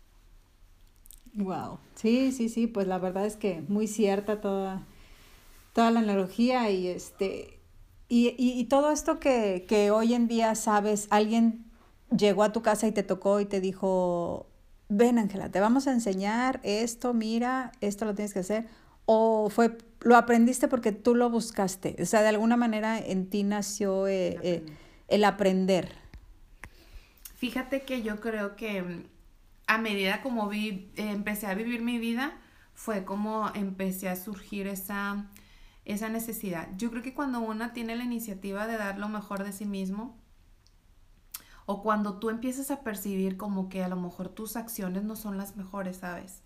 Wow. 1.34 1.78
Sí, 1.96 2.32
sí, 2.32 2.48
sí, 2.48 2.66
pues 2.66 2.86
la 2.86 2.98
verdad 2.98 3.26
es 3.26 3.36
que 3.36 3.62
muy 3.68 3.88
cierta 3.88 4.40
toda, 4.40 4.86
toda 5.72 5.90
la 5.90 6.00
analogía 6.00 6.70
y 6.70 6.86
este 6.86 7.56
y, 8.08 8.36
y, 8.38 8.64
todo 8.66 8.92
esto 8.92 9.18
que, 9.18 9.66
que, 9.68 9.90
hoy 9.90 10.14
en 10.14 10.28
día 10.28 10.54
sabes, 10.54 11.08
alguien 11.10 11.65
llegó 12.14 12.42
a 12.42 12.52
tu 12.52 12.62
casa 12.62 12.86
y 12.86 12.92
te 12.92 13.02
tocó 13.02 13.40
y 13.40 13.46
te 13.46 13.60
dijo, 13.60 14.46
ven 14.88 15.18
Ángela, 15.18 15.50
te 15.50 15.60
vamos 15.60 15.86
a 15.86 15.92
enseñar 15.92 16.60
esto, 16.62 17.14
mira, 17.14 17.72
esto 17.80 18.04
lo 18.04 18.14
tienes 18.14 18.32
que 18.32 18.40
hacer. 18.40 18.66
O 19.04 19.50
fue, 19.50 19.76
lo 20.00 20.16
aprendiste 20.16 20.68
porque 20.68 20.92
tú 20.92 21.14
lo 21.14 21.30
buscaste. 21.30 21.96
O 22.00 22.06
sea, 22.06 22.22
de 22.22 22.28
alguna 22.28 22.56
manera 22.56 22.98
en 22.98 23.30
ti 23.30 23.42
nació 23.44 24.08
eh, 24.08 24.38
eh, 24.42 24.66
el 25.08 25.24
aprender. 25.24 25.92
Fíjate 27.36 27.82
que 27.82 28.02
yo 28.02 28.20
creo 28.20 28.56
que 28.56 28.82
mm, 28.82 29.04
a 29.68 29.78
medida 29.78 30.22
como 30.22 30.48
vi, 30.48 30.90
empecé 30.96 31.46
a 31.46 31.54
vivir 31.54 31.82
mi 31.82 31.98
vida, 31.98 32.36
fue 32.74 33.04
como 33.04 33.50
empecé 33.54 34.08
a 34.08 34.16
surgir 34.16 34.66
esa 34.66 35.26
esa 35.86 36.08
necesidad. 36.08 36.68
Yo 36.76 36.90
creo 36.90 37.02
que 37.02 37.14
cuando 37.14 37.40
una 37.40 37.72
tiene 37.72 37.96
la 37.96 38.04
iniciativa 38.04 38.66
de 38.66 38.76
dar 38.76 38.98
lo 38.98 39.08
mejor 39.08 39.44
de 39.44 39.52
sí 39.52 39.64
mismo, 39.64 40.18
o 41.66 41.82
cuando 41.82 42.14
tú 42.14 42.30
empiezas 42.30 42.70
a 42.70 42.80
percibir 42.80 43.36
como 43.36 43.68
que 43.68 43.82
a 43.82 43.88
lo 43.88 43.96
mejor 43.96 44.28
tus 44.28 44.56
acciones 44.56 45.02
no 45.02 45.16
son 45.16 45.36
las 45.36 45.56
mejores, 45.56 45.98
¿sabes? 45.98 46.40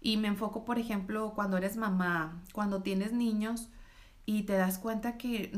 Y 0.00 0.16
me 0.16 0.28
enfoco, 0.28 0.64
por 0.64 0.78
ejemplo, 0.78 1.32
cuando 1.34 1.56
eres 1.56 1.76
mamá, 1.76 2.40
cuando 2.52 2.82
tienes 2.82 3.12
niños 3.12 3.68
y 4.26 4.44
te 4.44 4.54
das 4.54 4.78
cuenta 4.78 5.18
que 5.18 5.52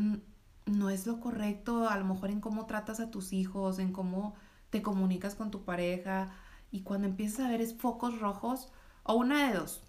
no 0.65 0.91
es 0.91 1.07
lo 1.07 1.21
correcto, 1.21 1.89
a 1.89 1.97
lo 1.99 2.05
mejor 2.05 2.31
en 2.31 2.41
cómo 2.41 2.67
tratas 2.67 3.01
a 3.01 3.11
tus 3.11 3.33
hijos, 3.33 3.79
en 3.79 3.93
cómo 3.93 4.35
te 4.71 4.83
comunicas 4.83 5.35
con 5.35 5.51
tu 5.51 5.63
pareja, 5.65 6.31
y 6.73 6.81
cuando 6.81 7.07
empiezas 7.07 7.47
a 7.47 7.49
ver 7.49 7.65
focos 7.77 8.19
rojos, 8.19 8.73
o 9.05 9.15
una 9.15 9.47
de 9.47 9.55
dos, 9.55 9.83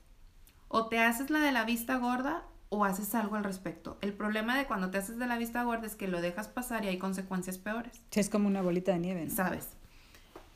o 0.67 0.87
te 0.87 0.99
haces 0.99 1.29
la 1.29 1.39
de 1.39 1.51
la 1.51 1.63
vista 1.63 1.97
gorda 1.97 2.43
o 2.69 2.83
haces 2.83 3.15
algo 3.15 3.35
al 3.35 3.43
respecto. 3.43 3.97
El 4.01 4.13
problema 4.13 4.57
de 4.57 4.65
cuando 4.65 4.89
te 4.89 4.97
haces 4.97 5.17
de 5.17 5.27
la 5.27 5.37
vista 5.37 5.63
gorda 5.63 5.87
es 5.87 5.95
que 5.95 6.07
lo 6.07 6.21
dejas 6.21 6.47
pasar 6.47 6.83
y 6.83 6.89
hay 6.89 6.97
consecuencias 6.97 7.57
peores. 7.57 8.01
Sí, 8.11 8.19
es 8.19 8.29
como 8.29 8.47
una 8.47 8.61
bolita 8.61 8.91
de 8.91 8.99
nieve, 8.99 9.29
Sabes. 9.29 9.69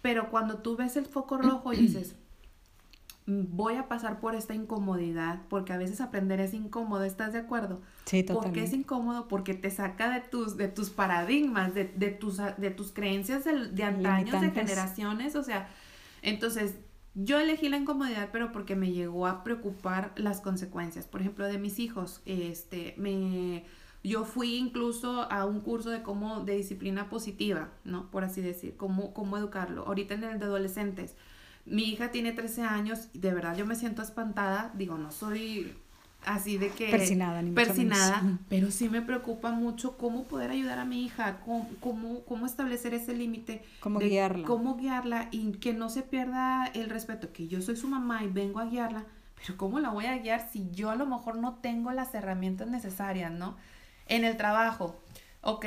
Pero 0.01 0.29
cuando 0.29 0.57
tú 0.57 0.75
ves 0.75 0.97
el 0.97 1.05
foco 1.05 1.37
rojo 1.37 1.73
y 1.73 1.77
dices, 1.77 2.15
mm, 3.27 3.55
voy 3.55 3.75
a 3.75 3.87
pasar 3.87 4.19
por 4.19 4.33
esta 4.33 4.55
incomodidad, 4.55 5.41
porque 5.47 5.73
a 5.73 5.77
veces 5.77 6.01
aprender 6.01 6.39
es 6.41 6.53
incómodo, 6.55 7.03
¿estás 7.03 7.33
de 7.33 7.39
acuerdo? 7.39 7.81
Sí, 8.05 8.23
totalmente. 8.23 8.47
Porque 8.47 8.63
es 8.63 8.73
incómodo, 8.73 9.27
porque 9.27 9.53
te 9.53 9.69
saca 9.69 10.09
de 10.09 10.21
tus, 10.21 10.57
de 10.57 10.67
tus 10.67 10.89
paradigmas, 10.89 11.75
de, 11.75 11.85
de 11.85 12.09
tus, 12.09 12.37
de 12.37 12.71
tus 12.71 12.91
creencias 12.91 13.43
de, 13.43 13.67
de 13.67 13.83
antaños, 13.83 14.41
de 14.41 14.49
generaciones, 14.49 15.35
o 15.35 15.43
sea, 15.43 15.69
entonces 16.23 16.75
yo 17.13 17.39
elegí 17.39 17.69
la 17.69 17.77
incomodidad, 17.77 18.29
pero 18.31 18.51
porque 18.51 18.75
me 18.75 18.91
llegó 18.91 19.27
a 19.27 19.43
preocupar 19.43 20.13
las 20.15 20.41
consecuencias. 20.41 21.07
Por 21.07 21.21
ejemplo, 21.21 21.45
de 21.45 21.57
mis 21.57 21.79
hijos, 21.79 22.21
este, 22.25 22.95
me, 22.97 23.65
yo 24.03 24.23
fui 24.23 24.55
incluso 24.55 25.29
a 25.31 25.45
un 25.45 25.61
curso 25.61 25.89
de 25.89 26.03
cómo, 26.03 26.41
de 26.41 26.55
disciplina 26.55 27.09
positiva, 27.09 27.69
¿no? 27.83 28.09
Por 28.11 28.23
así 28.23 28.41
decir, 28.41 28.77
cómo, 28.77 29.13
cómo 29.13 29.37
educarlo. 29.37 29.85
Ahorita 29.85 30.13
en 30.13 30.23
el 30.23 30.39
de 30.39 30.45
adolescentes, 30.45 31.15
mi 31.65 31.83
hija 31.83 32.11
tiene 32.11 32.31
13 32.31 32.63
años 32.63 33.09
y 33.13 33.19
de 33.19 33.33
verdad 33.33 33.57
yo 33.57 33.65
me 33.65 33.75
siento 33.75 34.01
espantada. 34.01 34.71
Digo, 34.75 34.97
no 34.97 35.11
soy 35.11 35.75
así 36.25 36.57
de 36.57 36.69
que... 36.69 36.89
Persinada, 36.89 37.41
ni 37.41 37.51
Persinada, 37.51 38.39
pero 38.49 38.71
sí 38.71 38.89
me 38.89 39.01
preocupa 39.01 39.51
mucho 39.51 39.97
cómo 39.97 40.23
poder 40.23 40.51
ayudar 40.51 40.79
a 40.79 40.85
mi 40.85 41.03
hija, 41.03 41.39
cómo, 41.45 42.23
cómo, 42.25 42.45
establecer 42.45 42.93
ese 42.93 43.13
límite. 43.13 43.63
Cómo 43.79 43.99
guiarla. 43.99 44.45
Cómo 44.45 44.77
guiarla 44.77 45.27
y 45.31 45.51
que 45.53 45.73
no 45.73 45.89
se 45.89 46.03
pierda 46.03 46.65
el 46.67 46.89
respeto, 46.89 47.31
que 47.33 47.47
yo 47.47 47.61
soy 47.61 47.75
su 47.75 47.87
mamá 47.87 48.23
y 48.23 48.27
vengo 48.27 48.59
a 48.59 48.65
guiarla, 48.65 49.05
pero 49.35 49.57
¿cómo 49.57 49.79
la 49.79 49.89
voy 49.89 50.05
a 50.05 50.17
guiar 50.17 50.49
si 50.51 50.69
yo 50.71 50.89
a 50.91 50.95
lo 50.95 51.05
mejor 51.05 51.37
no 51.37 51.55
tengo 51.55 51.91
las 51.91 52.13
herramientas 52.13 52.67
necesarias, 52.67 53.31
¿no? 53.31 53.57
En 54.07 54.25
el 54.25 54.37
trabajo, 54.37 54.99
ok, 55.41 55.65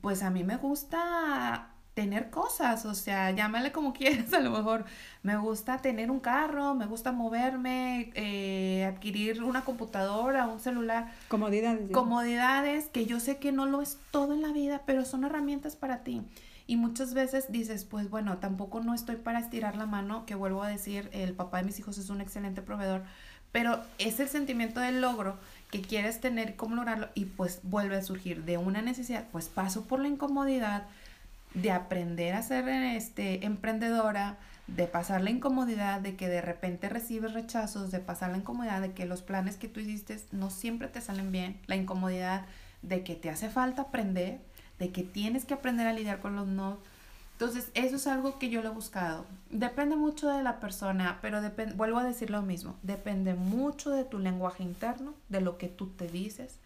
pues 0.00 0.22
a 0.22 0.30
mí 0.30 0.44
me 0.44 0.56
gusta 0.56 1.75
tener 1.96 2.28
cosas, 2.28 2.84
o 2.84 2.94
sea, 2.94 3.30
llámale 3.30 3.72
como 3.72 3.92
quieras, 3.94 4.30
a 4.34 4.40
lo 4.40 4.50
mejor 4.50 4.84
me 5.22 5.38
gusta 5.38 5.78
tener 5.78 6.10
un 6.10 6.20
carro, 6.20 6.74
me 6.74 6.84
gusta 6.84 7.10
moverme, 7.10 8.12
eh, 8.14 8.84
adquirir 8.84 9.42
una 9.42 9.64
computadora, 9.64 10.46
un 10.46 10.60
celular. 10.60 11.10
Comodidades. 11.28 11.90
Comodidades 11.92 12.90
que 12.90 13.06
yo 13.06 13.18
sé 13.18 13.38
que 13.38 13.50
no 13.50 13.64
lo 13.64 13.80
es 13.80 13.98
todo 14.10 14.34
en 14.34 14.42
la 14.42 14.52
vida, 14.52 14.82
pero 14.84 15.06
son 15.06 15.24
herramientas 15.24 15.74
para 15.74 16.04
ti. 16.04 16.20
Y 16.66 16.76
muchas 16.76 17.14
veces 17.14 17.50
dices, 17.50 17.86
pues 17.86 18.10
bueno, 18.10 18.36
tampoco 18.38 18.80
no 18.80 18.92
estoy 18.92 19.16
para 19.16 19.38
estirar 19.38 19.74
la 19.76 19.86
mano, 19.86 20.26
que 20.26 20.34
vuelvo 20.34 20.62
a 20.62 20.68
decir, 20.68 21.08
el 21.12 21.32
papá 21.32 21.58
de 21.58 21.64
mis 21.64 21.78
hijos 21.78 21.96
es 21.96 22.10
un 22.10 22.20
excelente 22.20 22.60
proveedor, 22.60 23.04
pero 23.52 23.80
es 23.96 24.20
el 24.20 24.28
sentimiento 24.28 24.80
del 24.80 25.00
logro 25.00 25.38
que 25.70 25.80
quieres 25.80 26.20
tener, 26.20 26.56
cómo 26.56 26.74
lograrlo, 26.76 27.08
y 27.14 27.24
pues 27.24 27.60
vuelve 27.62 27.96
a 27.96 28.02
surgir 28.02 28.44
de 28.44 28.58
una 28.58 28.82
necesidad, 28.82 29.24
pues 29.32 29.48
paso 29.48 29.84
por 29.84 30.00
la 30.00 30.08
incomodidad, 30.08 30.82
de 31.56 31.70
aprender 31.72 32.34
a 32.34 32.42
ser 32.42 32.68
este, 32.68 33.46
emprendedora, 33.46 34.36
de 34.66 34.86
pasar 34.86 35.22
la 35.22 35.30
incomodidad 35.30 36.00
de 36.00 36.14
que 36.14 36.28
de 36.28 36.42
repente 36.42 36.90
recibes 36.90 37.32
rechazos, 37.32 37.90
de 37.90 37.98
pasar 37.98 38.30
la 38.30 38.36
incomodidad 38.36 38.82
de 38.82 38.92
que 38.92 39.06
los 39.06 39.22
planes 39.22 39.56
que 39.56 39.68
tú 39.68 39.80
hiciste 39.80 40.20
no 40.32 40.50
siempre 40.50 40.88
te 40.88 41.00
salen 41.00 41.32
bien, 41.32 41.58
la 41.66 41.76
incomodidad 41.76 42.44
de 42.82 43.02
que 43.02 43.14
te 43.14 43.30
hace 43.30 43.48
falta 43.48 43.82
aprender, 43.82 44.38
de 44.78 44.92
que 44.92 45.02
tienes 45.02 45.46
que 45.46 45.54
aprender 45.54 45.86
a 45.86 45.94
lidiar 45.94 46.20
con 46.20 46.36
los 46.36 46.46
no. 46.46 46.76
Entonces, 47.32 47.70
eso 47.72 47.96
es 47.96 48.06
algo 48.06 48.38
que 48.38 48.50
yo 48.50 48.60
lo 48.62 48.68
he 48.68 48.72
buscado. 48.72 49.24
Depende 49.50 49.96
mucho 49.96 50.28
de 50.28 50.42
la 50.42 50.60
persona, 50.60 51.18
pero 51.22 51.40
vuelvo 51.74 51.98
a 51.98 52.04
decir 52.04 52.28
lo 52.30 52.42
mismo, 52.42 52.76
depende 52.82 53.32
mucho 53.32 53.90
de 53.90 54.04
tu 54.04 54.18
lenguaje 54.18 54.62
interno, 54.62 55.14
de 55.30 55.40
lo 55.40 55.56
que 55.56 55.68
tú 55.68 55.86
te 55.88 56.06
dices, 56.06 56.58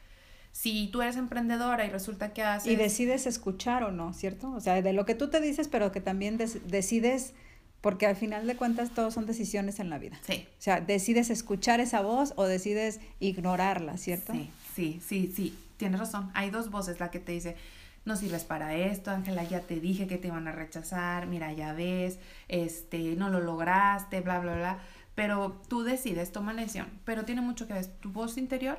si 0.52 0.88
tú 0.88 1.02
eres 1.02 1.16
emprendedora 1.16 1.84
y 1.86 1.90
resulta 1.90 2.32
que 2.32 2.42
haces... 2.42 2.72
Y 2.72 2.76
decides 2.76 3.26
escuchar 3.26 3.84
o 3.84 3.90
no, 3.90 4.12
¿cierto? 4.12 4.50
O 4.52 4.60
sea, 4.60 4.82
de 4.82 4.92
lo 4.92 5.04
que 5.06 5.14
tú 5.14 5.28
te 5.30 5.40
dices, 5.40 5.68
pero 5.68 5.92
que 5.92 6.00
también 6.00 6.38
decides, 6.38 7.32
porque 7.80 8.06
al 8.06 8.16
final 8.16 8.46
de 8.46 8.56
cuentas 8.56 8.90
todos 8.90 9.14
son 9.14 9.26
decisiones 9.26 9.80
en 9.80 9.90
la 9.90 9.98
vida. 9.98 10.18
Sí. 10.26 10.46
O 10.58 10.62
sea, 10.62 10.80
decides 10.80 11.30
escuchar 11.30 11.80
esa 11.80 12.00
voz 12.00 12.32
o 12.36 12.44
decides 12.44 13.00
ignorarla, 13.20 13.96
¿cierto? 13.96 14.32
Sí, 14.32 14.50
sí, 14.74 15.00
sí, 15.06 15.32
sí, 15.34 15.58
tienes 15.76 16.00
razón. 16.00 16.30
Hay 16.34 16.50
dos 16.50 16.70
voces, 16.70 17.00
la 17.00 17.10
que 17.10 17.20
te 17.20 17.32
dice, 17.32 17.56
no 18.04 18.16
sirves 18.16 18.44
para 18.44 18.74
esto, 18.74 19.10
Ángela, 19.10 19.44
ya 19.44 19.60
te 19.60 19.78
dije 19.78 20.06
que 20.06 20.18
te 20.18 20.28
iban 20.28 20.48
a 20.48 20.52
rechazar, 20.52 21.26
mira, 21.26 21.52
ya 21.52 21.72
ves, 21.72 22.18
este, 22.48 23.14
no 23.16 23.30
lo 23.30 23.40
lograste, 23.40 24.20
bla, 24.20 24.40
bla, 24.40 24.56
bla. 24.56 24.78
Pero 25.14 25.60
tú 25.68 25.82
decides, 25.84 26.32
toma 26.32 26.52
la 26.52 26.62
decisión. 26.62 26.88
Pero 27.04 27.24
tiene 27.24 27.40
mucho 27.40 27.66
que 27.66 27.74
ver 27.74 27.86
tu 27.86 28.10
voz 28.10 28.36
interior 28.38 28.78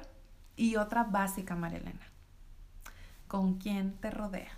y 0.55 0.75
otra 0.75 1.03
básica, 1.03 1.55
Marilena. 1.55 2.07
¿Con 3.27 3.55
quién 3.55 3.93
te 3.93 4.11
rodeas? 4.11 4.51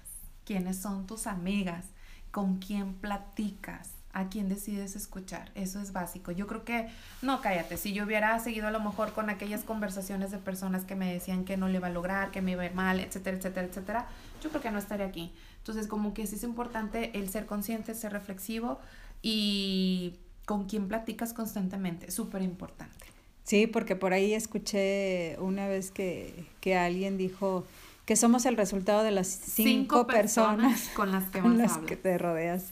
¿Quiénes 0.46 0.78
son 0.78 1.06
tus 1.06 1.28
amigas? 1.28 1.86
¿Con 2.32 2.58
quién 2.58 2.96
platicas? 2.96 3.92
¿A 4.12 4.30
quién 4.30 4.48
decides 4.48 4.96
escuchar? 4.96 5.52
Eso 5.56 5.80
es 5.82 5.92
básico. 5.92 6.32
Yo 6.32 6.46
creo 6.46 6.64
que, 6.64 6.90
no, 7.22 7.42
cállate, 7.42 7.78
si 7.78 7.94
yo 7.94 8.04
hubiera 8.04 8.38
seguido 8.40 8.68
a 8.68 8.72
lo 8.72 8.80
mejor 8.80 9.14
con 9.14 9.30
aquellas 9.30 9.64
conversaciones 9.64 10.30
de 10.32 10.38
personas 10.38 10.86
que 10.86 10.96
me 10.96 11.12
decían 11.12 11.46
que 11.46 11.58
no 11.58 11.68
le 11.68 11.78
iba 11.78 11.88
a 11.88 11.92
lograr, 11.92 12.30
que 12.30 12.42
me 12.42 12.52
iba 12.52 12.62
a 12.62 12.66
ir 12.66 12.76
mal, 12.76 13.00
etcétera, 13.00 13.38
etcétera, 13.38 13.68
etcétera, 13.68 14.08
yo 14.42 14.50
creo 14.50 14.62
que 14.62 14.72
no 14.72 14.78
estaría 14.78 15.08
aquí. 15.08 15.34
Entonces, 15.58 15.88
como 15.88 16.14
que 16.14 16.28
sí 16.28 16.36
es 16.36 16.44
importante 16.44 17.18
el 17.18 17.30
ser 17.30 17.46
consciente, 17.46 17.96
ser 17.96 18.12
reflexivo 18.12 18.80
y 19.22 20.20
con 20.46 20.66
quién 20.66 20.88
platicas 20.88 21.34
constantemente, 21.34 22.12
súper 22.12 22.42
importante. 22.42 23.13
Sí, 23.44 23.68
porque 23.68 23.96
por 23.96 24.14
ahí 24.14 24.34
escuché 24.34 25.38
una 25.40 25.68
vez 25.68 25.92
que, 25.92 26.46
que 26.62 26.76
alguien 26.76 27.18
dijo 27.18 27.66
que 28.06 28.16
somos 28.16 28.46
el 28.46 28.58
resultado 28.58 29.04
de 29.04 29.12
las 29.12 29.28
cinco, 29.28 30.08
personas, 30.08 30.90
con 30.96 31.12
las 31.12 31.26
que, 31.30 31.40
con 31.42 31.58
las 31.58 31.78
que 31.80 31.96
te 31.96 32.18
rodeas. 32.18 32.72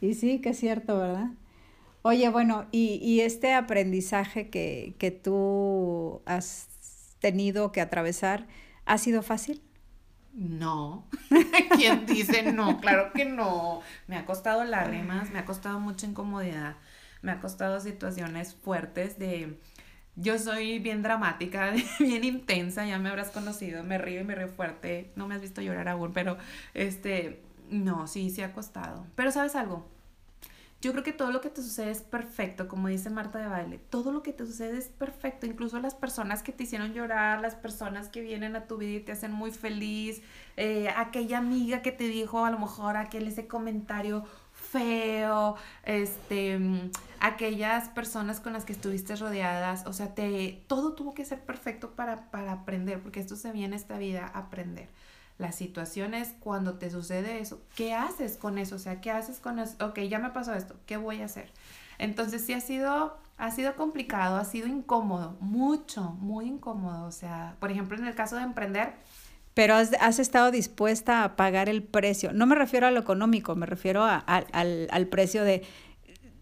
Y 0.00 0.14
sí, 0.14 0.40
que 0.40 0.50
es 0.50 0.58
cierto, 0.58 0.98
¿verdad? 0.98 1.30
Oye, 2.02 2.28
bueno, 2.28 2.66
y, 2.72 2.94
y 3.02 3.20
este 3.20 3.54
aprendizaje 3.54 4.48
que, 4.48 4.94
que 4.98 5.12
tú 5.12 6.20
has 6.24 6.68
tenido 7.20 7.70
que 7.70 7.80
atravesar, 7.80 8.46
¿ha 8.84 8.98
sido 8.98 9.22
fácil? 9.22 9.62
No. 10.32 11.06
¿Quién 11.76 12.06
dice 12.06 12.52
no? 12.52 12.80
Claro 12.80 13.12
que 13.12 13.24
no. 13.24 13.80
Me 14.06 14.16
ha 14.16 14.24
costado 14.24 14.64
lágrimas, 14.64 15.30
me 15.30 15.38
ha 15.38 15.44
costado 15.44 15.78
mucha 15.78 16.06
incomodidad, 16.06 16.76
me 17.22 17.32
ha 17.32 17.40
costado 17.40 17.80
situaciones 17.80 18.54
fuertes 18.54 19.18
de... 19.18 19.58
Yo 20.16 20.38
soy 20.38 20.78
bien 20.78 21.02
dramática, 21.02 21.72
bien 21.98 22.24
intensa, 22.24 22.86
ya 22.86 22.98
me 22.98 23.08
habrás 23.08 23.30
conocido, 23.30 23.82
me 23.82 23.98
río 23.98 24.20
y 24.20 24.24
me 24.24 24.34
río 24.34 24.48
fuerte. 24.48 25.10
No 25.16 25.26
me 25.26 25.34
has 25.34 25.40
visto 25.40 25.62
llorar 25.62 25.88
aún, 25.88 26.12
pero 26.12 26.36
este, 26.74 27.40
no, 27.70 28.06
sí, 28.06 28.30
sí 28.30 28.42
ha 28.42 28.52
costado. 28.52 29.06
Pero 29.16 29.32
sabes 29.32 29.54
algo, 29.56 29.86
yo 30.82 30.90
creo 30.90 31.04
que 31.04 31.12
todo 31.12 31.30
lo 31.30 31.40
que 31.40 31.48
te 31.48 31.62
sucede 31.62 31.92
es 31.92 32.02
perfecto, 32.02 32.66
como 32.66 32.88
dice 32.88 33.08
Marta 33.08 33.38
de 33.38 33.46
Baile. 33.46 33.78
Todo 33.78 34.10
lo 34.10 34.24
que 34.24 34.32
te 34.32 34.44
sucede 34.44 34.78
es 34.78 34.88
perfecto, 34.88 35.46
incluso 35.46 35.78
las 35.78 35.94
personas 35.94 36.42
que 36.42 36.50
te 36.50 36.64
hicieron 36.64 36.92
llorar, 36.92 37.40
las 37.40 37.54
personas 37.54 38.08
que 38.08 38.20
vienen 38.20 38.56
a 38.56 38.66
tu 38.66 38.78
vida 38.78 38.98
y 38.98 39.00
te 39.00 39.12
hacen 39.12 39.30
muy 39.30 39.52
feliz, 39.52 40.22
eh, 40.56 40.88
aquella 40.96 41.38
amiga 41.38 41.82
que 41.82 41.92
te 41.92 42.08
dijo 42.08 42.44
a 42.44 42.50
lo 42.50 42.58
mejor 42.58 42.96
aquel 42.96 43.28
ese 43.28 43.46
comentario 43.46 44.24
feo, 44.72 45.56
este, 45.84 46.58
aquellas 47.20 47.90
personas 47.90 48.40
con 48.40 48.54
las 48.54 48.64
que 48.64 48.72
estuviste 48.72 49.14
rodeadas, 49.16 49.86
o 49.86 49.92
sea, 49.92 50.14
te, 50.14 50.64
todo 50.66 50.94
tuvo 50.94 51.12
que 51.12 51.24
ser 51.24 51.40
perfecto 51.40 51.90
para, 51.90 52.30
para 52.30 52.52
aprender, 52.52 53.00
porque 53.00 53.20
esto 53.20 53.36
se 53.36 53.52
viene 53.52 53.76
esta 53.76 53.98
vida 53.98 54.30
aprender 54.34 54.88
las 55.38 55.56
situaciones 55.56 56.34
cuando 56.40 56.74
te 56.74 56.90
sucede 56.90 57.40
eso, 57.40 57.60
¿qué 57.76 57.94
haces 57.94 58.36
con 58.36 58.58
eso? 58.58 58.76
O 58.76 58.78
sea, 58.78 59.00
¿qué 59.00 59.10
haces 59.10 59.40
con 59.40 59.58
eso? 59.58 59.74
Ok, 59.84 60.00
ya 60.00 60.18
me 60.18 60.30
pasó 60.30 60.54
esto, 60.54 60.76
¿qué 60.86 60.96
voy 60.96 61.20
a 61.20 61.26
hacer? 61.26 61.50
Entonces 61.98 62.44
sí 62.44 62.52
ha 62.52 62.60
sido, 62.60 63.16
ha 63.38 63.50
sido 63.50 63.76
complicado, 63.76 64.36
ha 64.36 64.44
sido 64.44 64.66
incómodo, 64.66 65.36
mucho, 65.40 66.16
muy 66.20 66.46
incómodo. 66.46 67.06
O 67.06 67.12
sea, 67.12 67.56
por 67.60 67.70
ejemplo, 67.70 67.96
en 67.96 68.06
el 68.06 68.14
caso 68.14 68.36
de 68.36 68.42
emprender, 68.42 68.94
pero 69.54 69.74
has, 69.74 70.18
estado 70.18 70.50
dispuesta 70.50 71.24
a 71.24 71.36
pagar 71.36 71.68
el 71.68 71.82
precio. 71.82 72.32
No 72.32 72.46
me 72.46 72.54
refiero 72.54 72.86
a 72.86 72.90
lo 72.90 73.00
económico, 73.00 73.54
me 73.54 73.66
refiero 73.66 74.04
a, 74.04 74.16
al, 74.16 74.88
al, 74.90 75.06
precio 75.08 75.44
de, 75.44 75.62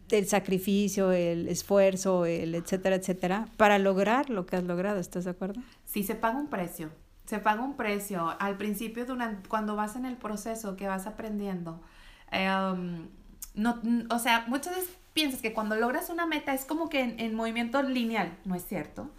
del 0.08 0.26
sacrificio, 0.26 1.12
el 1.12 1.48
esfuerzo, 1.48 2.26
el 2.26 2.54
etcétera, 2.54 2.96
etcétera, 2.96 3.48
para 3.56 3.78
lograr 3.78 4.30
lo 4.30 4.46
que 4.46 4.56
has 4.56 4.64
logrado. 4.64 5.00
¿Estás 5.00 5.24
de 5.24 5.30
acuerdo? 5.30 5.60
Sí, 5.84 6.02
se 6.04 6.14
paga 6.14 6.38
un 6.38 6.48
precio 6.48 6.90
se 7.30 7.38
paga 7.38 7.62
un 7.62 7.76
precio. 7.76 8.34
Al 8.40 8.56
principio, 8.56 9.06
durante, 9.06 9.48
cuando 9.48 9.76
vas 9.76 9.94
en 9.94 10.04
el 10.04 10.16
proceso 10.16 10.76
que 10.76 10.88
vas 10.88 11.06
aprendiendo, 11.06 11.80
em, 12.32 13.08
no, 13.54 13.80
o 14.10 14.18
sea, 14.18 14.44
muchas 14.48 14.74
veces 14.74 14.90
piensas 15.14 15.40
que 15.40 15.54
cuando 15.54 15.76
logras 15.76 16.10
una 16.10 16.26
meta 16.26 16.52
es 16.52 16.64
como 16.64 16.88
que 16.88 17.00
en, 17.02 17.34
movimiento 17.34 17.82
lineal, 17.82 18.36
no 18.44 18.56
es 18.56 18.66
cierto. 18.66 19.10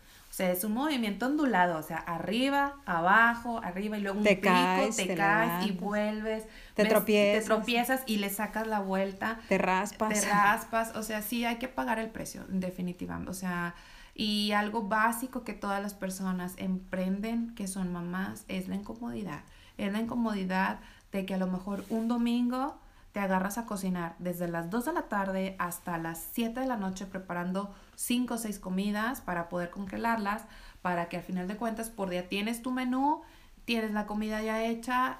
Es 0.41 0.63
un 0.63 0.73
movimiento 0.73 1.27
ondulado, 1.27 1.77
o 1.77 1.83
sea, 1.83 1.97
arriba, 1.97 2.75
abajo, 2.85 3.61
arriba 3.63 3.97
y 3.97 4.01
luego 4.01 4.17
un 4.17 4.23
te 4.23 4.35
pico, 4.35 4.53
caes, 4.53 4.95
te, 4.95 5.15
caes 5.15 5.67
y 5.67 5.71
vuelves. 5.71 6.45
Te 6.73 6.85
tropiezas. 6.85 7.43
Te 7.43 7.47
tropiezas 7.47 8.03
y 8.05 8.17
le 8.17 8.29
sacas 8.29 8.65
la 8.65 8.79
vuelta. 8.79 9.39
Te 9.47 9.57
raspas. 9.57 10.19
Te 10.19 10.27
raspas, 10.27 10.95
o 10.95 11.03
sea, 11.03 11.21
sí 11.21 11.45
hay 11.45 11.57
que 11.57 11.67
pagar 11.67 11.99
el 11.99 12.09
precio, 12.09 12.43
definitivamente. 12.49 13.29
O 13.29 13.35
sea, 13.35 13.75
y 14.15 14.51
algo 14.51 14.83
básico 14.83 15.43
que 15.43 15.53
todas 15.53 15.81
las 15.81 15.93
personas 15.93 16.55
emprenden 16.57 17.53
que 17.55 17.67
son 17.67 17.93
mamás 17.93 18.45
es 18.47 18.67
la 18.67 18.75
incomodidad. 18.75 19.41
Es 19.77 19.91
la 19.91 19.99
incomodidad 19.99 20.79
de 21.11 21.25
que 21.25 21.33
a 21.33 21.37
lo 21.37 21.47
mejor 21.47 21.85
un 21.89 22.07
domingo 22.07 22.79
te 23.11 23.19
agarras 23.19 23.57
a 23.57 23.65
cocinar 23.65 24.15
desde 24.19 24.47
las 24.47 24.69
2 24.69 24.85
de 24.85 24.93
la 24.93 25.03
tarde 25.03 25.55
hasta 25.59 25.97
las 25.97 26.25
7 26.33 26.59
de 26.59 26.67
la 26.67 26.77
noche 26.77 27.05
preparando 27.05 27.73
5 27.95 28.33
o 28.33 28.37
6 28.37 28.59
comidas 28.59 29.21
para 29.21 29.49
poder 29.49 29.69
congelarlas, 29.69 30.43
para 30.81 31.09
que 31.09 31.17
al 31.17 31.23
final 31.23 31.47
de 31.47 31.57
cuentas 31.57 31.89
por 31.89 32.09
día 32.09 32.29
tienes 32.29 32.61
tu 32.61 32.71
menú, 32.71 33.21
tienes 33.65 33.91
la 33.91 34.05
comida 34.05 34.41
ya 34.41 34.63
hecha, 34.63 35.17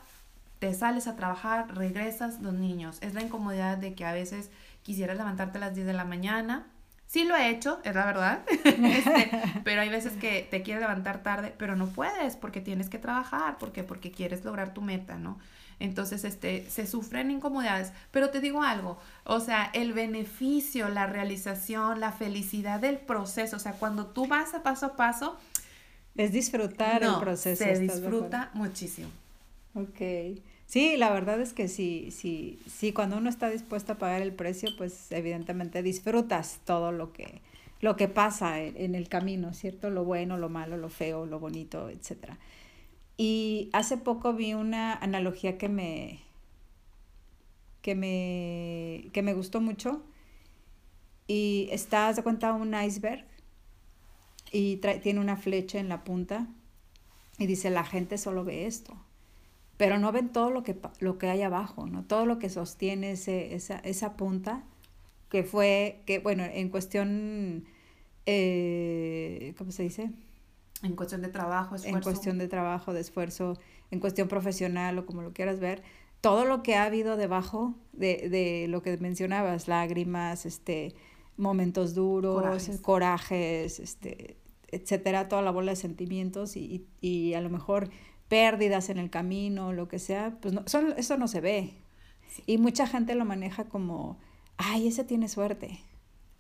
te 0.60 0.74
sales 0.74 1.08
a 1.08 1.16
trabajar, 1.16 1.76
regresas 1.76 2.40
los 2.40 2.54
niños. 2.54 2.98
Es 3.02 3.14
la 3.14 3.22
incomodidad 3.22 3.78
de 3.78 3.94
que 3.94 4.06
a 4.06 4.14
veces 4.14 4.52
quisieras 4.84 5.18
levantarte 5.18 5.58
a 5.58 5.62
las 5.62 5.76
10 5.76 5.88
de 5.88 5.94
la 5.94 6.06
mañana, 6.06 6.68
Sí 7.12 7.26
lo 7.26 7.36
he 7.36 7.50
hecho, 7.50 7.82
es 7.84 7.94
la 7.94 8.06
verdad, 8.06 8.40
este, 8.64 9.30
pero 9.66 9.82
hay 9.82 9.90
veces 9.90 10.14
que 10.14 10.48
te 10.50 10.62
quieres 10.62 10.82
levantar 10.82 11.22
tarde, 11.24 11.54
pero 11.58 11.76
no 11.76 11.88
puedes 11.88 12.38
porque 12.38 12.62
tienes 12.62 12.90
que 12.90 13.00
trabajar, 13.00 13.58
porque 13.58 13.84
porque 13.84 14.12
quieres 14.12 14.46
lograr 14.46 14.74
tu 14.74 14.82
meta, 14.82 15.18
¿no? 15.18 15.38
Entonces, 15.82 16.24
este, 16.24 16.70
se 16.70 16.86
sufren 16.86 17.32
incomodidades, 17.32 17.92
pero 18.12 18.30
te 18.30 18.40
digo 18.40 18.62
algo, 18.62 18.98
o 19.24 19.40
sea, 19.40 19.72
el 19.74 19.94
beneficio, 19.94 20.90
la 20.90 21.08
realización, 21.08 22.00
la 22.00 22.12
felicidad 22.12 22.80
del 22.80 22.98
proceso, 22.98 23.58
o 23.58 23.60
sea, 23.60 23.74
cuando 23.74 24.06
tú 24.06 24.28
vas 24.28 24.54
a 24.54 24.64
paso 24.64 24.86
a 24.86 24.96
paso, 24.96 25.38
es 26.16 26.32
disfrutar 26.32 27.04
el 27.04 27.16
proceso. 27.20 27.64
Se 27.64 27.80
disfruta 27.80 28.52
muchísimo. 28.54 29.10
Ok. 29.74 30.40
Sí, 30.72 30.96
la 30.96 31.12
verdad 31.12 31.42
es 31.42 31.52
que 31.52 31.68
sí, 31.68 32.12
sí, 32.12 32.58
sí, 32.66 32.94
cuando 32.94 33.18
uno 33.18 33.30
está 33.30 33.50
dispuesto 33.50 33.94
a 33.94 33.96
pagar 33.96 34.22
el 34.22 34.32
precio, 34.32 34.70
pues 34.78 35.12
evidentemente 35.12 35.84
disfrutas 35.84 36.60
todo 36.64 36.94
lo 36.94 37.12
que, 37.12 37.42
lo 37.82 37.98
que 37.98 38.08
pasa 38.08 38.62
en, 38.62 38.96
el 38.96 39.10
camino, 39.10 39.54
¿cierto? 39.54 39.90
Lo 39.90 40.06
bueno, 40.06 40.38
lo 40.38 40.48
malo, 40.48 40.78
lo 40.78 40.88
feo, 40.88 41.26
lo 41.26 41.40
bonito, 41.40 41.90
etc. 41.90 42.36
Y 43.18 43.70
hace 43.74 43.98
poco 43.98 44.34
vi 44.34 44.54
una 44.54 44.94
analogía 44.94 45.58
que 45.58 45.70
me, 45.70 46.22
que 47.82 47.96
me, 47.96 49.10
que 49.14 49.22
me 49.22 49.34
gustó 49.34 49.62
mucho 49.62 50.04
y 51.28 51.70
está, 51.72 52.12
de 52.14 52.24
cuenta, 52.24 52.54
un 52.54 52.74
iceberg 52.74 53.26
y 54.52 54.78
tiene 54.78 55.20
una 55.20 55.38
flecha 55.38 55.80
en 55.80 55.90
la 55.90 56.04
punta 56.04 56.48
y 57.38 57.46
dice, 57.46 57.70
la 57.70 57.84
gente 57.86 58.18
solo 58.18 58.44
ve 58.44 58.66
esto 58.66 58.98
pero 59.82 59.98
no 59.98 60.12
ven 60.12 60.30
todo 60.30 60.52
lo 60.52 60.62
que, 60.62 60.78
lo 61.00 61.18
que 61.18 61.28
hay 61.28 61.42
abajo, 61.42 61.88
¿no? 61.88 62.04
Todo 62.04 62.28
lo 62.28 62.38
que 62.38 62.52
sostiene 62.52 63.14
ese, 63.14 63.56
esa, 63.56 63.80
esa 63.80 64.16
punta, 64.16 64.64
que 65.28 65.44
fue, 65.44 66.04
que 66.06 66.20
bueno, 66.20 66.44
en 66.44 66.70
cuestión, 66.70 67.66
eh, 68.28 69.56
¿cómo 69.58 69.72
se 69.72 69.82
dice? 69.82 70.12
En 70.84 70.96
cuestión 70.96 71.22
de 71.22 71.30
trabajo, 71.30 71.76
esfuerzo. 71.76 71.98
En 71.98 72.04
cuestión 72.04 72.38
de 72.38 72.48
trabajo, 72.48 72.94
de 72.94 73.02
esfuerzo, 73.02 73.58
en 73.92 74.00
cuestión 74.00 74.28
profesional 74.28 74.98
o 74.98 75.06
como 75.06 75.22
lo 75.22 75.34
quieras 75.34 75.60
ver, 75.60 75.84
todo 76.22 76.46
lo 76.46 76.64
que 76.64 76.76
ha 76.76 76.86
habido 76.86 77.18
debajo 77.18 77.76
de, 77.94 78.30
de 78.30 78.68
lo 78.68 78.82
que 78.82 78.98
mencionabas, 78.98 79.68
lágrimas, 79.68 80.46
este, 80.46 80.94
momentos 81.38 81.94
duros, 81.94 82.70
corajes, 82.82 83.80
este, 83.80 84.38
etcétera, 84.70 85.28
toda 85.28 85.42
la 85.42 85.52
bola 85.52 85.72
de 85.72 85.76
sentimientos 85.76 86.56
y, 86.56 86.86
y 87.02 87.34
a 87.34 87.42
lo 87.42 87.50
mejor 87.50 87.90
pérdidas 88.28 88.90
en 88.90 88.98
el 88.98 89.10
camino, 89.10 89.74
lo 89.74 89.88
que 89.88 90.00
sea, 90.00 90.38
pues 90.42 90.54
no, 90.54 90.64
son, 90.66 90.94
eso 90.98 91.18
no 91.18 91.28
se 91.28 91.42
ve. 91.42 91.74
Y 92.46 92.58
mucha 92.58 92.88
gente 92.88 93.16
lo 93.16 93.26
maneja 93.26 93.66
como, 93.66 94.18
ay, 94.58 94.88
ese 94.88 95.04
tiene 95.04 95.28
suerte. 95.28 95.82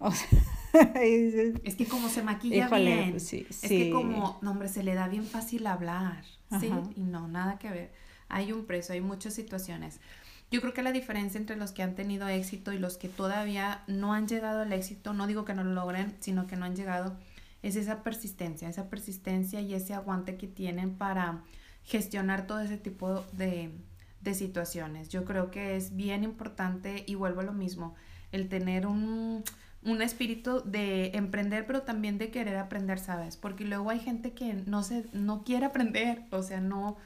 es 1.64 1.76
que 1.76 1.86
como 1.86 2.10
se 2.10 2.24
maquilla 2.24 2.70
bien, 2.70 3.12
pues 3.12 3.34
es 3.34 3.60
que 3.62 3.92
como, 3.92 4.40
no 4.42 4.52
hombre, 4.52 4.70
se 4.70 4.84
le 4.84 4.94
da 4.94 5.08
bien 5.08 5.26
fácil 5.26 5.68
hablar, 5.68 6.24
¿sí? 6.60 6.72
Y 6.96 7.02
no, 7.02 7.28
nada 7.28 7.60
que 7.60 7.70
ver. 7.70 7.92
Hay 8.30 8.52
un 8.52 8.66
precio, 8.66 8.94
hay 8.94 9.02
muchas 9.02 9.34
situaciones. 9.34 10.00
Yo 10.52 10.60
creo 10.60 10.74
que 10.74 10.84
la 10.84 10.92
diferencia 10.92 11.40
entre 11.40 11.56
los 11.56 11.72
que 11.72 11.82
han 11.82 11.96
tenido 11.96 12.28
éxito 12.28 12.74
y 12.74 12.78
los 12.78 12.98
que 12.98 13.08
todavía 13.08 13.84
no 13.88 14.14
han 14.14 14.28
llegado 14.28 14.62
al 14.62 14.74
éxito, 14.74 15.14
no 15.14 15.26
digo 15.26 15.46
que 15.46 15.54
no 15.54 15.64
lo 15.64 15.72
logren, 15.72 16.16
sino 16.20 16.46
que 16.46 16.58
no 16.58 16.66
han 16.66 16.76
llegado, 16.76 17.16
es 17.64 17.78
esa 17.78 18.04
persistencia, 18.04 18.68
esa 18.68 18.90
persistencia 18.90 19.62
y 19.62 19.74
ese 19.74 19.94
aguante 19.94 20.36
que 20.36 20.48
tienen 20.48 20.96
para 20.96 21.44
gestionar 21.86 22.48
todo 22.48 22.60
ese 22.60 22.78
tipo 22.78 23.24
de, 23.32 23.72
situaciones. 24.34 25.10
Yo 25.10 25.26
creo 25.26 25.52
que 25.52 25.76
es 25.76 25.96
bien 25.96 26.24
importante 26.24 27.04
y 27.08 27.16
vuelvo 27.16 27.42
a 27.42 27.44
lo 27.44 27.54
mismo, 27.54 27.96
el 28.32 28.50
tener 28.50 28.86
un, 28.86 29.44
espíritu 30.02 30.62
de 30.64 31.12
emprender, 31.16 31.66
pero 31.66 31.82
también 31.82 32.18
de 32.18 32.30
querer 32.30 32.58
aprender, 32.58 33.00
¿sabes? 33.00 33.38
Porque 33.38 33.66
luego 33.66 33.90
hay 33.90 34.00
gente 34.00 34.32
que 34.32 34.54
no 34.54 34.84
se, 34.84 35.06
no 35.14 35.44
quiere 35.44 35.66
aprender, 35.66 36.22
o 36.30 36.44
sea, 36.44 36.60
no, 36.60 36.98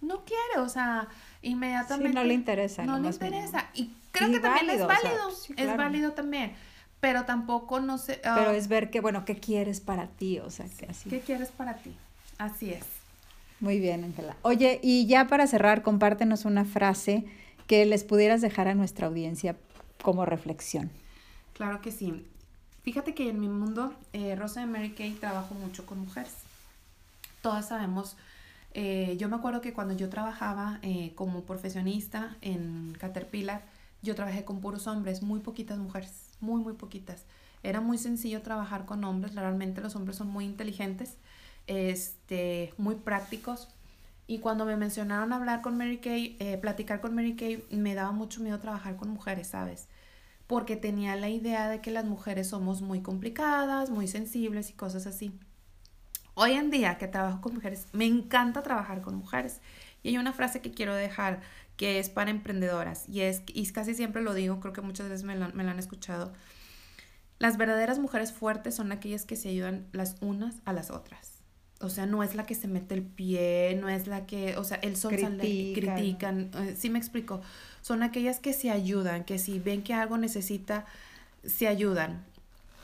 no 0.00 0.24
quiere, 0.24 0.64
o 0.64 0.68
sea, 0.68 1.08
inmediatamente. 1.42 2.14
no 2.14 2.24
le 2.24 2.34
interesa. 2.34 2.84
No 2.84 2.98
le 2.98 3.08
interesa. 3.08 3.68
Y 3.74 3.90
creo 4.12 4.30
que 4.30 4.40
también 4.40 4.70
es 4.70 4.86
válido, 4.86 5.30
es 5.56 5.76
válido 5.76 6.12
también. 6.12 6.52
Pero 7.00 7.24
tampoco 7.24 7.80
no 7.80 7.98
sé. 7.98 8.20
pero 8.22 8.50
ah, 8.50 8.54
es 8.54 8.68
ver 8.68 8.90
que, 8.90 9.00
bueno, 9.00 9.24
¿qué 9.24 9.36
quieres 9.36 9.80
para 9.80 10.06
ti? 10.06 10.38
O 10.38 10.50
sea, 10.50 10.66
que 10.78 10.86
así. 10.86 11.10
¿Qué 11.10 11.20
quieres 11.20 11.48
para 11.48 11.74
ti? 11.74 11.96
Así 12.38 12.70
es. 12.70 12.84
Muy 13.58 13.78
bien, 13.80 14.04
Ángela. 14.04 14.36
Oye, 14.42 14.78
y 14.82 15.06
ya 15.06 15.26
para 15.26 15.46
cerrar, 15.46 15.82
compártenos 15.82 16.44
una 16.44 16.64
frase 16.64 17.24
que 17.66 17.84
les 17.86 18.04
pudieras 18.04 18.40
dejar 18.40 18.68
a 18.68 18.74
nuestra 18.74 19.08
audiencia 19.08 19.56
como 20.02 20.24
reflexión. 20.26 20.90
Claro 21.54 21.80
que 21.80 21.92
sí. 21.92 22.26
Fíjate 22.82 23.14
que 23.14 23.28
en 23.28 23.40
mi 23.40 23.48
mundo, 23.48 23.94
eh, 24.12 24.34
Rosa 24.34 24.60
de 24.60 24.66
Mary 24.66 24.92
Kay 24.92 25.12
trabajo 25.12 25.54
mucho 25.54 25.86
con 25.86 25.98
mujeres. 25.98 26.34
Todas 27.42 27.68
sabemos, 27.68 28.16
eh, 28.74 29.16
yo 29.18 29.28
me 29.28 29.36
acuerdo 29.36 29.60
que 29.60 29.72
cuando 29.72 29.94
yo 29.94 30.08
trabajaba 30.08 30.78
eh, 30.82 31.12
como 31.14 31.42
profesionista 31.42 32.36
en 32.40 32.96
Caterpillar, 32.98 33.62
yo 34.02 34.14
trabajé 34.14 34.44
con 34.44 34.60
puros 34.60 34.86
hombres, 34.86 35.22
muy 35.22 35.40
poquitas 35.40 35.78
mujeres, 35.78 36.10
muy, 36.40 36.60
muy 36.60 36.72
poquitas. 36.74 37.24
Era 37.62 37.80
muy 37.80 37.98
sencillo 37.98 38.42
trabajar 38.42 38.84
con 38.84 39.04
hombres, 39.04 39.34
realmente 39.34 39.80
los 39.80 39.94
hombres 39.94 40.16
son 40.16 40.28
muy 40.28 40.44
inteligentes, 40.44 41.16
este, 41.66 42.74
muy 42.78 42.96
prácticos. 42.96 43.68
Y 44.26 44.38
cuando 44.38 44.64
me 44.64 44.76
mencionaron 44.76 45.32
hablar 45.32 45.62
con 45.62 45.76
Mary 45.76 45.98
Kay, 45.98 46.36
eh, 46.40 46.58
platicar 46.58 47.00
con 47.00 47.14
Mary 47.14 47.36
Kay, 47.36 47.64
me 47.70 47.94
daba 47.94 48.12
mucho 48.12 48.40
miedo 48.40 48.58
trabajar 48.58 48.96
con 48.96 49.10
mujeres, 49.10 49.48
¿sabes? 49.48 49.88
Porque 50.52 50.76
tenía 50.76 51.16
la 51.16 51.30
idea 51.30 51.70
de 51.70 51.80
que 51.80 51.90
las 51.90 52.04
mujeres 52.04 52.48
somos 52.48 52.82
muy 52.82 53.00
complicadas, 53.00 53.88
muy 53.88 54.06
sensibles 54.06 54.68
y 54.68 54.74
cosas 54.74 55.06
así. 55.06 55.32
Hoy 56.34 56.52
en 56.52 56.70
día 56.70 56.98
que 56.98 57.08
trabajo 57.08 57.40
con 57.40 57.54
mujeres, 57.54 57.86
me 57.94 58.04
encanta 58.04 58.62
trabajar 58.62 59.00
con 59.00 59.14
mujeres. 59.14 59.62
Y 60.02 60.10
hay 60.10 60.18
una 60.18 60.34
frase 60.34 60.60
que 60.60 60.70
quiero 60.70 60.94
dejar 60.94 61.40
que 61.78 61.98
es 61.98 62.10
para 62.10 62.30
emprendedoras 62.30 63.08
y 63.08 63.22
es, 63.22 63.44
y 63.46 63.66
casi 63.72 63.94
siempre 63.94 64.20
lo 64.20 64.34
digo, 64.34 64.60
creo 64.60 64.74
que 64.74 64.82
muchas 64.82 65.08
veces 65.08 65.24
me 65.24 65.36
lo, 65.36 65.48
me 65.54 65.64
lo 65.64 65.70
han 65.70 65.78
escuchado. 65.78 66.34
Las 67.38 67.56
verdaderas 67.56 67.98
mujeres 67.98 68.30
fuertes 68.30 68.74
son 68.74 68.92
aquellas 68.92 69.24
que 69.24 69.36
se 69.36 69.48
ayudan 69.48 69.86
las 69.92 70.16
unas 70.20 70.56
a 70.66 70.74
las 70.74 70.90
otras. 70.90 71.40
O 71.80 71.88
sea, 71.88 72.04
no 72.04 72.22
es 72.22 72.34
la 72.34 72.44
que 72.44 72.54
se 72.54 72.68
mete 72.68 72.94
el 72.94 73.02
pie, 73.02 73.78
no 73.80 73.88
es 73.88 74.06
la 74.06 74.26
que, 74.26 74.58
o 74.58 74.64
sea, 74.64 74.76
el 74.82 74.96
sol 74.96 75.18
sale 75.18 75.48
y 75.48 75.72
critican. 75.72 76.50
Eh, 76.54 76.76
sí 76.76 76.90
me 76.90 76.98
explico. 76.98 77.40
Son 77.82 78.02
aquellas 78.02 78.40
que 78.40 78.54
se 78.54 78.70
ayudan, 78.70 79.24
que 79.24 79.38
si 79.38 79.58
ven 79.58 79.82
que 79.82 79.92
algo 79.92 80.16
necesita, 80.16 80.86
se 81.44 81.68
ayudan. 81.68 82.24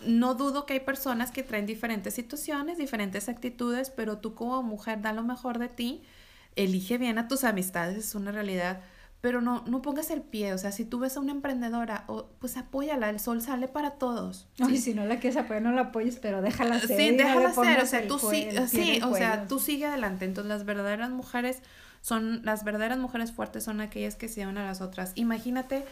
No 0.06 0.34
dudo 0.34 0.66
que 0.66 0.74
hay 0.74 0.80
personas 0.80 1.30
que 1.30 1.42
traen 1.42 1.64
diferentes 1.64 2.14
situaciones, 2.14 2.76
diferentes 2.76 3.30
actitudes, 3.30 3.90
pero 3.90 4.18
tú 4.18 4.34
como 4.34 4.62
mujer 4.62 5.00
da 5.00 5.12
lo 5.14 5.22
mejor 5.22 5.58
de 5.58 5.68
ti, 5.68 6.02
elige 6.54 6.98
bien 6.98 7.18
a 7.18 7.28
tus 7.28 7.44
amistades, 7.44 7.96
es 7.96 8.14
una 8.14 8.32
realidad 8.32 8.80
pero 9.20 9.40
no, 9.40 9.64
no 9.66 9.82
pongas 9.82 10.10
el 10.10 10.22
pie, 10.22 10.54
o 10.54 10.58
sea, 10.58 10.70
si 10.70 10.84
tú 10.84 11.00
ves 11.00 11.16
a 11.16 11.20
una 11.20 11.32
emprendedora, 11.32 12.04
o, 12.06 12.26
pues 12.38 12.56
apóyala, 12.56 13.10
el 13.10 13.18
sol 13.18 13.42
sale 13.42 13.66
para 13.66 13.92
todos. 13.92 14.46
¿sí? 14.54 14.78
si 14.78 14.94
no 14.94 15.04
la 15.06 15.18
quieres 15.18 15.36
apoyar, 15.36 15.62
no 15.62 15.72
la 15.72 15.82
apoyes, 15.82 16.18
pero 16.20 16.40
déjala 16.40 16.78
ser. 16.78 16.96
Sí, 16.96 17.16
déjala 17.16 17.52
ser, 17.52 17.80
o 17.80 17.86
sea, 17.86 18.06
tú 18.06 18.18
sí, 18.18 18.48
sí, 18.68 19.00
o 19.02 19.14
sea, 19.14 19.48
tú 19.48 19.58
sigue 19.58 19.86
adelante. 19.86 20.24
Entonces, 20.24 20.48
las 20.48 20.64
verdaderas 20.64 21.10
mujeres 21.10 21.62
son, 22.00 22.42
las 22.44 22.64
verdaderas 22.64 22.98
mujeres 22.98 23.32
fuertes 23.32 23.64
son 23.64 23.80
aquellas 23.80 24.16
que 24.16 24.28
se 24.28 24.46
unen 24.46 24.64
a 24.64 24.66
las 24.66 24.80
otras. 24.80 25.12
Imagínate 25.14 25.84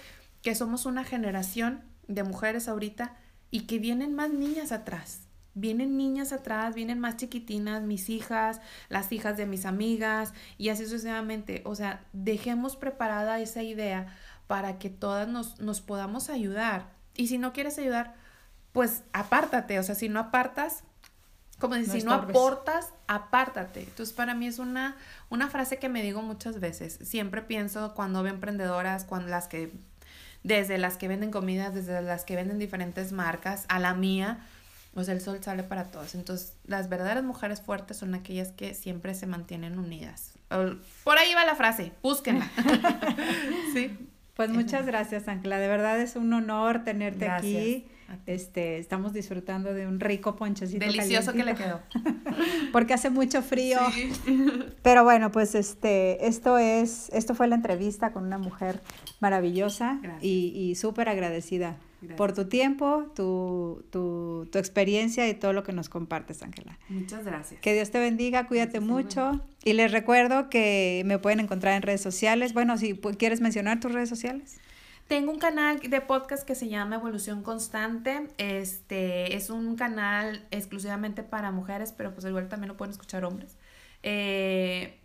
que 0.42 0.54
somos 0.54 0.86
una 0.86 1.04
generación 1.04 1.82
de 2.08 2.22
mujeres 2.22 2.68
ahorita 2.68 3.16
y 3.50 3.62
que 3.62 3.78
vienen 3.78 4.14
más 4.14 4.30
niñas 4.30 4.72
atrás 4.72 5.26
vienen 5.56 5.96
niñas 5.96 6.32
atrás, 6.32 6.74
vienen 6.74 7.00
más 7.00 7.16
chiquitinas, 7.16 7.82
mis 7.82 8.10
hijas, 8.10 8.60
las 8.90 9.10
hijas 9.10 9.38
de 9.38 9.46
mis 9.46 9.64
amigas 9.64 10.34
y 10.58 10.68
así 10.68 10.84
sucesivamente. 10.84 11.62
O 11.64 11.74
sea, 11.74 12.04
dejemos 12.12 12.76
preparada 12.76 13.40
esa 13.40 13.62
idea 13.62 14.14
para 14.46 14.78
que 14.78 14.90
todas 14.90 15.26
nos, 15.26 15.58
nos 15.58 15.80
podamos 15.80 16.28
ayudar. 16.28 16.92
Y 17.14 17.28
si 17.28 17.38
no 17.38 17.54
quieres 17.54 17.78
ayudar, 17.78 18.14
pues 18.72 19.02
apártate. 19.14 19.78
O 19.78 19.82
sea, 19.82 19.94
si 19.94 20.10
no 20.10 20.20
apartas, 20.20 20.84
como 21.58 21.74
decir, 21.74 22.00
si 22.00 22.06
no 22.06 22.12
aportas, 22.12 22.92
apártate. 23.06 23.80
Entonces, 23.80 24.14
para 24.14 24.34
mí 24.34 24.46
es 24.46 24.58
una, 24.58 24.96
una 25.30 25.48
frase 25.48 25.78
que 25.78 25.88
me 25.88 26.02
digo 26.02 26.22
muchas 26.22 26.60
veces. 26.60 26.98
Siempre 27.02 27.42
pienso 27.42 27.94
cuando 27.94 28.22
veo 28.22 28.34
emprendedoras, 28.34 29.04
cuando 29.04 29.28
las 29.28 29.48
que, 29.48 29.72
desde 30.42 30.78
las 30.78 30.96
que 30.96 31.08
venden 31.08 31.30
comidas, 31.30 31.74
desde 31.74 32.02
las 32.02 32.24
que 32.24 32.36
venden 32.36 32.58
diferentes 32.58 33.12
marcas, 33.12 33.64
a 33.68 33.78
la 33.78 33.94
mía, 33.94 34.46
sea, 35.04 35.14
el 35.14 35.20
sol 35.20 35.38
sale 35.42 35.62
para 35.62 35.84
todos. 35.84 36.14
Entonces, 36.14 36.54
las 36.66 36.88
verdaderas 36.88 37.24
mujeres 37.24 37.60
fuertes 37.60 37.98
son 37.98 38.14
aquellas 38.14 38.52
que 38.52 38.74
siempre 38.74 39.14
se 39.14 39.26
mantienen 39.26 39.78
unidas. 39.78 40.32
Por 40.48 41.18
ahí 41.18 41.34
va 41.34 41.44
la 41.44 41.54
frase, 41.54 41.92
búsquenla. 42.02 42.50
sí. 43.74 43.96
Pues 44.34 44.50
muchas 44.50 44.84
gracias, 44.84 45.28
Ángela. 45.28 45.58
De 45.58 45.68
verdad 45.68 45.98
es 45.98 46.14
un 46.14 46.32
honor 46.32 46.84
tenerte 46.84 47.28
aquí. 47.28 47.86
Este, 48.26 48.78
estamos 48.78 49.12
disfrutando 49.12 49.72
de 49.74 49.86
un 49.86 50.00
rico 50.00 50.36
ponchecito. 50.36 50.84
Delicioso 50.84 51.32
que 51.32 51.44
le 51.44 51.54
quedó. 51.54 51.80
Porque 52.72 52.94
hace 52.94 53.10
mucho 53.10 53.42
frío. 53.42 53.78
Pero 54.82 55.04
bueno, 55.04 55.30
pues 55.30 55.54
este, 55.54 56.26
esto 56.26 56.58
es, 56.58 57.10
esto 57.12 57.34
fue 57.34 57.48
la 57.48 57.56
entrevista 57.56 58.12
con 58.12 58.24
una 58.24 58.38
mujer 58.38 58.80
maravillosa 59.20 60.00
y, 60.20 60.52
y 60.54 60.74
súper 60.74 61.08
agradecida 61.08 61.76
por 62.16 62.32
tu 62.32 62.46
tiempo, 62.46 63.10
tu, 63.14 63.84
tu, 63.90 64.48
tu, 64.52 64.58
experiencia 64.58 65.28
y 65.28 65.34
todo 65.34 65.52
lo 65.52 65.62
que 65.62 65.72
nos 65.72 65.88
compartes, 65.88 66.42
Ángela. 66.42 66.78
Muchas 66.88 67.24
gracias. 67.24 67.60
Que 67.60 67.74
Dios 67.74 67.90
te 67.90 67.98
bendiga, 67.98 68.46
cuídate 68.46 68.80
mucho. 68.80 69.40
Y 69.64 69.72
les 69.72 69.90
recuerdo 69.90 70.48
que 70.48 71.02
me 71.06 71.18
pueden 71.18 71.40
encontrar 71.40 71.74
en 71.74 71.82
redes 71.82 72.02
sociales. 72.02 72.52
Bueno, 72.52 72.76
si 72.76 72.94
quieres 72.94 73.40
mencionar 73.40 73.80
tus 73.80 73.92
redes 73.92 74.08
sociales. 74.08 74.60
Tengo 75.08 75.30
un 75.30 75.38
canal 75.38 75.78
de 75.78 76.00
podcast 76.00 76.44
que 76.44 76.56
se 76.56 76.68
llama 76.68 76.96
Evolución 76.96 77.44
Constante. 77.44 78.28
Este 78.38 79.36
es 79.36 79.50
un 79.50 79.76
canal 79.76 80.44
exclusivamente 80.50 81.22
para 81.22 81.52
mujeres, 81.52 81.92
pero 81.92 82.12
pues 82.12 82.26
igual 82.26 82.48
también 82.48 82.68
lo 82.68 82.76
pueden 82.76 82.90
escuchar 82.90 83.24
hombres. 83.24 83.56
Eh, 84.02 84.98